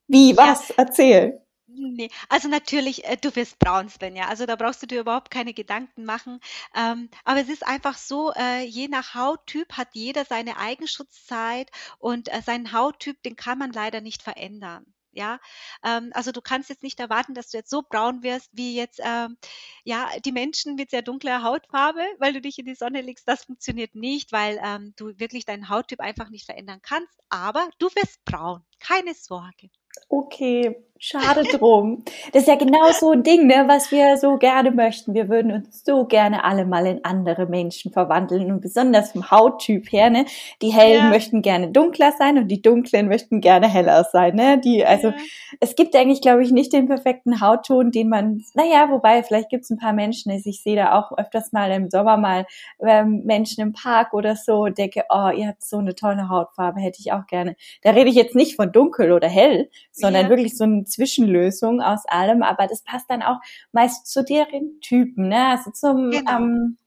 Wie, 0.09 0.37
was? 0.37 0.69
Ja. 0.69 0.75
Erzähl. 0.79 1.41
Nee, 1.69 2.11
also 2.29 2.49
natürlich, 2.49 3.05
äh, 3.05 3.17
du 3.17 3.35
wirst 3.37 3.59
braun, 3.59 3.89
Svenja. 3.89 4.29
Also 4.29 4.47
da 4.47 4.57
brauchst 4.57 4.83
du 4.83 4.87
dir 4.87 5.01
überhaupt 5.01 5.31
keine 5.31 5.53
Gedanken 5.53 6.05
machen. 6.05 6.41
Ähm, 6.75 7.11
aber 7.25 7.41
es 7.41 7.49
ist 7.49 7.67
einfach 7.67 7.99
so, 7.99 8.33
äh, 8.33 8.65
je 8.65 8.89
nach 8.89 9.15
Hauttyp 9.15 9.73
hat 9.75 9.89
jeder 9.93 10.25
seine 10.25 10.57
Eigenschutzzeit 10.59 11.71
und 11.99 12.33
äh, 12.33 12.41
seinen 12.43 12.73
Hauttyp, 12.73 13.23
den 13.23 13.37
kann 13.37 13.59
man 13.59 13.73
leider 13.73 14.01
nicht 14.01 14.23
verändern. 14.23 14.87
Ja, 15.17 15.41
ähm, 15.83 16.11
also 16.13 16.31
du 16.31 16.43
kannst 16.43 16.69
jetzt 16.69 16.83
nicht 16.83 17.01
erwarten, 17.01 17.35
dass 17.35 17.49
du 17.49 17.57
jetzt 17.57 17.71
so 17.71 17.83
braun 17.83 18.23
wirst 18.23 18.51
wie 18.53 18.77
jetzt 18.77 19.01
ähm, 19.03 19.39
ja 19.85 20.11
die 20.25 20.33
Menschen 20.33 20.75
mit 20.75 20.91
sehr 20.91 21.03
dunkler 21.03 21.43
Hautfarbe, 21.43 22.05
weil 22.19 22.35
du 22.35 22.41
dich 22.43 22.59
in 22.59 22.67
die 22.67 22.75
Sonne 22.75 23.01
legst. 23.01 23.27
Das 23.27 23.45
funktioniert 23.45 23.95
nicht, 23.95 24.31
weil 24.31 24.61
ähm, 24.63 24.93
du 24.97 25.19
wirklich 25.19 25.47
deinen 25.47 25.71
Hauttyp 25.71 26.01
einfach 26.01 26.29
nicht 26.29 26.45
verändern 26.45 26.81
kannst. 26.83 27.19
Aber 27.31 27.69
du 27.79 27.87
wirst 27.89 28.23
braun, 28.27 28.63
keine 28.79 29.15
Sorge. 29.15 29.71
Okay, 30.09 30.86
Schade 30.99 31.43
drum. 31.45 32.05
Das 32.33 32.43
ist 32.43 32.49
ja 32.49 32.55
genau 32.55 32.91
so 32.93 33.11
ein 33.11 33.23
Ding, 33.23 33.47
ne, 33.47 33.65
was 33.67 33.93
wir 33.93 34.17
so 34.17 34.39
gerne 34.39 34.71
möchten. 34.71 35.13
Wir 35.13 35.29
würden 35.29 35.53
uns 35.53 35.85
so 35.85 36.07
gerne 36.07 36.43
alle 36.45 36.65
mal 36.65 36.87
in 36.87 37.05
andere 37.05 37.47
Menschen 37.47 37.93
verwandeln 37.93 38.51
und 38.51 38.63
besonders 38.63 39.13
vom 39.13 39.31
Hauttyp 39.31 39.93
her, 39.93 40.09
ne. 40.09 40.25
Die 40.63 40.73
Hellen 40.73 41.05
ja. 41.05 41.11
möchten 41.11 41.43
gerne 41.43 41.71
dunkler 41.71 42.13
sein 42.19 42.39
und 42.39 42.49
die 42.49 42.63
Dunklen 42.63 43.09
möchten 43.09 43.43
gerne 43.43 43.69
heller 43.69 44.05
sein, 44.11 44.37
ne. 44.37 44.59
Die, 44.59 44.87
also, 44.87 45.09
ja. 45.09 45.17
es 45.61 45.77
gibt 45.77 45.95
eigentlich, 45.95 46.23
glaube 46.23 46.43
ich, 46.43 46.51
nicht 46.51 46.73
den 46.73 46.87
perfekten 46.87 47.43
Hautton, 47.43 47.91
den 47.91 48.09
man, 48.09 48.43
naja, 48.55 48.89
wobei, 48.91 49.23
vielleicht 49.23 49.51
gibt 49.51 49.65
es 49.65 49.71
ein 49.71 49.79
paar 49.79 49.93
Menschen, 49.93 50.33
also 50.33 50.49
ich 50.49 50.63
sehe 50.63 50.77
da 50.77 50.99
auch 50.99 51.17
öfters 51.19 51.53
mal 51.53 51.71
im 51.73 51.91
Sommer 51.91 52.17
mal 52.17 52.47
ähm, 52.81 53.23
Menschen 53.25 53.61
im 53.61 53.73
Park 53.75 54.15
oder 54.15 54.35
so 54.35 54.63
und 54.63 54.79
denke, 54.79 55.05
oh, 55.11 55.29
ihr 55.29 55.49
habt 55.49 55.63
so 55.63 55.77
eine 55.77 55.95
tolle 55.95 56.31
Hautfarbe, 56.31 56.81
hätte 56.81 57.01
ich 57.01 57.13
auch 57.13 57.27
gerne. 57.27 57.55
Da 57.83 57.91
rede 57.91 58.09
ich 58.09 58.17
jetzt 58.17 58.35
nicht 58.35 58.57
von 58.57 58.73
dunkel 58.73 59.13
oder 59.13 59.29
hell, 59.29 59.69
sondern 59.93 60.25
ja. 60.25 60.29
wirklich 60.31 60.57
so 60.57 60.65
ein 60.65 60.86
Zwischenlösung 60.87 61.81
aus 61.81 62.05
allem, 62.07 62.43
aber 62.43 62.67
das 62.67 62.83
passt 62.83 63.11
dann 63.11 63.23
auch 63.23 63.39
meist 63.73 64.07
zu 64.07 64.25
deren 64.25 64.81
Typen, 64.81 65.29
ne? 65.29 65.49
Also 65.49 65.71
zum 65.71 66.11
genau. 66.11 66.39
ähm, 66.39 66.79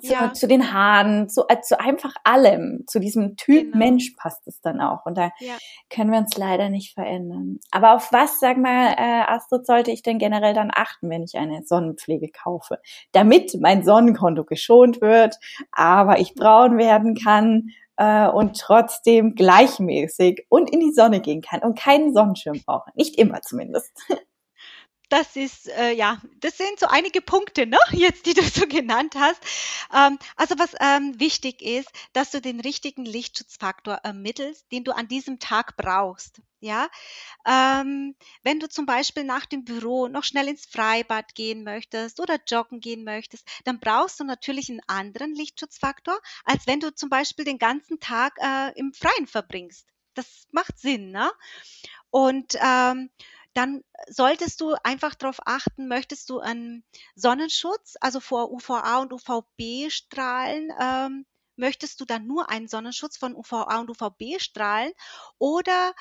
zu, 0.00 0.12
ja. 0.12 0.32
zu, 0.32 0.48
den 0.48 0.72
Haaren, 0.72 1.28
zu, 1.28 1.44
äh, 1.48 1.60
zu 1.60 1.78
einfach 1.78 2.14
allem, 2.24 2.84
zu 2.88 2.98
diesem 2.98 3.36
Typ 3.36 3.66
genau. 3.66 3.78
Mensch 3.78 4.14
passt 4.16 4.46
es 4.48 4.60
dann 4.60 4.80
auch. 4.80 5.06
Und 5.06 5.16
da 5.16 5.30
ja. 5.38 5.54
können 5.90 6.10
wir 6.10 6.18
uns 6.18 6.36
leider 6.36 6.68
nicht 6.68 6.94
verändern. 6.94 7.60
Aber 7.70 7.94
auf 7.94 8.12
was, 8.12 8.40
sag 8.40 8.58
mal, 8.58 8.94
äh, 8.98 9.22
Astrid, 9.28 9.64
sollte 9.64 9.92
ich 9.92 10.02
denn 10.02 10.18
generell 10.18 10.54
dann 10.54 10.72
achten, 10.74 11.08
wenn 11.08 11.22
ich 11.22 11.36
eine 11.36 11.62
Sonnenpflege 11.64 12.30
kaufe? 12.30 12.78
Damit 13.12 13.56
mein 13.60 13.84
Sonnenkonto 13.84 14.44
geschont 14.44 15.00
wird, 15.00 15.36
aber 15.70 16.18
ich 16.18 16.34
braun 16.34 16.78
werden 16.78 17.14
kann 17.14 17.70
äh, 17.96 18.28
und 18.28 18.58
trotzdem 18.60 19.34
gleichmäßig 19.34 20.46
und 20.48 20.70
in 20.70 20.80
die 20.80 20.92
Sonne 20.92 21.20
gehen 21.20 21.42
kann 21.42 21.60
und 21.60 21.78
keinen 21.78 22.12
Sonnenschirm 22.12 22.62
brauche. 22.64 22.90
Nicht 22.94 23.18
immer 23.18 23.42
zumindest. 23.42 23.92
Das 25.16 25.34
ist, 25.34 25.70
äh, 25.70 25.92
ja, 25.92 26.20
das 26.40 26.58
sind 26.58 26.78
so 26.78 26.88
einige 26.88 27.22
Punkte, 27.22 27.64
ne, 27.66 27.78
jetzt, 27.92 28.26
die 28.26 28.34
du 28.34 28.42
so 28.42 28.66
genannt 28.66 29.14
hast. 29.16 29.42
Ähm, 29.90 30.18
also 30.36 30.58
was 30.58 30.74
ähm, 30.78 31.18
wichtig 31.18 31.62
ist, 31.62 31.88
dass 32.12 32.32
du 32.32 32.42
den 32.42 32.60
richtigen 32.60 33.06
Lichtschutzfaktor 33.06 33.94
ermittelst, 34.02 34.70
den 34.72 34.84
du 34.84 34.92
an 34.94 35.08
diesem 35.08 35.38
Tag 35.38 35.78
brauchst. 35.78 36.42
Ja, 36.60 36.90
ähm, 37.46 38.14
wenn 38.42 38.60
du 38.60 38.68
zum 38.68 38.84
Beispiel 38.84 39.24
nach 39.24 39.46
dem 39.46 39.64
Büro 39.64 40.08
noch 40.08 40.24
schnell 40.24 40.48
ins 40.48 40.66
Freibad 40.66 41.34
gehen 41.34 41.64
möchtest 41.64 42.20
oder 42.20 42.38
joggen 42.46 42.80
gehen 42.80 43.02
möchtest, 43.02 43.48
dann 43.64 43.80
brauchst 43.80 44.20
du 44.20 44.24
natürlich 44.24 44.68
einen 44.68 44.82
anderen 44.86 45.34
Lichtschutzfaktor, 45.34 46.20
als 46.44 46.66
wenn 46.66 46.80
du 46.80 46.94
zum 46.94 47.08
Beispiel 47.08 47.46
den 47.46 47.58
ganzen 47.58 48.00
Tag 48.00 48.36
äh, 48.38 48.78
im 48.78 48.92
Freien 48.92 49.26
verbringst. 49.26 49.86
Das 50.12 50.46
macht 50.50 50.78
Sinn, 50.78 51.10
ne? 51.10 51.30
Und 52.10 52.54
ähm, 52.62 53.10
dann 53.56 53.82
solltest 54.08 54.60
du 54.60 54.74
einfach 54.84 55.14
darauf 55.14 55.40
achten, 55.46 55.88
möchtest 55.88 56.28
du 56.28 56.40
einen 56.40 56.84
Sonnenschutz, 57.14 57.94
also 58.00 58.20
vor 58.20 58.52
UVA 58.52 58.98
und 58.98 59.12
UVB-Strahlen, 59.12 60.72
ähm, 60.78 61.26
möchtest 61.56 62.00
du 62.00 62.04
dann 62.04 62.26
nur 62.26 62.50
einen 62.50 62.68
Sonnenschutz 62.68 63.16
von 63.16 63.34
UVA 63.34 63.80
und 63.80 63.88
UVB-Strahlen 63.90 64.92
oder 65.38 65.94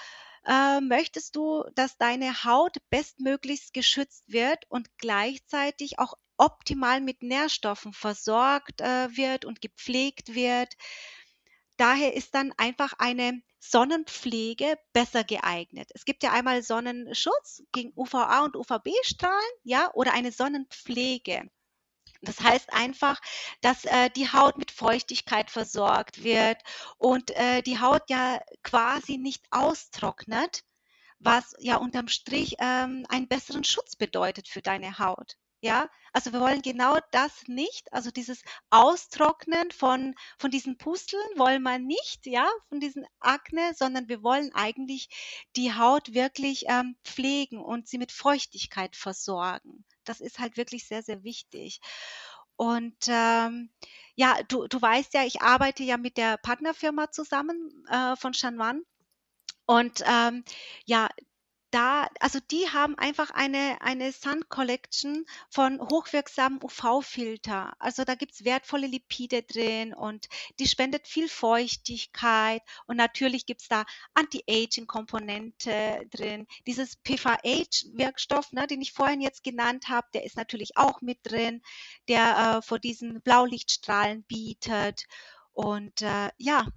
äh, 0.45 0.81
möchtest 0.81 1.37
du, 1.37 1.63
dass 1.75 1.97
deine 1.97 2.43
Haut 2.43 2.75
bestmöglichst 2.89 3.73
geschützt 3.73 4.25
wird 4.27 4.65
und 4.69 4.89
gleichzeitig 4.97 5.97
auch 5.97 6.15
optimal 6.37 6.99
mit 6.99 7.23
Nährstoffen 7.23 7.93
versorgt 7.93 8.81
äh, 8.81 9.15
wird 9.15 9.45
und 9.45 9.61
gepflegt 9.61 10.35
wird. 10.35 10.73
Daher 11.77 12.13
ist 12.13 12.33
dann 12.35 12.53
einfach 12.57 12.93
eine 12.99 13.41
Sonnenpflege 13.59 14.77
besser 14.93 15.23
geeignet. 15.23 15.89
Es 15.93 16.05
gibt 16.05 16.23
ja 16.23 16.31
einmal 16.31 16.63
Sonnenschutz 16.63 17.63
gegen 17.73 17.91
UVA 17.95 18.45
und 18.45 18.55
UVB-Strahlen, 18.55 19.51
ja, 19.63 19.91
oder 19.93 20.13
eine 20.13 20.31
Sonnenpflege. 20.31 21.49
Das 22.21 22.39
heißt 22.39 22.71
einfach, 22.73 23.19
dass 23.61 23.85
äh, 23.85 24.09
die 24.09 24.31
Haut 24.31 24.57
mit 24.57 24.71
Feuchtigkeit 24.71 25.51
versorgt 25.51 26.23
wird 26.23 26.57
und 26.97 27.31
äh, 27.31 27.61
die 27.61 27.79
Haut 27.79 28.09
ja 28.09 28.39
quasi 28.63 29.17
nicht 29.17 29.45
austrocknet, 29.51 30.63
was 31.19 31.53
ja 31.59 31.77
unterm 31.77 32.07
Strich 32.07 32.55
ähm, 32.59 33.05
einen 33.09 33.27
besseren 33.27 33.63
Schutz 33.63 33.95
bedeutet 33.95 34.47
für 34.47 34.61
deine 34.61 34.97
Haut. 34.97 35.37
Ja, 35.65 35.89
also 36.13 36.31
wir 36.31 36.41
wollen 36.41 36.61
genau 36.61 36.99
das 37.09 37.47
nicht, 37.47 37.91
also 37.91 38.11
dieses 38.11 38.43
Austrocknen 38.69 39.71
von, 39.71 40.13
von 40.37 40.51
diesen 40.51 40.77
Pusteln 40.77 41.23
wollen 41.37 41.63
wir 41.63 41.79
nicht, 41.79 42.27
ja, 42.27 42.47
von 42.69 42.79
diesen 42.79 43.07
Akne, 43.19 43.73
sondern 43.75 44.07
wir 44.07 44.21
wollen 44.21 44.53
eigentlich 44.53 45.09
die 45.55 45.73
Haut 45.73 46.13
wirklich 46.13 46.65
ähm, 46.67 46.95
pflegen 47.03 47.57
und 47.57 47.87
sie 47.87 47.97
mit 47.97 48.11
Feuchtigkeit 48.11 48.95
versorgen. 48.95 49.83
Das 50.03 50.21
ist 50.21 50.37
halt 50.37 50.55
wirklich 50.55 50.87
sehr, 50.87 51.01
sehr 51.01 51.23
wichtig. 51.23 51.81
Und 52.57 53.07
ähm, 53.07 53.71
ja, 54.13 54.37
du, 54.47 54.67
du 54.67 54.79
weißt 54.79 55.15
ja, 55.15 55.23
ich 55.25 55.41
arbeite 55.41 55.81
ja 55.81 55.97
mit 55.97 56.17
der 56.17 56.37
Partnerfirma 56.37 57.09
zusammen 57.09 57.87
äh, 57.89 58.15
von 58.17 58.35
Shanwan. 58.35 58.83
Und 59.65 60.03
ähm, 60.05 60.43
ja, 60.85 61.09
da, 61.75 62.07
also 62.21 62.39
die 62.39 62.69
haben 62.69 62.97
einfach 62.97 63.31
eine, 63.31 63.81
eine 63.81 64.13
Sun 64.13 64.47
Collection 64.47 65.25
von 65.49 65.81
hochwirksamen 65.81 66.61
UV-Filter. 66.63 67.73
Also 67.79 68.05
da 68.05 68.15
gibt's 68.15 68.45
wertvolle 68.45 68.87
Lipide 68.87 69.43
drin 69.43 69.93
und 69.93 70.29
die 70.59 70.67
spendet 70.67 71.05
viel 71.05 71.27
Feuchtigkeit 71.27 72.61
und 72.87 72.95
natürlich 72.95 73.45
gibt's 73.45 73.67
da 73.67 73.83
Anti-Aging-Komponente 74.13 76.07
drin. 76.11 76.47
Dieses 76.65 76.95
PVH-Wirkstoff, 76.95 78.53
ne, 78.53 78.67
den 78.67 78.81
ich 78.81 78.93
vorhin 78.93 79.19
jetzt 79.19 79.43
genannt 79.43 79.89
habe, 79.89 80.07
der 80.13 80.23
ist 80.23 80.37
natürlich 80.37 80.77
auch 80.77 81.01
mit 81.01 81.19
drin, 81.23 81.61
der 82.07 82.57
äh, 82.57 82.61
vor 82.61 82.79
diesen 82.79 83.21
Blaulichtstrahlen 83.21 84.23
bietet. 84.23 85.07
Und 85.51 86.01
äh, 86.01 86.29
ja, 86.37 86.67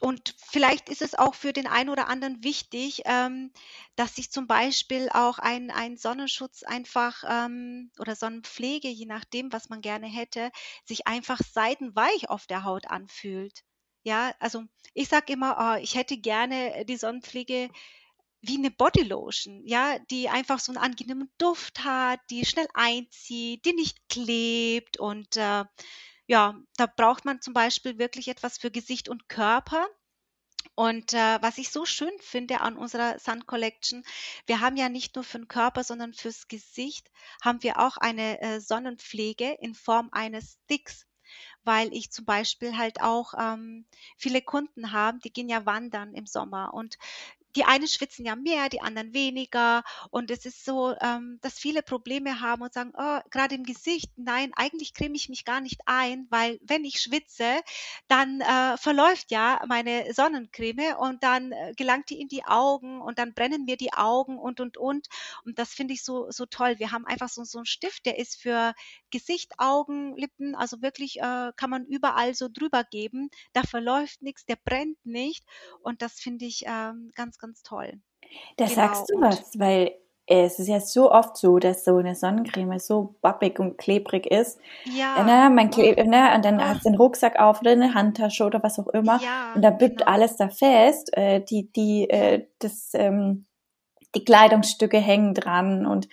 und 0.00 0.34
vielleicht 0.38 0.88
ist 0.88 1.02
es 1.02 1.14
auch 1.14 1.34
für 1.34 1.52
den 1.52 1.66
einen 1.66 1.90
oder 1.90 2.08
anderen 2.08 2.42
wichtig, 2.42 3.02
ähm, 3.04 3.52
dass 3.96 4.16
sich 4.16 4.30
zum 4.30 4.46
Beispiel 4.46 5.08
auch 5.10 5.38
ein, 5.38 5.70
ein 5.70 5.96
Sonnenschutz 5.96 6.62
einfach 6.62 7.22
ähm, 7.28 7.90
oder 7.98 8.16
Sonnenpflege, 8.16 8.88
je 8.88 9.06
nachdem, 9.06 9.52
was 9.52 9.68
man 9.68 9.80
gerne 9.80 10.06
hätte, 10.06 10.50
sich 10.84 11.06
einfach 11.06 11.40
seidenweich 11.40 12.28
auf 12.28 12.46
der 12.46 12.64
Haut 12.64 12.86
anfühlt. 12.88 13.62
Ja, 14.02 14.34
also 14.38 14.64
ich 14.92 15.08
sage 15.08 15.32
immer, 15.32 15.56
oh, 15.58 15.82
ich 15.82 15.94
hätte 15.94 16.18
gerne 16.18 16.84
die 16.86 16.96
Sonnenpflege 16.96 17.70
wie 18.42 18.58
eine 18.58 18.70
Bodylotion, 18.70 19.62
ja, 19.66 19.98
die 20.10 20.28
einfach 20.28 20.58
so 20.60 20.72
einen 20.72 20.78
angenehmen 20.78 21.30
Duft 21.38 21.84
hat, 21.84 22.20
die 22.30 22.44
schnell 22.44 22.68
einzieht, 22.74 23.64
die 23.64 23.72
nicht 23.72 23.98
klebt 24.08 24.98
und 24.98 25.36
äh, 25.36 25.64
ja, 26.26 26.58
da 26.76 26.86
braucht 26.86 27.24
man 27.24 27.40
zum 27.40 27.54
Beispiel 27.54 27.98
wirklich 27.98 28.28
etwas 28.28 28.58
für 28.58 28.70
Gesicht 28.70 29.08
und 29.08 29.28
Körper. 29.28 29.86
Und 30.76 31.12
äh, 31.12 31.38
was 31.40 31.58
ich 31.58 31.70
so 31.70 31.84
schön 31.84 32.12
finde 32.20 32.60
an 32.60 32.76
unserer 32.76 33.18
Sun 33.18 33.46
Collection, 33.46 34.02
wir 34.46 34.60
haben 34.60 34.76
ja 34.76 34.88
nicht 34.88 35.14
nur 35.14 35.24
für 35.24 35.38
den 35.38 35.48
Körper, 35.48 35.84
sondern 35.84 36.14
fürs 36.14 36.48
Gesicht 36.48 37.10
haben 37.42 37.62
wir 37.62 37.78
auch 37.78 37.96
eine 37.98 38.40
äh, 38.40 38.60
Sonnenpflege 38.60 39.56
in 39.60 39.74
Form 39.74 40.08
eines 40.12 40.58
Sticks 40.64 41.06
weil 41.62 41.92
ich 41.94 42.10
zum 42.10 42.24
Beispiel 42.24 42.76
halt 42.76 43.00
auch 43.00 43.34
ähm, 43.38 43.86
viele 44.16 44.42
Kunden 44.42 44.92
habe, 44.92 45.18
die 45.18 45.32
gehen 45.32 45.48
ja 45.48 45.66
wandern 45.66 46.14
im 46.14 46.26
Sommer 46.26 46.74
und 46.74 46.98
die 47.56 47.64
einen 47.64 47.86
schwitzen 47.86 48.24
ja 48.24 48.36
mehr, 48.36 48.68
die 48.68 48.80
anderen 48.80 49.14
weniger. 49.14 49.82
Und 50.10 50.30
es 50.30 50.44
ist 50.44 50.64
so, 50.64 50.94
ähm, 51.00 51.38
dass 51.42 51.58
viele 51.58 51.82
Probleme 51.82 52.40
haben 52.40 52.62
und 52.62 52.72
sagen, 52.72 52.92
oh, 52.96 53.20
gerade 53.30 53.54
im 53.54 53.64
Gesicht, 53.64 54.10
nein, 54.16 54.52
eigentlich 54.56 54.94
creme 54.94 55.14
ich 55.14 55.28
mich 55.28 55.44
gar 55.44 55.60
nicht 55.60 55.80
ein, 55.86 56.26
weil 56.30 56.58
wenn 56.62 56.84
ich 56.84 57.00
schwitze, 57.00 57.60
dann 58.08 58.40
äh, 58.40 58.76
verläuft 58.76 59.30
ja 59.30 59.62
meine 59.68 60.12
Sonnencreme 60.12 60.96
und 60.98 61.22
dann 61.22 61.52
äh, 61.52 61.72
gelangt 61.76 62.10
die 62.10 62.20
in 62.20 62.28
die 62.28 62.44
Augen 62.44 63.00
und 63.00 63.18
dann 63.18 63.34
brennen 63.34 63.64
mir 63.64 63.76
die 63.76 63.92
Augen 63.92 64.38
und 64.38 64.60
und 64.60 64.76
und. 64.76 65.08
Und 65.44 65.58
das 65.58 65.72
finde 65.72 65.94
ich 65.94 66.02
so, 66.02 66.30
so 66.30 66.46
toll. 66.46 66.78
Wir 66.78 66.90
haben 66.90 67.06
einfach 67.06 67.28
so, 67.28 67.44
so 67.44 67.58
einen 67.58 67.66
Stift, 67.66 68.06
der 68.06 68.18
ist 68.18 68.40
für 68.40 68.74
Gesicht, 69.10 69.52
Augen, 69.58 70.16
Lippen, 70.16 70.54
also 70.54 70.82
wirklich 70.82 71.18
äh, 71.20 71.52
kann 71.56 71.70
man 71.70 71.86
überall 71.86 72.34
so 72.34 72.48
drüber 72.48 72.82
geben. 72.84 73.30
Da 73.52 73.62
verläuft 73.62 74.22
nichts, 74.22 74.44
der 74.44 74.56
brennt 74.56 75.04
nicht. 75.04 75.44
Und 75.80 76.02
das 76.02 76.14
finde 76.20 76.46
ich 76.46 76.64
ähm, 76.66 77.12
ganz, 77.14 77.38
ganz 77.38 77.43
toll. 77.62 78.00
Da 78.56 78.64
genau. 78.64 78.74
sagst 78.74 79.10
du 79.10 79.20
was, 79.20 79.58
weil 79.58 79.92
es 80.26 80.58
ist 80.58 80.68
ja 80.68 80.80
so 80.80 81.12
oft 81.12 81.36
so, 81.36 81.58
dass 81.58 81.84
so 81.84 81.98
eine 81.98 82.14
Sonnencreme 82.14 82.78
so 82.78 83.16
bappig 83.20 83.58
und 83.58 83.76
klebrig 83.76 84.26
ist. 84.26 84.58
Ja. 84.84 85.22
Ne, 85.22 85.54
man 85.54 85.70
kleb, 85.70 85.98
ne, 85.98 86.34
und 86.34 86.44
dann 86.44 86.58
oh. 86.58 86.62
hast 86.62 86.84
du 86.84 86.90
den 86.90 86.96
Rucksack 86.96 87.38
auf 87.38 87.60
oder 87.60 87.72
eine 87.72 87.92
Handtasche 87.94 88.44
oder 88.44 88.62
was 88.62 88.78
auch 88.78 88.88
immer. 88.88 89.20
Ja, 89.22 89.52
und 89.54 89.62
da 89.62 89.70
bleibt 89.70 89.98
genau. 89.98 90.10
alles 90.10 90.36
da 90.36 90.48
fest. 90.48 91.14
Äh, 91.16 91.42
die, 91.42 91.70
die, 91.72 92.08
äh, 92.08 92.46
das, 92.58 92.90
ähm, 92.94 93.46
die 94.14 94.24
Kleidungsstücke 94.24 94.98
hängen 94.98 95.34
dran 95.34 95.84
und 95.84 96.08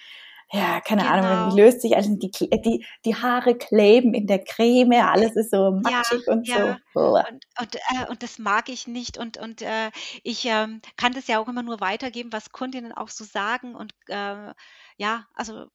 ja, 0.51 0.81
keine 0.81 1.03
genau. 1.03 1.13
Ahnung, 1.13 1.53
wie 1.53 1.61
löst 1.61 1.81
sich 1.81 1.95
alles, 1.95 2.09
die, 2.11 2.29
die, 2.29 2.85
die 3.05 3.15
Haare 3.15 3.57
kleben 3.57 4.13
in 4.13 4.27
der 4.27 4.43
Creme, 4.43 5.01
alles 5.01 5.35
ist 5.35 5.51
so 5.51 5.71
matschig 5.71 6.23
ja, 6.27 6.33
und 6.33 6.47
ja. 6.47 6.77
so. 6.93 6.99
Und, 6.99 7.45
und, 7.59 7.75
äh, 7.75 8.09
und 8.09 8.21
das 8.21 8.37
mag 8.37 8.67
ich 8.67 8.87
nicht 8.87 9.17
und, 9.17 9.37
und 9.37 9.61
äh, 9.61 9.91
ich 10.23 10.45
ähm, 10.45 10.81
kann 10.97 11.13
das 11.13 11.27
ja 11.27 11.39
auch 11.39 11.47
immer 11.47 11.63
nur 11.63 11.79
weitergeben, 11.79 12.33
was 12.33 12.51
Kundinnen 12.51 12.91
auch 12.91 13.09
so 13.09 13.23
sagen 13.23 13.75
und 13.75 13.93
äh, 14.07 14.53
ja, 14.97 15.25
also 15.33 15.67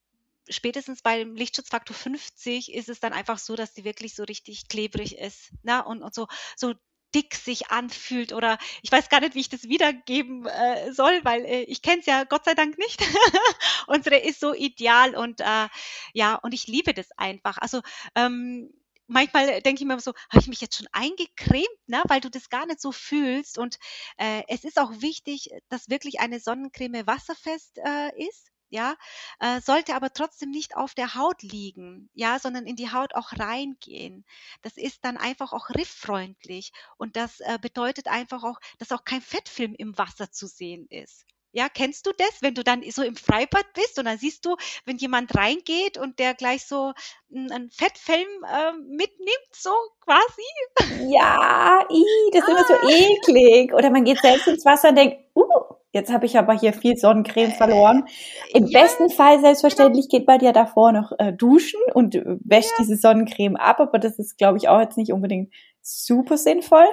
spätestens 0.48 1.02
beim 1.02 1.34
Lichtschutzfaktor 1.34 1.96
50 1.96 2.72
ist 2.74 2.88
es 2.88 3.00
dann 3.00 3.12
einfach 3.12 3.38
so, 3.38 3.56
dass 3.56 3.72
die 3.72 3.84
wirklich 3.84 4.14
so 4.14 4.24
richtig 4.24 4.68
klebrig 4.68 5.18
ist. 5.18 5.52
Ne? 5.62 5.84
Und, 5.84 6.02
und 6.02 6.14
so, 6.14 6.26
so 6.56 6.74
dick 7.16 7.34
sich 7.34 7.70
anfühlt 7.70 8.34
oder 8.34 8.58
ich 8.82 8.92
weiß 8.92 9.08
gar 9.08 9.20
nicht, 9.20 9.34
wie 9.34 9.40
ich 9.40 9.48
das 9.48 9.64
wiedergeben 9.64 10.44
äh, 10.44 10.92
soll, 10.92 11.20
weil 11.24 11.44
äh, 11.46 11.62
ich 11.62 11.80
kenne 11.80 12.00
es 12.00 12.06
ja 12.06 12.24
Gott 12.24 12.44
sei 12.44 12.52
Dank 12.52 12.76
nicht. 12.76 13.00
Unsere 13.86 14.16
ist 14.16 14.38
so 14.38 14.52
ideal 14.52 15.16
und 15.16 15.40
äh, 15.40 15.68
ja, 16.12 16.34
und 16.34 16.52
ich 16.52 16.66
liebe 16.66 16.92
das 16.92 17.10
einfach. 17.16 17.56
Also 17.56 17.80
ähm, 18.14 18.70
manchmal 19.06 19.62
denke 19.62 19.82
ich 19.82 19.88
mir 19.88 19.98
so, 19.98 20.12
habe 20.28 20.40
ich 20.40 20.48
mich 20.48 20.60
jetzt 20.60 20.76
schon 20.76 20.88
eingecremt, 20.92 21.66
ne? 21.86 22.02
weil 22.08 22.20
du 22.20 22.28
das 22.28 22.50
gar 22.50 22.66
nicht 22.66 22.82
so 22.82 22.92
fühlst. 22.92 23.56
Und 23.56 23.78
äh, 24.18 24.42
es 24.48 24.64
ist 24.64 24.78
auch 24.78 25.00
wichtig, 25.00 25.48
dass 25.70 25.88
wirklich 25.88 26.20
eine 26.20 26.38
Sonnencreme 26.38 27.06
wasserfest 27.06 27.78
äh, 27.78 28.26
ist 28.28 28.50
ja, 28.68 28.96
äh, 29.40 29.60
sollte 29.60 29.94
aber 29.94 30.12
trotzdem 30.12 30.50
nicht 30.50 30.76
auf 30.76 30.94
der 30.94 31.14
Haut 31.14 31.42
liegen, 31.42 32.10
ja, 32.14 32.38
sondern 32.38 32.66
in 32.66 32.76
die 32.76 32.92
Haut 32.92 33.14
auch 33.14 33.32
reingehen. 33.38 34.24
Das 34.62 34.76
ist 34.76 35.04
dann 35.04 35.16
einfach 35.16 35.52
auch 35.52 35.70
rifffreundlich 35.70 36.72
und 36.96 37.16
das 37.16 37.40
äh, 37.40 37.58
bedeutet 37.60 38.08
einfach 38.08 38.44
auch, 38.44 38.58
dass 38.78 38.92
auch 38.92 39.04
kein 39.04 39.22
Fettfilm 39.22 39.74
im 39.74 39.96
Wasser 39.98 40.30
zu 40.30 40.46
sehen 40.46 40.86
ist. 40.90 41.26
Ja, 41.56 41.70
kennst 41.70 42.06
du 42.06 42.12
das, 42.12 42.42
wenn 42.42 42.54
du 42.54 42.62
dann 42.62 42.82
so 42.90 43.02
im 43.02 43.16
Freibad 43.16 43.64
bist 43.72 43.98
und 43.98 44.04
dann 44.04 44.18
siehst 44.18 44.44
du, 44.44 44.56
wenn 44.84 44.98
jemand 44.98 45.34
reingeht 45.34 45.96
und 45.96 46.18
der 46.18 46.34
gleich 46.34 46.66
so 46.66 46.92
einen 47.34 47.70
Fettfilm 47.70 48.28
äh, 48.44 48.72
mitnimmt, 48.72 49.48
so 49.52 49.70
quasi? 50.00 51.08
Ja, 51.08 51.82
ii, 51.90 52.30
das 52.32 52.42
ist 52.42 52.48
ah. 52.48 52.50
immer 52.50 52.66
so 52.66 52.74
ah. 52.74 52.90
eklig. 52.90 53.72
Oder 53.72 53.88
man 53.88 54.04
geht 54.04 54.18
selbst 54.20 54.46
ins 54.48 54.66
Wasser 54.66 54.90
und 54.90 54.96
denkt, 54.96 55.16
uh, 55.34 55.75
Jetzt 55.96 56.12
habe 56.12 56.26
ich 56.26 56.36
aber 56.36 56.52
hier 56.52 56.74
viel 56.74 56.98
Sonnencreme 56.98 57.52
verloren. 57.52 58.04
Im 58.52 58.66
ja, 58.66 58.82
besten 58.82 59.08
Fall 59.08 59.40
selbstverständlich 59.40 60.10
geht 60.10 60.26
bei 60.26 60.36
dir 60.36 60.52
davor 60.52 60.92
noch 60.92 61.10
äh, 61.18 61.32
duschen 61.32 61.80
und 61.94 62.14
äh, 62.14 62.36
wäscht 62.44 62.72
ja. 62.72 62.76
diese 62.80 62.96
Sonnencreme 62.96 63.56
ab, 63.56 63.80
aber 63.80 63.98
das 63.98 64.18
ist, 64.18 64.36
glaube 64.36 64.58
ich, 64.58 64.68
auch 64.68 64.78
jetzt 64.78 64.98
nicht 64.98 65.10
unbedingt 65.10 65.54
super 65.80 66.36
sinnvoll. 66.36 66.86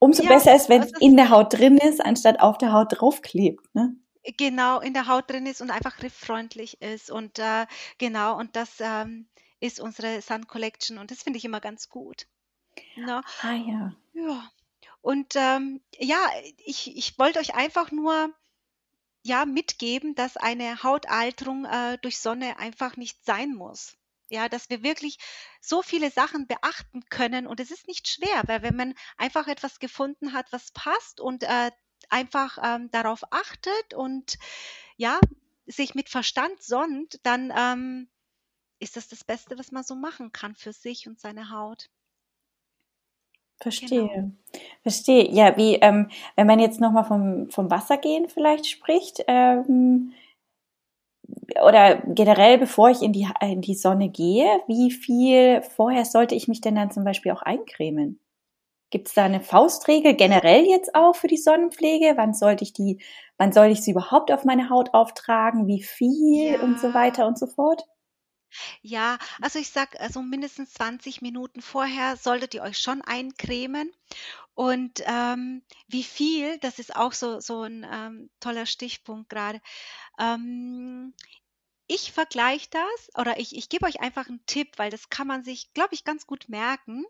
Umso 0.00 0.24
ja, 0.24 0.28
besser 0.28 0.56
ist, 0.56 0.68
wenn 0.68 0.82
es 0.82 0.90
in 0.98 1.16
der 1.16 1.30
Haut 1.30 1.56
drin 1.56 1.76
ist, 1.76 2.04
anstatt 2.04 2.40
auf 2.40 2.58
der 2.58 2.72
Haut 2.72 2.88
draufklebt. 2.90 3.72
Ne? 3.76 3.94
Genau, 4.36 4.80
in 4.80 4.92
der 4.92 5.06
Haut 5.06 5.30
drin 5.30 5.46
ist 5.46 5.60
und 5.60 5.70
einfach 5.70 6.02
rifffreundlich 6.02 6.82
ist. 6.82 7.12
Und 7.12 7.38
äh, 7.38 7.66
genau, 7.98 8.36
und 8.36 8.56
das 8.56 8.80
ähm, 8.80 9.28
ist 9.60 9.78
unsere 9.78 10.20
Sun 10.20 10.48
Collection 10.48 10.98
und 10.98 11.12
das 11.12 11.22
finde 11.22 11.36
ich 11.36 11.44
immer 11.44 11.60
ganz 11.60 11.88
gut. 11.88 12.26
No? 12.96 13.20
Ah 13.42 13.54
ja. 13.54 13.92
Ja. 14.14 14.50
Und 15.08 15.36
ähm, 15.36 15.80
ja, 15.96 16.18
ich, 16.66 16.94
ich 16.94 17.18
wollte 17.18 17.38
euch 17.38 17.54
einfach 17.54 17.90
nur 17.90 18.30
ja 19.22 19.46
mitgeben, 19.46 20.14
dass 20.14 20.36
eine 20.36 20.82
Hautalterung 20.82 21.64
äh, 21.64 21.96
durch 22.02 22.18
Sonne 22.18 22.58
einfach 22.58 22.98
nicht 22.98 23.24
sein 23.24 23.54
muss. 23.54 23.96
Ja, 24.28 24.50
dass 24.50 24.68
wir 24.68 24.82
wirklich 24.82 25.16
so 25.62 25.80
viele 25.80 26.10
Sachen 26.10 26.46
beachten 26.46 27.08
können 27.08 27.46
und 27.46 27.58
es 27.58 27.70
ist 27.70 27.86
nicht 27.86 28.06
schwer, 28.06 28.42
weil 28.48 28.60
wenn 28.60 28.76
man 28.76 28.94
einfach 29.16 29.46
etwas 29.48 29.78
gefunden 29.78 30.34
hat, 30.34 30.52
was 30.52 30.72
passt 30.72 31.22
und 31.22 31.42
äh, 31.42 31.70
einfach 32.10 32.58
ähm, 32.62 32.90
darauf 32.90 33.22
achtet 33.30 33.94
und 33.94 34.36
ja, 34.98 35.18
sich 35.64 35.94
mit 35.94 36.10
Verstand 36.10 36.62
sonnt, 36.62 37.18
dann 37.22 37.50
ähm, 37.56 38.10
ist 38.78 38.96
das 38.98 39.08
das 39.08 39.24
Beste, 39.24 39.56
was 39.56 39.72
man 39.72 39.84
so 39.84 39.94
machen 39.94 40.32
kann 40.32 40.54
für 40.54 40.74
sich 40.74 41.08
und 41.08 41.18
seine 41.18 41.48
Haut. 41.48 41.88
Verstehe. 43.60 44.08
Genau. 44.08 44.30
Verstehe. 44.82 45.30
Ja, 45.30 45.56
wie, 45.56 45.74
ähm, 45.76 46.08
wenn 46.36 46.46
man 46.46 46.60
jetzt 46.60 46.80
nochmal 46.80 47.04
vom, 47.04 47.50
vom 47.50 47.70
Wassergehen 47.70 48.28
vielleicht 48.28 48.66
spricht, 48.66 49.24
ähm, 49.26 50.12
oder 51.62 51.96
generell, 52.06 52.58
bevor 52.58 52.90
ich 52.90 53.02
in 53.02 53.12
die, 53.12 53.28
in 53.42 53.60
die 53.60 53.74
Sonne 53.74 54.08
gehe, 54.08 54.46
wie 54.66 54.90
viel 54.90 55.62
vorher 55.62 56.04
sollte 56.04 56.34
ich 56.34 56.48
mich 56.48 56.60
denn 56.60 56.74
dann 56.74 56.90
zum 56.90 57.04
Beispiel 57.04 57.32
auch 57.32 57.42
eincremen? 57.42 58.20
Gibt 58.90 59.08
es 59.08 59.14
da 59.14 59.24
eine 59.24 59.40
Faustregel 59.40 60.14
generell 60.14 60.64
jetzt 60.64 60.94
auch 60.94 61.14
für 61.14 61.26
die 61.26 61.36
Sonnenpflege? 61.36 62.14
Wann 62.16 62.32
sollte 62.32 62.64
ich 62.64 62.72
die, 62.72 63.02
wann 63.36 63.52
soll 63.52 63.66
ich 63.66 63.82
sie 63.82 63.90
überhaupt 63.90 64.32
auf 64.32 64.44
meine 64.44 64.70
Haut 64.70 64.94
auftragen? 64.94 65.66
Wie 65.66 65.82
viel 65.82 66.52
ja. 66.52 66.60
und 66.60 66.80
so 66.80 66.94
weiter 66.94 67.26
und 67.26 67.38
so 67.38 67.46
fort? 67.46 67.82
Ja, 68.82 69.18
also 69.40 69.58
ich 69.58 69.70
sag, 69.70 70.00
also 70.00 70.22
mindestens 70.22 70.72
20 70.74 71.22
Minuten 71.22 71.62
vorher 71.62 72.16
solltet 72.16 72.54
ihr 72.54 72.62
euch 72.62 72.78
schon 72.78 73.02
eincremen. 73.02 73.92
Und 74.54 75.02
ähm, 75.06 75.62
wie 75.86 76.02
viel, 76.02 76.58
das 76.58 76.78
ist 76.78 76.96
auch 76.96 77.12
so, 77.12 77.40
so 77.40 77.62
ein 77.62 77.86
ähm, 77.90 78.30
toller 78.40 78.66
Stichpunkt 78.66 79.28
gerade. 79.30 79.60
Ähm, 80.18 81.14
ich 81.86 82.12
vergleiche 82.12 82.68
das 82.70 83.10
oder 83.16 83.38
ich, 83.38 83.56
ich 83.56 83.68
gebe 83.68 83.86
euch 83.86 84.00
einfach 84.00 84.28
einen 84.28 84.44
Tipp, 84.46 84.72
weil 84.76 84.90
das 84.90 85.08
kann 85.10 85.26
man 85.26 85.42
sich, 85.44 85.72
glaube 85.74 85.94
ich, 85.94 86.04
ganz 86.04 86.26
gut 86.26 86.48
merken. 86.48 87.04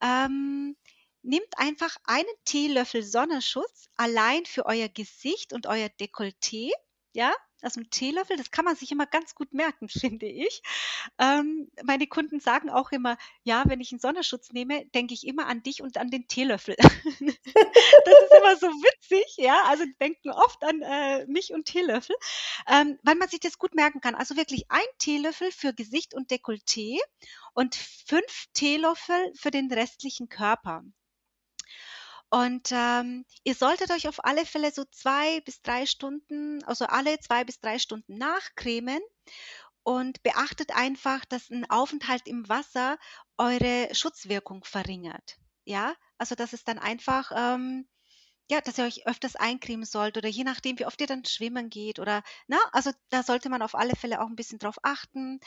Ähm, 0.00 0.76
nehmt 1.22 1.58
einfach 1.58 1.96
einen 2.04 2.26
Teelöffel 2.44 3.02
Sonnenschutz 3.02 3.88
allein 3.96 4.46
für 4.46 4.66
euer 4.66 4.88
Gesicht 4.88 5.52
und 5.52 5.66
euer 5.66 5.88
Dekolleté, 5.88 6.70
ja, 7.18 7.34
aus 7.62 7.72
dem 7.72 7.90
Teelöffel. 7.90 8.36
Das 8.36 8.52
kann 8.52 8.64
man 8.64 8.76
sich 8.76 8.92
immer 8.92 9.04
ganz 9.04 9.34
gut 9.34 9.52
merken, 9.52 9.88
finde 9.88 10.26
ich. 10.26 10.62
Ähm, 11.18 11.68
meine 11.82 12.06
Kunden 12.06 12.38
sagen 12.38 12.70
auch 12.70 12.92
immer, 12.92 13.18
ja, 13.42 13.64
wenn 13.66 13.80
ich 13.80 13.90
einen 13.90 13.98
Sonnenschutz 13.98 14.52
nehme, 14.52 14.86
denke 14.94 15.14
ich 15.14 15.26
immer 15.26 15.46
an 15.46 15.64
dich 15.64 15.82
und 15.82 15.98
an 15.98 16.10
den 16.10 16.28
Teelöffel. 16.28 16.76
das 16.78 16.94
ist 16.94 18.34
immer 18.38 18.56
so 18.56 18.68
witzig, 18.68 19.36
ja. 19.36 19.64
Also 19.66 19.84
denken 20.00 20.30
oft 20.30 20.62
an 20.62 20.80
äh, 20.82 21.26
mich 21.26 21.52
und 21.52 21.64
Teelöffel, 21.64 22.14
ähm, 22.68 23.00
weil 23.02 23.16
man 23.16 23.28
sich 23.28 23.40
das 23.40 23.58
gut 23.58 23.74
merken 23.74 24.00
kann. 24.00 24.14
Also 24.14 24.36
wirklich 24.36 24.66
ein 24.68 24.86
Teelöffel 24.98 25.50
für 25.50 25.74
Gesicht 25.74 26.14
und 26.14 26.30
Dekolleté 26.30 26.98
und 27.52 27.74
fünf 27.74 28.46
Teelöffel 28.52 29.32
für 29.34 29.50
den 29.50 29.72
restlichen 29.72 30.28
Körper. 30.28 30.84
Und 32.30 32.70
ähm, 32.72 33.24
ihr 33.44 33.54
solltet 33.54 33.90
euch 33.90 34.06
auf 34.06 34.24
alle 34.24 34.44
Fälle 34.44 34.70
so 34.70 34.84
zwei 34.84 35.40
bis 35.40 35.62
drei 35.62 35.86
Stunden, 35.86 36.62
also 36.64 36.84
alle 36.84 37.18
zwei 37.20 37.44
bis 37.44 37.58
drei 37.60 37.78
Stunden 37.78 38.18
nachcremen 38.18 39.00
und 39.82 40.22
beachtet 40.22 40.76
einfach, 40.76 41.24
dass 41.24 41.48
ein 41.48 41.68
Aufenthalt 41.70 42.28
im 42.28 42.46
Wasser 42.48 42.98
eure 43.38 43.88
Schutzwirkung 43.94 44.62
verringert. 44.64 45.38
Ja, 45.64 45.94
also 46.18 46.34
dass 46.34 46.52
es 46.52 46.64
dann 46.64 46.78
einfach, 46.78 47.32
ähm, 47.34 47.88
ja, 48.50 48.60
dass 48.60 48.76
ihr 48.76 48.84
euch 48.84 49.06
öfters 49.06 49.36
eincremen 49.36 49.86
sollt 49.86 50.18
oder 50.18 50.28
je 50.28 50.44
nachdem, 50.44 50.78
wie 50.78 50.86
oft 50.86 51.00
ihr 51.00 51.06
dann 51.06 51.24
schwimmen 51.24 51.70
geht 51.70 51.98
oder, 51.98 52.22
na, 52.46 52.58
also 52.72 52.90
da 53.08 53.22
sollte 53.22 53.48
man 53.48 53.62
auf 53.62 53.74
alle 53.74 53.96
Fälle 53.96 54.20
auch 54.20 54.26
ein 54.26 54.36
bisschen 54.36 54.58
drauf 54.58 54.76
achten. 54.82 55.40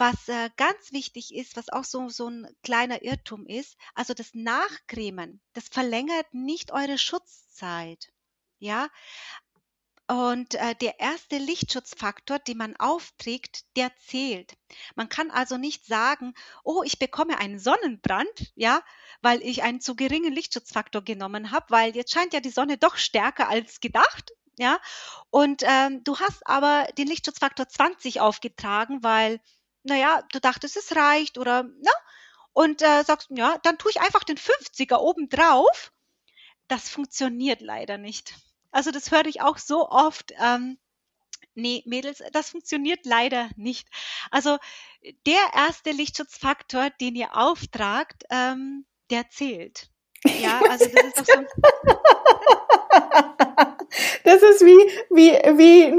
Was 0.00 0.28
äh, 0.28 0.48
ganz 0.56 0.92
wichtig 0.92 1.34
ist, 1.34 1.56
was 1.56 1.68
auch 1.68 1.84
so, 1.84 2.08
so 2.08 2.26
ein 2.26 2.48
kleiner 2.62 3.02
Irrtum 3.02 3.44
ist, 3.44 3.76
also 3.94 4.14
das 4.14 4.30
Nachcremen, 4.32 5.42
das 5.52 5.68
verlängert 5.68 6.32
nicht 6.32 6.72
eure 6.72 6.96
Schutzzeit. 6.96 8.10
Ja, 8.60 8.88
und 10.08 10.54
äh, 10.54 10.74
der 10.76 11.00
erste 11.00 11.36
Lichtschutzfaktor, 11.36 12.38
den 12.38 12.56
man 12.56 12.76
aufträgt, 12.76 13.66
der 13.76 13.94
zählt. 13.96 14.56
Man 14.94 15.10
kann 15.10 15.30
also 15.30 15.58
nicht 15.58 15.84
sagen, 15.84 16.32
oh, 16.64 16.82
ich 16.82 16.98
bekomme 16.98 17.38
einen 17.38 17.58
Sonnenbrand, 17.58 18.52
ja, 18.54 18.82
weil 19.20 19.42
ich 19.42 19.62
einen 19.62 19.82
zu 19.82 19.96
geringen 19.96 20.32
Lichtschutzfaktor 20.32 21.02
genommen 21.02 21.50
habe, 21.50 21.66
weil 21.68 21.94
jetzt 21.94 22.12
scheint 22.14 22.32
ja 22.32 22.40
die 22.40 22.48
Sonne 22.48 22.78
doch 22.78 22.96
stärker 22.96 23.50
als 23.50 23.80
gedacht, 23.80 24.32
ja. 24.58 24.80
Und 25.28 25.62
ähm, 25.66 26.02
du 26.04 26.18
hast 26.18 26.46
aber 26.46 26.88
den 26.96 27.06
Lichtschutzfaktor 27.06 27.68
20 27.68 28.20
aufgetragen, 28.22 29.02
weil 29.02 29.40
naja, 29.82 30.22
du 30.32 30.40
dachtest, 30.40 30.76
es 30.76 30.94
reicht 30.96 31.38
oder, 31.38 31.64
ne? 31.64 31.90
Und 32.52 32.82
äh, 32.82 33.04
sagst, 33.04 33.28
ja, 33.30 33.58
dann 33.62 33.78
tue 33.78 33.92
ich 33.92 34.00
einfach 34.00 34.24
den 34.24 34.36
50er 34.36 34.96
oben 34.96 35.28
drauf. 35.28 35.92
Das 36.68 36.88
funktioniert 36.88 37.60
leider 37.60 37.96
nicht. 37.96 38.34
Also 38.72 38.90
das 38.90 39.10
höre 39.10 39.26
ich 39.26 39.40
auch 39.40 39.58
so 39.58 39.88
oft. 39.88 40.32
Ähm, 40.40 40.78
nee, 41.54 41.82
Mädels, 41.86 42.22
das 42.32 42.50
funktioniert 42.50 43.06
leider 43.06 43.48
nicht. 43.56 43.88
Also 44.30 44.58
der 45.26 45.40
erste 45.54 45.92
Lichtschutzfaktor, 45.92 46.90
den 47.00 47.14
ihr 47.14 47.36
auftragt, 47.36 48.24
ähm, 48.30 48.84
der 49.10 49.30
zählt. 49.30 49.88
Ja, 50.24 50.60
also 50.68 50.86
das 50.86 51.04
ist 51.04 51.18
doch 51.18 51.24
so. 51.26 51.40
Das 54.22 54.42
ist 54.42 54.60
wie, 54.64 54.78
wie, 55.10 55.32
wie 55.58 55.92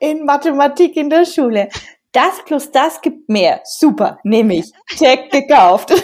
in 0.00 0.24
Mathematik 0.26 0.96
in 0.96 1.08
der 1.08 1.24
Schule 1.24 1.70
das 2.12 2.44
plus 2.44 2.70
das 2.70 3.00
gibt 3.00 3.28
mehr. 3.28 3.62
Super, 3.64 4.18
nehme 4.24 4.56
ich. 4.56 4.72
Check 4.96 5.30
gekauft. 5.30 5.90
ja, 5.90 5.96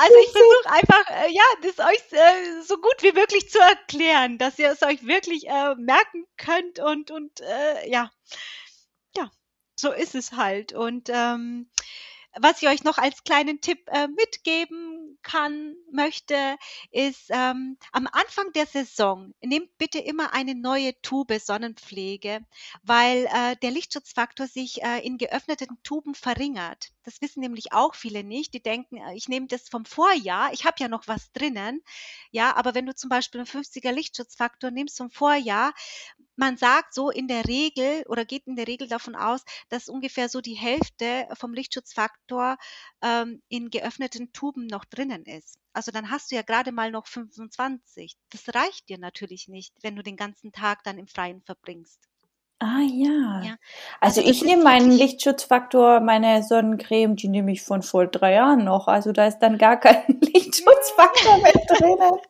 also 0.00 0.14
ich 0.24 0.30
versuche 0.30 0.70
einfach, 0.70 1.10
äh, 1.10 1.32
ja, 1.32 1.42
das 1.62 1.78
euch 1.84 2.12
äh, 2.12 2.62
so 2.62 2.76
gut 2.76 3.02
wie 3.02 3.12
möglich 3.12 3.50
zu 3.50 3.58
erklären, 3.58 4.38
dass 4.38 4.58
ihr 4.58 4.70
es 4.70 4.82
euch 4.82 5.06
wirklich 5.06 5.48
äh, 5.48 5.74
merken 5.76 6.26
könnt 6.36 6.78
und, 6.78 7.10
und 7.10 7.40
äh, 7.40 7.90
ja, 7.90 8.10
ja, 9.16 9.30
so 9.76 9.90
ist 9.92 10.14
es 10.14 10.32
halt. 10.32 10.72
Und 10.72 11.08
ähm, 11.12 11.68
was 12.40 12.62
ich 12.62 12.68
euch 12.68 12.84
noch 12.84 12.98
als 12.98 13.24
kleinen 13.24 13.60
Tipp 13.60 13.88
äh, 13.88 14.08
mitgeben 14.08 15.03
kann, 15.24 15.74
möchte, 15.90 16.56
ist 16.92 17.30
ähm, 17.30 17.76
am 17.90 18.06
Anfang 18.06 18.52
der 18.54 18.66
Saison 18.66 19.34
nehmt 19.42 19.76
bitte 19.78 19.98
immer 19.98 20.32
eine 20.32 20.54
neue 20.54 20.92
Tube 21.02 21.40
Sonnenpflege, 21.40 22.40
weil 22.82 23.26
äh, 23.26 23.56
der 23.56 23.72
Lichtschutzfaktor 23.72 24.46
sich 24.46 24.82
äh, 24.82 25.04
in 25.04 25.18
geöffneten 25.18 25.78
Tuben 25.82 26.14
verringert. 26.14 26.90
Das 27.02 27.20
wissen 27.20 27.40
nämlich 27.40 27.72
auch 27.72 27.94
viele 27.94 28.22
nicht. 28.22 28.54
Die 28.54 28.62
denken, 28.62 28.98
äh, 28.98 29.14
ich 29.14 29.28
nehme 29.28 29.46
das 29.46 29.68
vom 29.68 29.84
Vorjahr, 29.84 30.52
ich 30.52 30.64
habe 30.64 30.76
ja 30.78 30.88
noch 30.88 31.08
was 31.08 31.32
drinnen. 31.32 31.82
Ja, 32.30 32.54
aber 32.56 32.74
wenn 32.74 32.86
du 32.86 32.94
zum 32.94 33.10
Beispiel 33.10 33.40
einen 33.40 33.48
50er 33.48 33.90
Lichtschutzfaktor 33.90 34.70
nimmst 34.70 34.98
vom 34.98 35.10
Vorjahr, 35.10 35.72
man 36.36 36.56
sagt 36.56 36.94
so 36.94 37.10
in 37.10 37.28
der 37.28 37.46
Regel 37.46 38.04
oder 38.08 38.24
geht 38.24 38.46
in 38.46 38.56
der 38.56 38.66
Regel 38.66 38.88
davon 38.88 39.14
aus, 39.14 39.44
dass 39.68 39.88
ungefähr 39.88 40.28
so 40.28 40.40
die 40.40 40.54
Hälfte 40.54 41.28
vom 41.34 41.54
Lichtschutzfaktor 41.54 42.56
ähm, 43.02 43.40
in 43.48 43.70
geöffneten 43.70 44.32
Tuben 44.32 44.66
noch 44.66 44.84
drinnen 44.84 45.13
ist. 45.22 45.58
Also 45.72 45.92
dann 45.92 46.10
hast 46.10 46.30
du 46.30 46.36
ja 46.36 46.42
gerade 46.42 46.72
mal 46.72 46.90
noch 46.90 47.06
25. 47.06 48.16
Das 48.30 48.54
reicht 48.54 48.88
dir 48.88 48.98
natürlich 48.98 49.48
nicht, 49.48 49.72
wenn 49.82 49.96
du 49.96 50.02
den 50.02 50.16
ganzen 50.16 50.52
Tag 50.52 50.82
dann 50.84 50.98
im 50.98 51.06
Freien 51.06 51.40
verbringst. 51.42 52.00
Ah 52.60 52.80
ja. 52.80 53.42
ja. 53.42 53.56
Also, 54.00 54.20
also 54.20 54.30
ich 54.30 54.42
nehme 54.42 54.62
meinen 54.62 54.90
Lichtschutzfaktor, 54.90 56.00
meine 56.00 56.42
Sonnencreme, 56.42 57.16
die 57.16 57.28
nehme 57.28 57.52
ich 57.52 57.62
von 57.62 57.82
vor 57.82 58.06
drei 58.06 58.34
Jahren 58.34 58.64
noch. 58.64 58.88
Also 58.88 59.12
da 59.12 59.26
ist 59.26 59.38
dann 59.40 59.58
gar 59.58 59.78
kein 59.78 60.04
Lichtschutzfaktor 60.20 61.38
mehr 61.38 61.52
drinnen. 61.68 62.18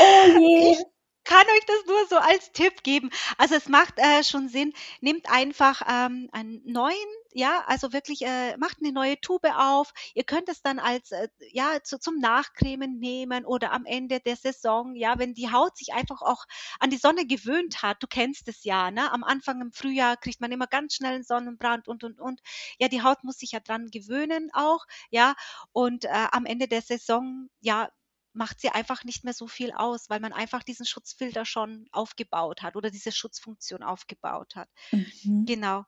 Oh 0.00 0.38
je. 0.40 0.72
Ich 0.72 0.84
kann 1.26 1.44
euch 1.46 1.66
das 1.66 1.86
nur 1.86 2.06
so 2.08 2.16
als 2.16 2.52
Tipp 2.52 2.82
geben. 2.82 3.10
Also 3.36 3.56
es 3.56 3.68
macht 3.68 3.94
äh, 3.98 4.22
schon 4.22 4.48
Sinn, 4.48 4.72
nehmt 5.00 5.30
einfach 5.30 5.82
ähm, 5.88 6.28
einen 6.32 6.62
neuen, 6.64 6.94
ja, 7.32 7.64
also 7.66 7.92
wirklich 7.92 8.22
äh, 8.22 8.56
macht 8.56 8.78
eine 8.80 8.92
neue 8.92 9.20
Tube 9.20 9.46
auf. 9.56 9.92
Ihr 10.14 10.24
könnt 10.24 10.48
es 10.48 10.62
dann 10.62 10.78
als 10.78 11.10
äh, 11.12 11.28
ja 11.50 11.82
zu, 11.82 11.98
zum 11.98 12.18
Nachcremen 12.18 12.98
nehmen 12.98 13.44
oder 13.44 13.72
am 13.72 13.84
Ende 13.84 14.20
der 14.20 14.36
Saison, 14.36 14.94
ja, 14.94 15.18
wenn 15.18 15.34
die 15.34 15.52
Haut 15.52 15.76
sich 15.76 15.92
einfach 15.92 16.22
auch 16.22 16.44
an 16.78 16.90
die 16.90 16.96
Sonne 16.96 17.26
gewöhnt 17.26 17.82
hat. 17.82 18.02
Du 18.02 18.06
kennst 18.06 18.48
es 18.48 18.64
ja, 18.64 18.90
ne? 18.90 19.12
Am 19.12 19.24
Anfang 19.24 19.60
im 19.60 19.72
Frühjahr 19.72 20.16
kriegt 20.16 20.40
man 20.40 20.52
immer 20.52 20.66
ganz 20.66 20.94
schnell 20.94 21.14
einen 21.14 21.24
Sonnenbrand 21.24 21.88
und 21.88 22.04
und 22.04 22.20
und. 22.20 22.40
Ja, 22.78 22.88
die 22.88 23.02
Haut 23.02 23.24
muss 23.24 23.38
sich 23.38 23.52
ja 23.52 23.60
dran 23.60 23.90
gewöhnen 23.90 24.50
auch, 24.54 24.86
ja. 25.10 25.34
Und 25.72 26.04
äh, 26.04 26.28
am 26.32 26.46
Ende 26.46 26.68
der 26.68 26.82
Saison, 26.82 27.48
ja, 27.60 27.90
macht 28.36 28.60
sie 28.60 28.68
einfach 28.68 29.04
nicht 29.04 29.24
mehr 29.24 29.32
so 29.32 29.46
viel 29.46 29.72
aus, 29.72 30.08
weil 30.08 30.20
man 30.20 30.32
einfach 30.32 30.62
diesen 30.62 30.86
Schutzfilter 30.86 31.44
schon 31.44 31.88
aufgebaut 31.90 32.62
hat 32.62 32.76
oder 32.76 32.90
diese 32.90 33.12
Schutzfunktion 33.12 33.82
aufgebaut 33.82 34.54
hat. 34.54 34.68
Mhm. 34.92 35.44
Genau. 35.46 35.84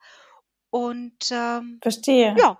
Und 0.70 1.30
ähm, 1.30 1.78
verstehe. 1.82 2.34
Ja. 2.38 2.58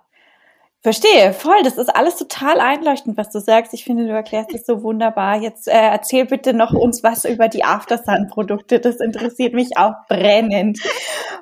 Verstehe, 0.81 1.33
voll. 1.33 1.61
Das 1.63 1.77
ist 1.77 1.89
alles 1.89 2.15
total 2.15 2.61
einleuchtend, 2.61 3.17
was 3.17 3.31
du 3.31 3.41
sagst. 3.41 3.73
Ich 3.73 3.83
finde, 3.83 4.07
du 4.07 4.13
erklärst 4.13 4.53
es 4.53 4.65
so 4.65 4.81
wunderbar. 4.81 5.41
Jetzt 5.41 5.67
äh, 5.67 5.71
erzähl 5.73 6.25
bitte 6.25 6.53
noch 6.53 6.71
uns 6.71 7.03
was 7.03 7.25
über 7.25 7.49
die 7.49 7.65
Aftersun-Produkte. 7.65 8.79
Das 8.79 9.01
interessiert 9.01 9.53
mich 9.53 9.75
auch 9.75 9.95
brennend. 10.07 10.79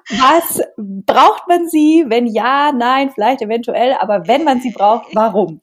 Was 0.10 0.62
braucht 0.78 1.48
man 1.48 1.68
sie? 1.70 2.06
Wenn 2.08 2.26
ja, 2.26 2.72
nein, 2.72 3.12
vielleicht 3.12 3.44
eventuell, 3.44 3.94
aber 4.00 4.28
wenn 4.28 4.44
man 4.44 4.60
sie 4.60 4.72
braucht, 4.72 5.14
warum? 5.14 5.62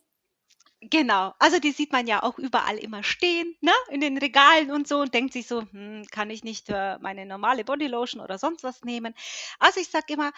Genau, 0.90 1.32
also 1.38 1.60
die 1.60 1.70
sieht 1.70 1.92
man 1.92 2.06
ja 2.08 2.22
auch 2.22 2.36
überall 2.38 2.76
immer 2.78 3.02
stehen, 3.04 3.56
ne, 3.60 3.72
in 3.90 4.00
den 4.00 4.18
Regalen 4.18 4.72
und 4.72 4.88
so 4.88 4.98
und 5.00 5.14
denkt 5.14 5.32
sich 5.32 5.46
so, 5.46 5.62
hm, 5.62 6.04
kann 6.10 6.30
ich 6.30 6.42
nicht 6.42 6.68
äh, 6.68 6.98
meine 6.98 7.26
normale 7.26 7.64
Bodylotion 7.64 8.20
oder 8.20 8.38
sonst 8.38 8.64
was 8.64 8.82
nehmen. 8.82 9.14
Also 9.60 9.80
ich 9.80 9.88
sage 9.88 10.12
immer, 10.14 10.32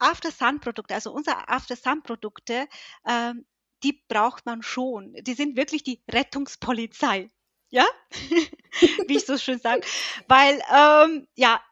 After 0.00 0.30
Sun 0.32 0.60
Produkte, 0.60 0.94
also 0.94 1.12
unsere 1.12 1.48
After 1.48 1.76
Sun 1.76 2.02
Produkte, 2.02 2.68
ähm, 3.06 3.46
die 3.84 4.02
braucht 4.08 4.46
man 4.46 4.62
schon. 4.62 5.14
Die 5.22 5.34
sind 5.34 5.56
wirklich 5.56 5.82
die 5.84 6.02
Rettungspolizei. 6.10 7.30
Ja, 7.70 7.86
wie 9.08 9.16
ich 9.16 9.26
so 9.26 9.38
schön 9.38 9.60
sage. 9.60 9.82
Weil, 10.28 10.62
ähm, 10.74 11.28
ja, 11.36 11.62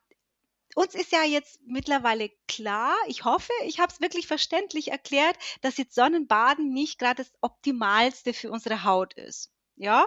uns 0.79 0.95
ist 0.95 1.11
ja 1.11 1.25
jetzt 1.25 1.59
mittlerweile 1.67 2.31
klar, 2.47 2.95
ich 3.09 3.25
hoffe, 3.25 3.53
ich 3.65 3.81
habe 3.81 3.93
es 3.93 4.01
wirklich 4.01 4.29
verständlich 4.29 4.93
erklärt, 4.93 5.37
dass 5.61 5.77
jetzt 5.77 5.97
Sonnenbaden 5.97 6.73
nicht 6.73 7.01
gerade 7.01 7.25
das 7.25 7.33
Optimalste 7.41 8.33
für 8.33 8.53
unsere 8.53 8.85
Haut 8.85 9.13
ist. 9.15 9.51
Ja. 9.75 10.07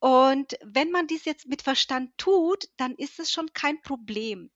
Und 0.00 0.58
wenn 0.64 0.90
man 0.90 1.06
dies 1.06 1.24
jetzt 1.24 1.46
mit 1.46 1.62
Verstand 1.62 2.10
tut, 2.18 2.64
dann 2.76 2.96
ist 2.96 3.20
es 3.20 3.30
schon 3.30 3.52
kein 3.52 3.80
Problem. 3.80 4.50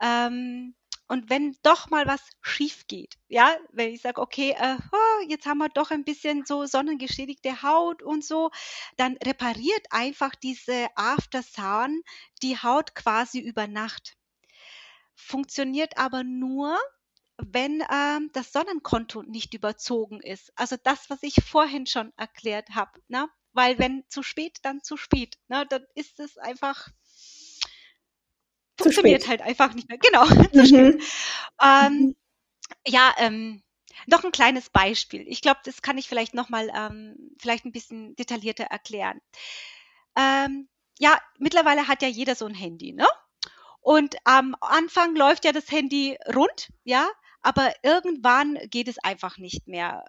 Ähm, 0.00 0.76
und 1.08 1.28
wenn 1.28 1.56
doch 1.62 1.90
mal 1.90 2.06
was 2.06 2.20
schief 2.42 2.86
geht, 2.86 3.14
ja, 3.28 3.56
wenn 3.72 3.92
ich 3.92 4.02
sage, 4.02 4.20
okay, 4.20 4.54
äh, 4.56 4.76
oh, 4.92 5.26
jetzt 5.26 5.46
haben 5.46 5.58
wir 5.58 5.70
doch 5.70 5.90
ein 5.90 6.04
bisschen 6.04 6.44
so 6.46 6.66
sonnengeschädigte 6.66 7.62
Haut 7.62 8.02
und 8.02 8.24
so, 8.24 8.50
dann 8.96 9.16
repariert 9.24 9.86
einfach 9.90 10.36
diese 10.36 10.86
Aftersun 10.94 12.02
die 12.42 12.58
Haut 12.58 12.94
quasi 12.94 13.40
über 13.40 13.66
Nacht 13.66 14.17
funktioniert 15.18 15.98
aber 15.98 16.24
nur, 16.24 16.78
wenn 17.36 17.82
ähm, 17.92 18.30
das 18.32 18.52
Sonnenkonto 18.52 19.22
nicht 19.22 19.54
überzogen 19.54 20.20
ist. 20.20 20.52
Also 20.56 20.76
das, 20.82 21.10
was 21.10 21.22
ich 21.22 21.36
vorhin 21.44 21.86
schon 21.86 22.12
erklärt 22.16 22.70
habe. 22.70 23.00
Ne? 23.08 23.28
Weil 23.52 23.78
wenn 23.78 24.04
zu 24.08 24.22
spät, 24.22 24.58
dann 24.62 24.82
zu 24.82 24.96
spät. 24.96 25.38
Ne? 25.48 25.66
Dann 25.68 25.84
ist 25.94 26.20
es 26.20 26.38
einfach 26.38 26.88
funktioniert 28.80 29.26
halt 29.26 29.42
einfach 29.42 29.74
nicht 29.74 29.88
mehr. 29.88 29.98
Genau. 29.98 30.24
Mhm. 30.52 31.00
Ähm, 31.60 31.92
mhm. 31.92 32.16
Ja, 32.86 33.14
ähm, 33.18 33.62
noch 34.06 34.24
ein 34.24 34.32
kleines 34.32 34.70
Beispiel. 34.70 35.24
Ich 35.26 35.42
glaube, 35.42 35.60
das 35.64 35.82
kann 35.82 35.98
ich 35.98 36.08
vielleicht 36.08 36.34
nochmal 36.34 36.70
ähm, 36.74 37.16
vielleicht 37.40 37.64
ein 37.64 37.72
bisschen 37.72 38.14
detaillierter 38.16 38.64
erklären. 38.64 39.20
Ähm, 40.16 40.68
ja, 40.98 41.20
mittlerweile 41.38 41.88
hat 41.88 42.02
ja 42.02 42.08
jeder 42.08 42.34
so 42.34 42.46
ein 42.46 42.54
Handy, 42.54 42.92
ne? 42.92 43.06
Und 43.88 44.16
am 44.24 44.54
Anfang 44.60 45.16
läuft 45.16 45.46
ja 45.46 45.52
das 45.52 45.70
Handy 45.70 46.18
rund, 46.34 46.70
ja, 46.84 47.08
aber 47.40 47.72
irgendwann 47.82 48.58
geht 48.68 48.86
es 48.86 48.98
einfach 48.98 49.38
nicht 49.38 49.66
mehr 49.66 50.04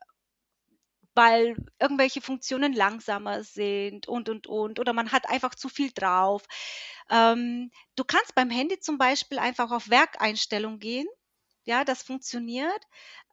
weil 1.16 1.56
irgendwelche 1.80 2.22
Funktionen 2.22 2.74
langsamer 2.74 3.44
sind 3.44 4.08
und 4.10 4.28
und 4.28 4.48
und 4.48 4.80
oder 4.80 4.92
man 4.92 5.14
hat 5.14 5.30
einfach 5.30 5.56
zu 5.56 5.70
viel 5.70 5.92
drauf. 5.94 6.44
Ähm, 7.10 7.72
du 7.96 8.04
kannst 8.04 8.36
beim 8.36 8.50
Handy 8.50 8.80
zum 8.80 8.98
Beispiel 8.98 9.40
einfach 9.40 9.72
auf 9.72 9.90
Werkeinstellung 9.90 10.80
gehen, 10.80 11.08
ja, 11.64 11.86
das 11.86 12.04
funktioniert, 12.04 12.84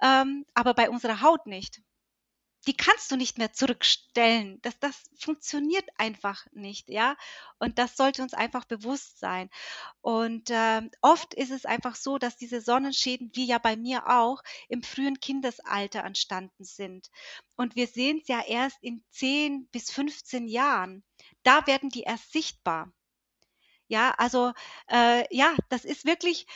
ähm, 0.00 0.46
aber 0.54 0.74
bei 0.74 0.88
unserer 0.90 1.22
Haut 1.22 1.46
nicht 1.46 1.80
die 2.66 2.76
kannst 2.76 3.10
du 3.10 3.16
nicht 3.16 3.38
mehr 3.38 3.52
zurückstellen. 3.52 4.60
Das, 4.62 4.78
das 4.80 4.96
funktioniert 5.18 5.88
einfach 5.96 6.46
nicht, 6.52 6.88
ja. 6.88 7.16
Und 7.58 7.78
das 7.78 7.96
sollte 7.96 8.22
uns 8.22 8.34
einfach 8.34 8.64
bewusst 8.64 9.18
sein. 9.18 9.50
Und 10.00 10.50
äh, 10.50 10.82
oft 11.00 11.34
ist 11.34 11.50
es 11.50 11.64
einfach 11.64 11.94
so, 11.94 12.18
dass 12.18 12.36
diese 12.36 12.60
Sonnenschäden, 12.60 13.30
wie 13.34 13.46
ja 13.46 13.58
bei 13.58 13.76
mir 13.76 14.08
auch, 14.08 14.42
im 14.68 14.82
frühen 14.82 15.20
Kindesalter 15.20 16.04
entstanden 16.04 16.64
sind. 16.64 17.10
Und 17.56 17.76
wir 17.76 17.86
sehen 17.86 18.18
es 18.20 18.28
ja 18.28 18.42
erst 18.46 18.82
in 18.82 19.04
10 19.10 19.68
bis 19.68 19.90
15 19.90 20.48
Jahren. 20.48 21.04
Da 21.42 21.66
werden 21.66 21.90
die 21.90 22.02
erst 22.02 22.32
sichtbar. 22.32 22.92
Ja, 23.88 24.10
also 24.18 24.52
äh, 24.90 25.24
ja, 25.34 25.54
das 25.68 25.84
ist 25.84 26.04
wirklich 26.04 26.46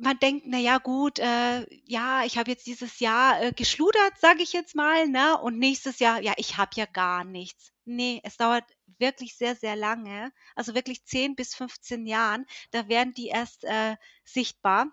man 0.00 0.18
denkt, 0.18 0.46
na 0.46 0.58
ja, 0.58 0.78
gut, 0.78 1.18
äh, 1.18 1.66
ja, 1.84 2.24
ich 2.24 2.38
habe 2.38 2.50
jetzt 2.50 2.66
dieses 2.66 3.00
Jahr 3.00 3.42
äh, 3.42 3.52
geschludert, 3.52 4.18
sage 4.18 4.42
ich 4.42 4.52
jetzt 4.52 4.74
mal, 4.74 5.06
ne? 5.08 5.38
Und 5.38 5.58
nächstes 5.58 5.98
Jahr, 5.98 6.20
ja, 6.20 6.32
ich 6.36 6.56
habe 6.56 6.70
ja 6.74 6.86
gar 6.86 7.24
nichts. 7.24 7.72
Nee, 7.84 8.20
es 8.24 8.36
dauert 8.36 8.64
wirklich 8.98 9.36
sehr, 9.36 9.56
sehr 9.56 9.76
lange, 9.76 10.32
also 10.54 10.74
wirklich 10.74 11.04
10 11.04 11.34
bis 11.34 11.54
15 11.54 12.06
Jahren, 12.06 12.46
da 12.70 12.88
werden 12.88 13.14
die 13.14 13.28
erst 13.28 13.64
äh, 13.64 13.96
sichtbar. 14.24 14.86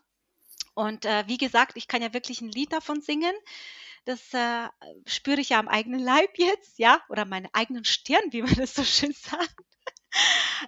Und 0.73 1.05
äh, 1.05 1.23
wie 1.27 1.37
gesagt, 1.37 1.73
ich 1.75 1.87
kann 1.87 2.01
ja 2.01 2.13
wirklich 2.13 2.41
ein 2.41 2.51
Lied 2.51 2.73
davon 2.73 3.01
singen. 3.01 3.33
Das 4.05 4.33
äh, 4.33 4.67
spüre 5.05 5.41
ich 5.41 5.49
ja 5.49 5.59
am 5.59 5.67
eigenen 5.67 5.99
Leib 5.99 6.37
jetzt, 6.37 6.79
ja, 6.79 7.01
oder 7.09 7.25
meine 7.25 7.49
eigenen 7.53 7.85
Stirn, 7.85 8.31
wie 8.31 8.41
man 8.41 8.55
das 8.55 8.75
so 8.75 8.83
schön 8.83 9.13
sagt. 9.13 9.76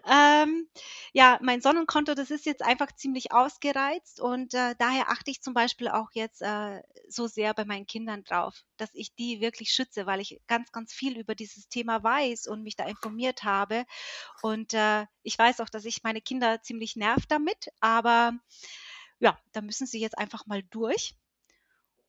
Ähm, 0.09 0.67
ja, 1.13 1.39
mein 1.41 1.61
Sonnenkonto, 1.61 2.13
das 2.13 2.31
ist 2.31 2.45
jetzt 2.45 2.61
einfach 2.61 2.91
ziemlich 2.93 3.31
ausgereizt 3.31 4.19
und 4.19 4.53
äh, 4.53 4.75
daher 4.77 5.09
achte 5.09 5.31
ich 5.31 5.41
zum 5.41 5.53
Beispiel 5.53 5.87
auch 5.87 6.09
jetzt 6.13 6.41
äh, 6.41 6.81
so 7.07 7.27
sehr 7.27 7.53
bei 7.53 7.65
meinen 7.65 7.87
Kindern 7.87 8.23
drauf, 8.23 8.63
dass 8.77 8.89
ich 8.93 9.15
die 9.15 9.41
wirklich 9.41 9.71
schütze, 9.71 10.05
weil 10.05 10.19
ich 10.19 10.39
ganz, 10.47 10.71
ganz 10.71 10.93
viel 10.93 11.17
über 11.17 11.35
dieses 11.35 11.67
Thema 11.69 12.03
weiß 12.03 12.47
und 12.47 12.63
mich 12.63 12.75
da 12.75 12.85
informiert 12.85 13.43
habe. 13.43 13.85
Und 14.41 14.73
äh, 14.73 15.05
ich 15.23 15.37
weiß 15.37 15.61
auch, 15.61 15.69
dass 15.69 15.85
ich 15.85 16.03
meine 16.03 16.21
Kinder 16.21 16.61
ziemlich 16.61 16.95
nerv 16.95 17.25
damit, 17.27 17.69
aber 17.79 18.33
ja, 19.19 19.37
da 19.51 19.61
müssen 19.61 19.87
sie 19.87 19.99
jetzt 19.99 20.17
einfach 20.17 20.45
mal 20.45 20.63
durch. 20.69 21.15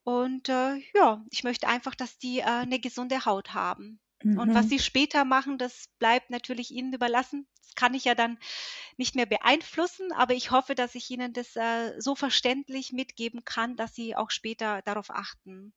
Und 0.03 0.49
äh, 0.49 0.77
ja, 0.95 1.23
ich 1.29 1.43
möchte 1.43 1.67
einfach, 1.67 1.95
dass 1.95 2.17
die 2.17 2.39
äh, 2.39 2.43
eine 2.43 2.79
gesunde 2.79 3.25
Haut 3.25 3.53
haben. 3.53 3.99
Mhm. 4.23 4.39
Und 4.39 4.53
was 4.53 4.65
mhm. 4.65 4.69
sie 4.69 4.79
später 4.79 5.25
machen, 5.25 5.57
das 5.57 5.89
bleibt 5.99 6.29
natürlich 6.29 6.71
ihnen 6.71 6.93
überlassen. 6.93 7.47
Das 7.61 7.75
kann 7.75 7.93
ich 7.93 8.05
ja 8.05 8.15
dann 8.15 8.37
nicht 8.97 9.15
mehr 9.15 9.25
beeinflussen, 9.25 10.11
aber 10.13 10.33
ich 10.33 10.51
hoffe, 10.51 10.75
dass 10.75 10.95
ich 10.95 11.09
ihnen 11.09 11.33
das 11.33 11.55
äh, 11.55 11.99
so 11.99 12.15
verständlich 12.15 12.91
mitgeben 12.91 13.43
kann, 13.45 13.75
dass 13.75 13.95
sie 13.95 14.15
auch 14.15 14.31
später 14.31 14.81
darauf 14.83 15.09
achten. 15.09 15.73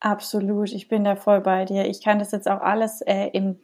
Absolut, 0.00 0.72
ich 0.72 0.88
bin 0.88 1.04
da 1.04 1.16
voll 1.16 1.40
bei 1.40 1.64
dir. 1.64 1.86
Ich 1.86 2.02
kann 2.02 2.18
das 2.18 2.32
jetzt 2.32 2.48
auch 2.48 2.60
alles 2.60 3.00
äh, 3.00 3.28
im 3.32 3.60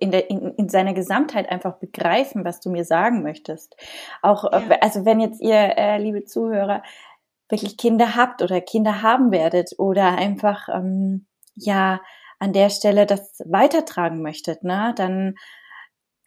in, 0.00 0.10
der, 0.10 0.30
in, 0.30 0.54
in 0.56 0.68
seiner 0.68 0.94
Gesamtheit 0.94 1.48
einfach 1.48 1.78
begreifen, 1.78 2.44
was 2.44 2.60
du 2.60 2.70
mir 2.70 2.84
sagen 2.84 3.22
möchtest. 3.22 3.76
Auch, 4.22 4.44
äh, 4.52 4.68
ja. 4.68 4.78
also 4.80 5.04
wenn 5.04 5.20
jetzt 5.20 5.40
ihr, 5.40 5.54
äh, 5.54 5.98
liebe 5.98 6.24
Zuhörer, 6.24 6.82
wirklich 7.48 7.76
Kinder 7.76 8.14
habt 8.16 8.42
oder 8.42 8.60
Kinder 8.60 9.02
haben 9.02 9.30
werdet 9.30 9.74
oder 9.78 10.16
einfach, 10.16 10.68
ähm, 10.68 11.26
ja, 11.54 12.00
an 12.40 12.52
der 12.52 12.70
Stelle 12.70 13.06
das 13.06 13.40
weitertragen 13.44 14.22
möchtet, 14.22 14.64
ne, 14.64 14.92
dann 14.96 15.34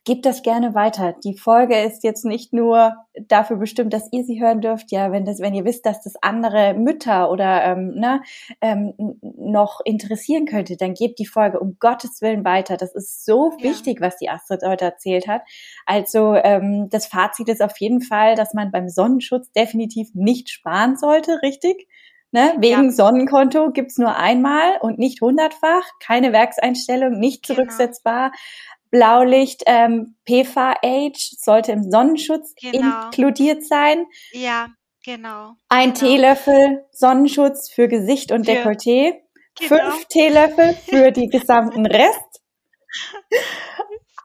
gebt 0.06 0.26
das 0.26 0.44
gerne 0.44 0.76
weiter. 0.76 1.16
Die 1.24 1.38
Folge 1.38 1.80
ist 1.80 2.04
jetzt 2.04 2.26
nicht 2.26 2.52
nur 2.52 2.94
dafür 3.28 3.56
bestimmt, 3.58 3.94
dass 3.94 4.12
ihr 4.12 4.24
sie 4.26 4.42
hören 4.42 4.60
dürft, 4.60 4.92
ja, 4.92 5.12
wenn 5.12 5.24
das, 5.24 5.40
wenn 5.40 5.54
ihr 5.54 5.64
wisst, 5.64 5.86
dass 5.86 6.02
das 6.04 6.16
andere 6.22 6.74
Mütter 6.74 7.32
oder 7.32 7.64
ähm, 7.64 7.96
ne, 7.96 8.22
ähm, 8.60 8.94
noch 9.22 9.80
interessieren 9.86 10.46
könnte, 10.46 10.76
dann 10.76 10.94
gebt 10.94 11.20
die 11.20 11.26
Folge 11.26 11.60
um 11.60 11.78
Gottes 11.80 12.22
Willen 12.22 12.44
weiter. 12.44 12.76
Das 12.76 12.94
ist 12.94 13.24
so 13.26 13.52
ja. 13.60 13.70
wichtig, 13.70 14.02
was 14.02 14.18
die 14.18 14.30
Astrid 14.30 14.64
heute 14.66 14.86
erzählt 14.86 15.28
hat. 15.28 15.44
Also 15.86 16.36
ähm, 16.36 16.90
das 16.90 17.08
Fazit 17.08 17.48
ist 17.48 17.62
auf 17.62 17.78
jeden 17.78 18.02
Fall, 18.02 18.36
dass 18.36 18.54
man 18.54 18.72
beim 18.72 18.90
Sonnenschutz 18.90 19.52
definitiv 19.52 20.10
nicht 20.14 20.50
sparen 20.50 20.98
sollte, 20.98 21.42
richtig? 21.42 21.88
Ne? 22.34 22.56
Wegen 22.58 22.86
ja. 22.86 22.92
Sonnenkonto 22.92 23.70
gibt's 23.70 24.00
nur 24.00 24.16
einmal 24.16 24.80
und 24.82 24.98
nicht 24.98 25.22
hundertfach, 25.22 25.84
keine 26.00 26.34
Werkseinstellung, 26.34 27.20
nicht 27.20 27.46
genau. 27.46 27.58
zurücksetzbar. 27.58 28.32
Genau. 28.32 28.42
Blaulicht, 28.90 29.64
ähm, 29.68 30.16
PFA-Age 30.26 31.36
sollte 31.38 31.72
im 31.72 31.92
Sonnenschutz 31.92 32.56
genau. 32.60 33.06
inkludiert 33.06 33.64
sein. 33.64 34.08
Ja, 34.32 34.70
genau. 35.06 35.54
Ein 35.70 35.94
genau. 35.94 36.00
Teelöffel 36.00 36.86
Sonnenschutz 36.92 37.70
für 37.72 37.88
Gesicht 37.88 38.32
und 38.32 38.46
für, 38.46 38.52
Dekolleté. 38.52 39.14
Genau. 39.60 39.70
Fünf 39.70 40.06
Teelöffel 40.06 40.74
für 40.74 41.12
die 41.12 41.28
gesamten 41.28 41.86
Rest. 41.86 42.42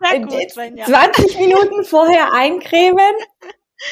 Gut, 0.00 0.50
Svenja. 0.50 0.86
20 0.86 1.38
Minuten 1.40 1.84
vorher 1.84 2.32
eincremen. 2.32 3.14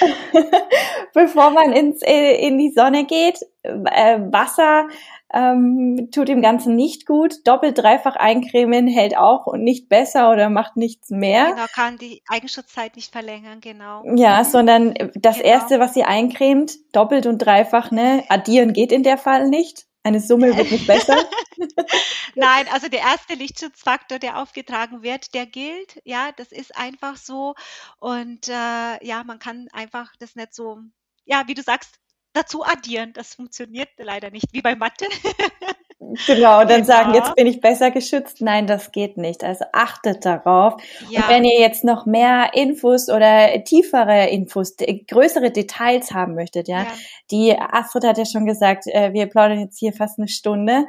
bevor 1.15 1.51
man 1.51 1.73
ins, 1.73 2.03
äh, 2.03 2.35
in 2.47 2.59
die 2.59 2.73
Sonne 2.73 3.05
geht. 3.05 3.41
Äh, 3.63 4.19
Wasser 4.31 4.89
ähm, 5.33 6.09
tut 6.13 6.29
dem 6.29 6.41
Ganzen 6.41 6.77
nicht 6.77 7.07
gut. 7.07 7.47
Doppelt, 7.47 7.79
dreifach 7.79 8.17
eincremen 8.17 8.87
hält 8.87 9.17
auch 9.17 9.47
und 9.47 9.63
nicht 9.63 9.89
besser 9.89 10.31
oder 10.31 10.51
macht 10.51 10.77
nichts 10.77 11.11
mehr. 11.11 11.53
Genau, 11.53 11.67
kann 11.75 11.99
die 11.99 12.23
Eigenschutzzeit 12.29 12.97
nicht 12.97 13.13
verlängern, 13.13 13.61
genau. 13.61 14.03
Ja, 14.15 14.39
mhm. 14.39 14.45
sondern 14.45 14.95
das 15.15 15.39
genau. 15.39 15.49
erste, 15.49 15.81
was 15.81 15.95
sie 15.95 16.05
eincremt, 16.05 16.75
doppelt 16.93 17.27
und 17.27 17.39
dreifach, 17.39 17.91
ne, 17.91 18.25
addieren 18.29 18.73
geht 18.73 18.93
in 18.93 19.03
der 19.03 19.19
Fall 19.19 19.49
nicht. 19.49 19.87
Eine 20.07 20.21
Summe 20.21 20.57
wird 20.57 20.71
nicht 20.71 20.87
besser. 20.87 21.17
Nein, 22.37 22.69
also 22.71 22.89
der 22.89 23.01
erste 23.01 23.35
Lichtschutzfaktor, 23.35 24.21
der 24.21 24.41
aufgetragen 24.41 25.03
wird, 25.03 25.35
der 25.35 25.47
gilt. 25.47 26.01
Ja, 26.05 26.31
das 26.31 26.53
ist 26.53 26.77
einfach 26.77 27.17
so. 27.17 27.57
Und 27.99 28.47
äh, 28.47 29.05
ja, 29.05 29.25
man 29.25 29.41
kann 29.41 29.67
einfach 29.73 30.15
das 30.21 30.37
nicht 30.37 30.55
so, 30.55 30.79
ja, 31.25 31.49
wie 31.49 31.55
du 31.55 31.63
sagst, 31.63 31.99
dazu 32.35 32.65
addieren. 32.65 33.15
Das 33.15 33.35
funktioniert 33.35 33.89
leider 33.97 34.31
nicht, 34.31 34.47
wie 34.53 34.63
bei 34.63 34.77
Mathe. 34.77 35.07
Genau, 35.99 36.59
dann 36.59 36.83
genau. 36.83 36.85
sagen, 36.85 37.15
jetzt 37.15 37.35
bin 37.37 37.47
ich 37.47 37.63
besser 37.63 37.91
geschützt. 37.91 38.43
Nein, 38.43 38.67
das 38.67 38.93
geht 38.93 39.17
nicht. 39.17 39.43
Also 39.43 39.65
achtet 39.73 40.27
darauf. 40.27 40.75
Ja. 41.09 41.23
Und 41.23 41.29
wenn 41.31 41.45
ihr 41.45 41.59
jetzt 41.59 41.85
noch 41.85 42.05
mehr 42.05 42.51
Infos 42.53 43.09
oder 43.09 43.65
tiefere 43.65 44.29
Infos, 44.29 44.77
größere 44.77 45.51
Details 45.51 46.13
haben 46.13 46.35
möchtet, 46.35 46.69
ja, 46.69 46.81
ja. 46.81 46.87
die 47.31 47.59
Astrid 47.59 48.05
hat 48.05 48.19
ja 48.19 48.27
schon 48.27 48.45
gesagt, 48.45 48.87
äh, 48.89 49.15
wir 49.15 49.27
plaudern 49.27 49.59
jetzt 49.59 49.79
hier 49.79 49.95
fast 49.95 50.19
eine 50.19 50.29
Stunde 50.29 50.87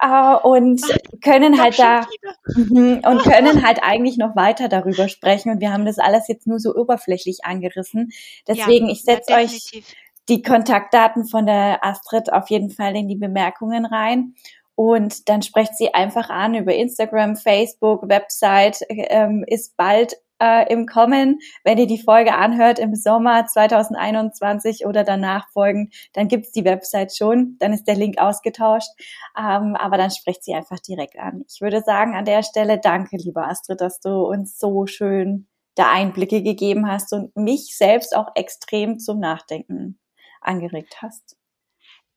äh, 0.00 0.34
und 0.36 0.80
können 1.22 1.60
halt 1.62 1.78
da 1.78 2.06
mhm, 2.46 3.02
und 3.06 3.22
können 3.24 3.66
halt 3.66 3.80
eigentlich 3.82 4.16
noch 4.16 4.36
weiter 4.36 4.70
darüber 4.70 5.08
sprechen. 5.08 5.50
Und 5.50 5.60
wir 5.60 5.70
haben 5.70 5.84
das 5.84 5.98
alles 5.98 6.28
jetzt 6.28 6.46
nur 6.46 6.60
so 6.60 6.74
oberflächlich 6.74 7.44
angerissen. 7.44 8.10
Deswegen, 8.48 8.86
ja, 8.86 8.92
ich 8.92 9.02
setze 9.02 9.34
euch 9.34 9.84
die 10.28 10.42
Kontaktdaten 10.42 11.24
von 11.24 11.46
der 11.46 11.84
Astrid 11.84 12.32
auf 12.32 12.50
jeden 12.50 12.70
Fall 12.70 12.96
in 12.96 13.08
die 13.08 13.16
Bemerkungen 13.16 13.84
rein. 13.86 14.34
Und 14.74 15.28
dann 15.28 15.40
sprecht 15.40 15.76
sie 15.76 15.94
einfach 15.94 16.28
an 16.28 16.54
über 16.54 16.74
Instagram, 16.74 17.36
Facebook, 17.36 18.08
Website, 18.08 18.80
ähm, 18.88 19.42
ist 19.46 19.76
bald 19.76 20.16
äh, 20.40 20.70
im 20.70 20.86
Kommen. 20.86 21.38
Wenn 21.64 21.78
ihr 21.78 21.86
die 21.86 22.02
Folge 22.02 22.34
anhört 22.34 22.78
im 22.78 22.94
Sommer 22.94 23.46
2021 23.46 24.84
oder 24.84 25.02
danach 25.02 25.48
folgend, 25.50 25.94
dann 26.12 26.28
gibt's 26.28 26.52
die 26.52 26.66
Website 26.66 27.16
schon, 27.16 27.56
dann 27.58 27.72
ist 27.72 27.84
der 27.84 27.96
Link 27.96 28.18
ausgetauscht. 28.18 28.90
Ähm, 29.38 29.76
aber 29.76 29.96
dann 29.96 30.10
sprecht 30.10 30.44
sie 30.44 30.54
einfach 30.54 30.80
direkt 30.80 31.18
an. 31.18 31.44
Ich 31.48 31.62
würde 31.62 31.80
sagen, 31.80 32.14
an 32.14 32.26
der 32.26 32.42
Stelle 32.42 32.78
danke, 32.78 33.16
lieber 33.16 33.48
Astrid, 33.48 33.80
dass 33.80 34.00
du 34.00 34.10
uns 34.10 34.58
so 34.58 34.86
schön 34.86 35.46
da 35.74 35.90
Einblicke 35.90 36.42
gegeben 36.42 36.86
hast 36.90 37.12
und 37.12 37.34
mich 37.36 37.76
selbst 37.76 38.14
auch 38.16 38.28
extrem 38.34 38.98
zum 38.98 39.20
Nachdenken 39.20 39.98
angeregt 40.46 41.02
hast. 41.02 41.36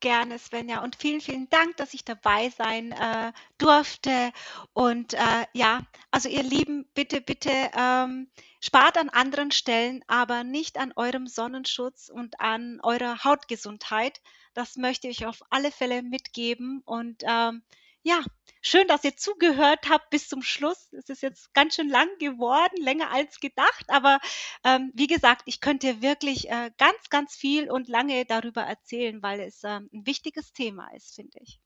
Gerne, 0.01 0.39
Svenja. 0.39 0.82
Und 0.82 0.95
vielen, 0.95 1.19
vielen 1.19 1.49
Dank, 1.49 1.75
dass 1.75 1.93
ich 1.93 2.05
dabei 2.05 2.49
sein 2.49 2.93
äh, 2.93 3.34
durfte. 3.57 4.32
Und 4.71 5.13
äh, 5.13 5.45
ja, 5.51 5.82
also 6.09 6.30
ihr 6.30 6.43
Lieben, 6.43 6.89
bitte, 6.93 7.19
bitte 7.19 7.51
ähm, 7.77 8.32
spart 8.61 8.97
an 8.97 9.09
anderen 9.09 9.51
Stellen, 9.51 10.01
aber 10.07 10.45
nicht 10.45 10.77
an 10.77 10.93
eurem 10.95 11.27
Sonnenschutz 11.27 12.07
und 12.07 12.39
an 12.39 12.80
eurer 12.82 13.25
Hautgesundheit. 13.25 14.21
Das 14.53 14.77
möchte 14.77 15.09
ich 15.09 15.25
auf 15.25 15.41
alle 15.49 15.71
Fälle 15.71 16.01
mitgeben. 16.01 16.82
Und 16.86 17.23
ähm, 17.27 17.61
ja, 18.01 18.21
schön, 18.62 18.88
dass 18.88 19.03
ihr 19.03 19.16
zugehört 19.16 19.89
habt 19.89 20.10
bis 20.10 20.28
zum 20.28 20.41
Schluss. 20.41 20.91
Es 20.93 21.10
ist 21.10 21.22
jetzt 21.22 21.53
ganz 21.53 21.76
schön 21.76 21.89
lang 21.89 22.07
geworden, 22.20 22.82
länger 22.82 23.12
als 23.12 23.39
gedacht. 23.39 23.86
Aber 23.88 24.20
ähm, 24.64 24.91
wie 24.93 25.07
gesagt, 25.07 25.43
ich 25.45 25.62
könnte 25.62 26.01
wirklich 26.01 26.49
äh, 26.49 26.72
ganz, 26.78 27.10
ganz 27.10 27.36
viel 27.36 27.70
und 27.70 27.88
lange 27.88 28.26
darüber 28.26 28.62
erzählen, 28.62 29.22
weil 29.22 29.39
es 29.41 29.64
ähm, 29.64 29.89
ein 29.93 30.05
wichtiges 30.05 30.53
Thema 30.53 30.88
ist, 30.95 31.16
finde 31.16 31.38
ich. 31.41 31.60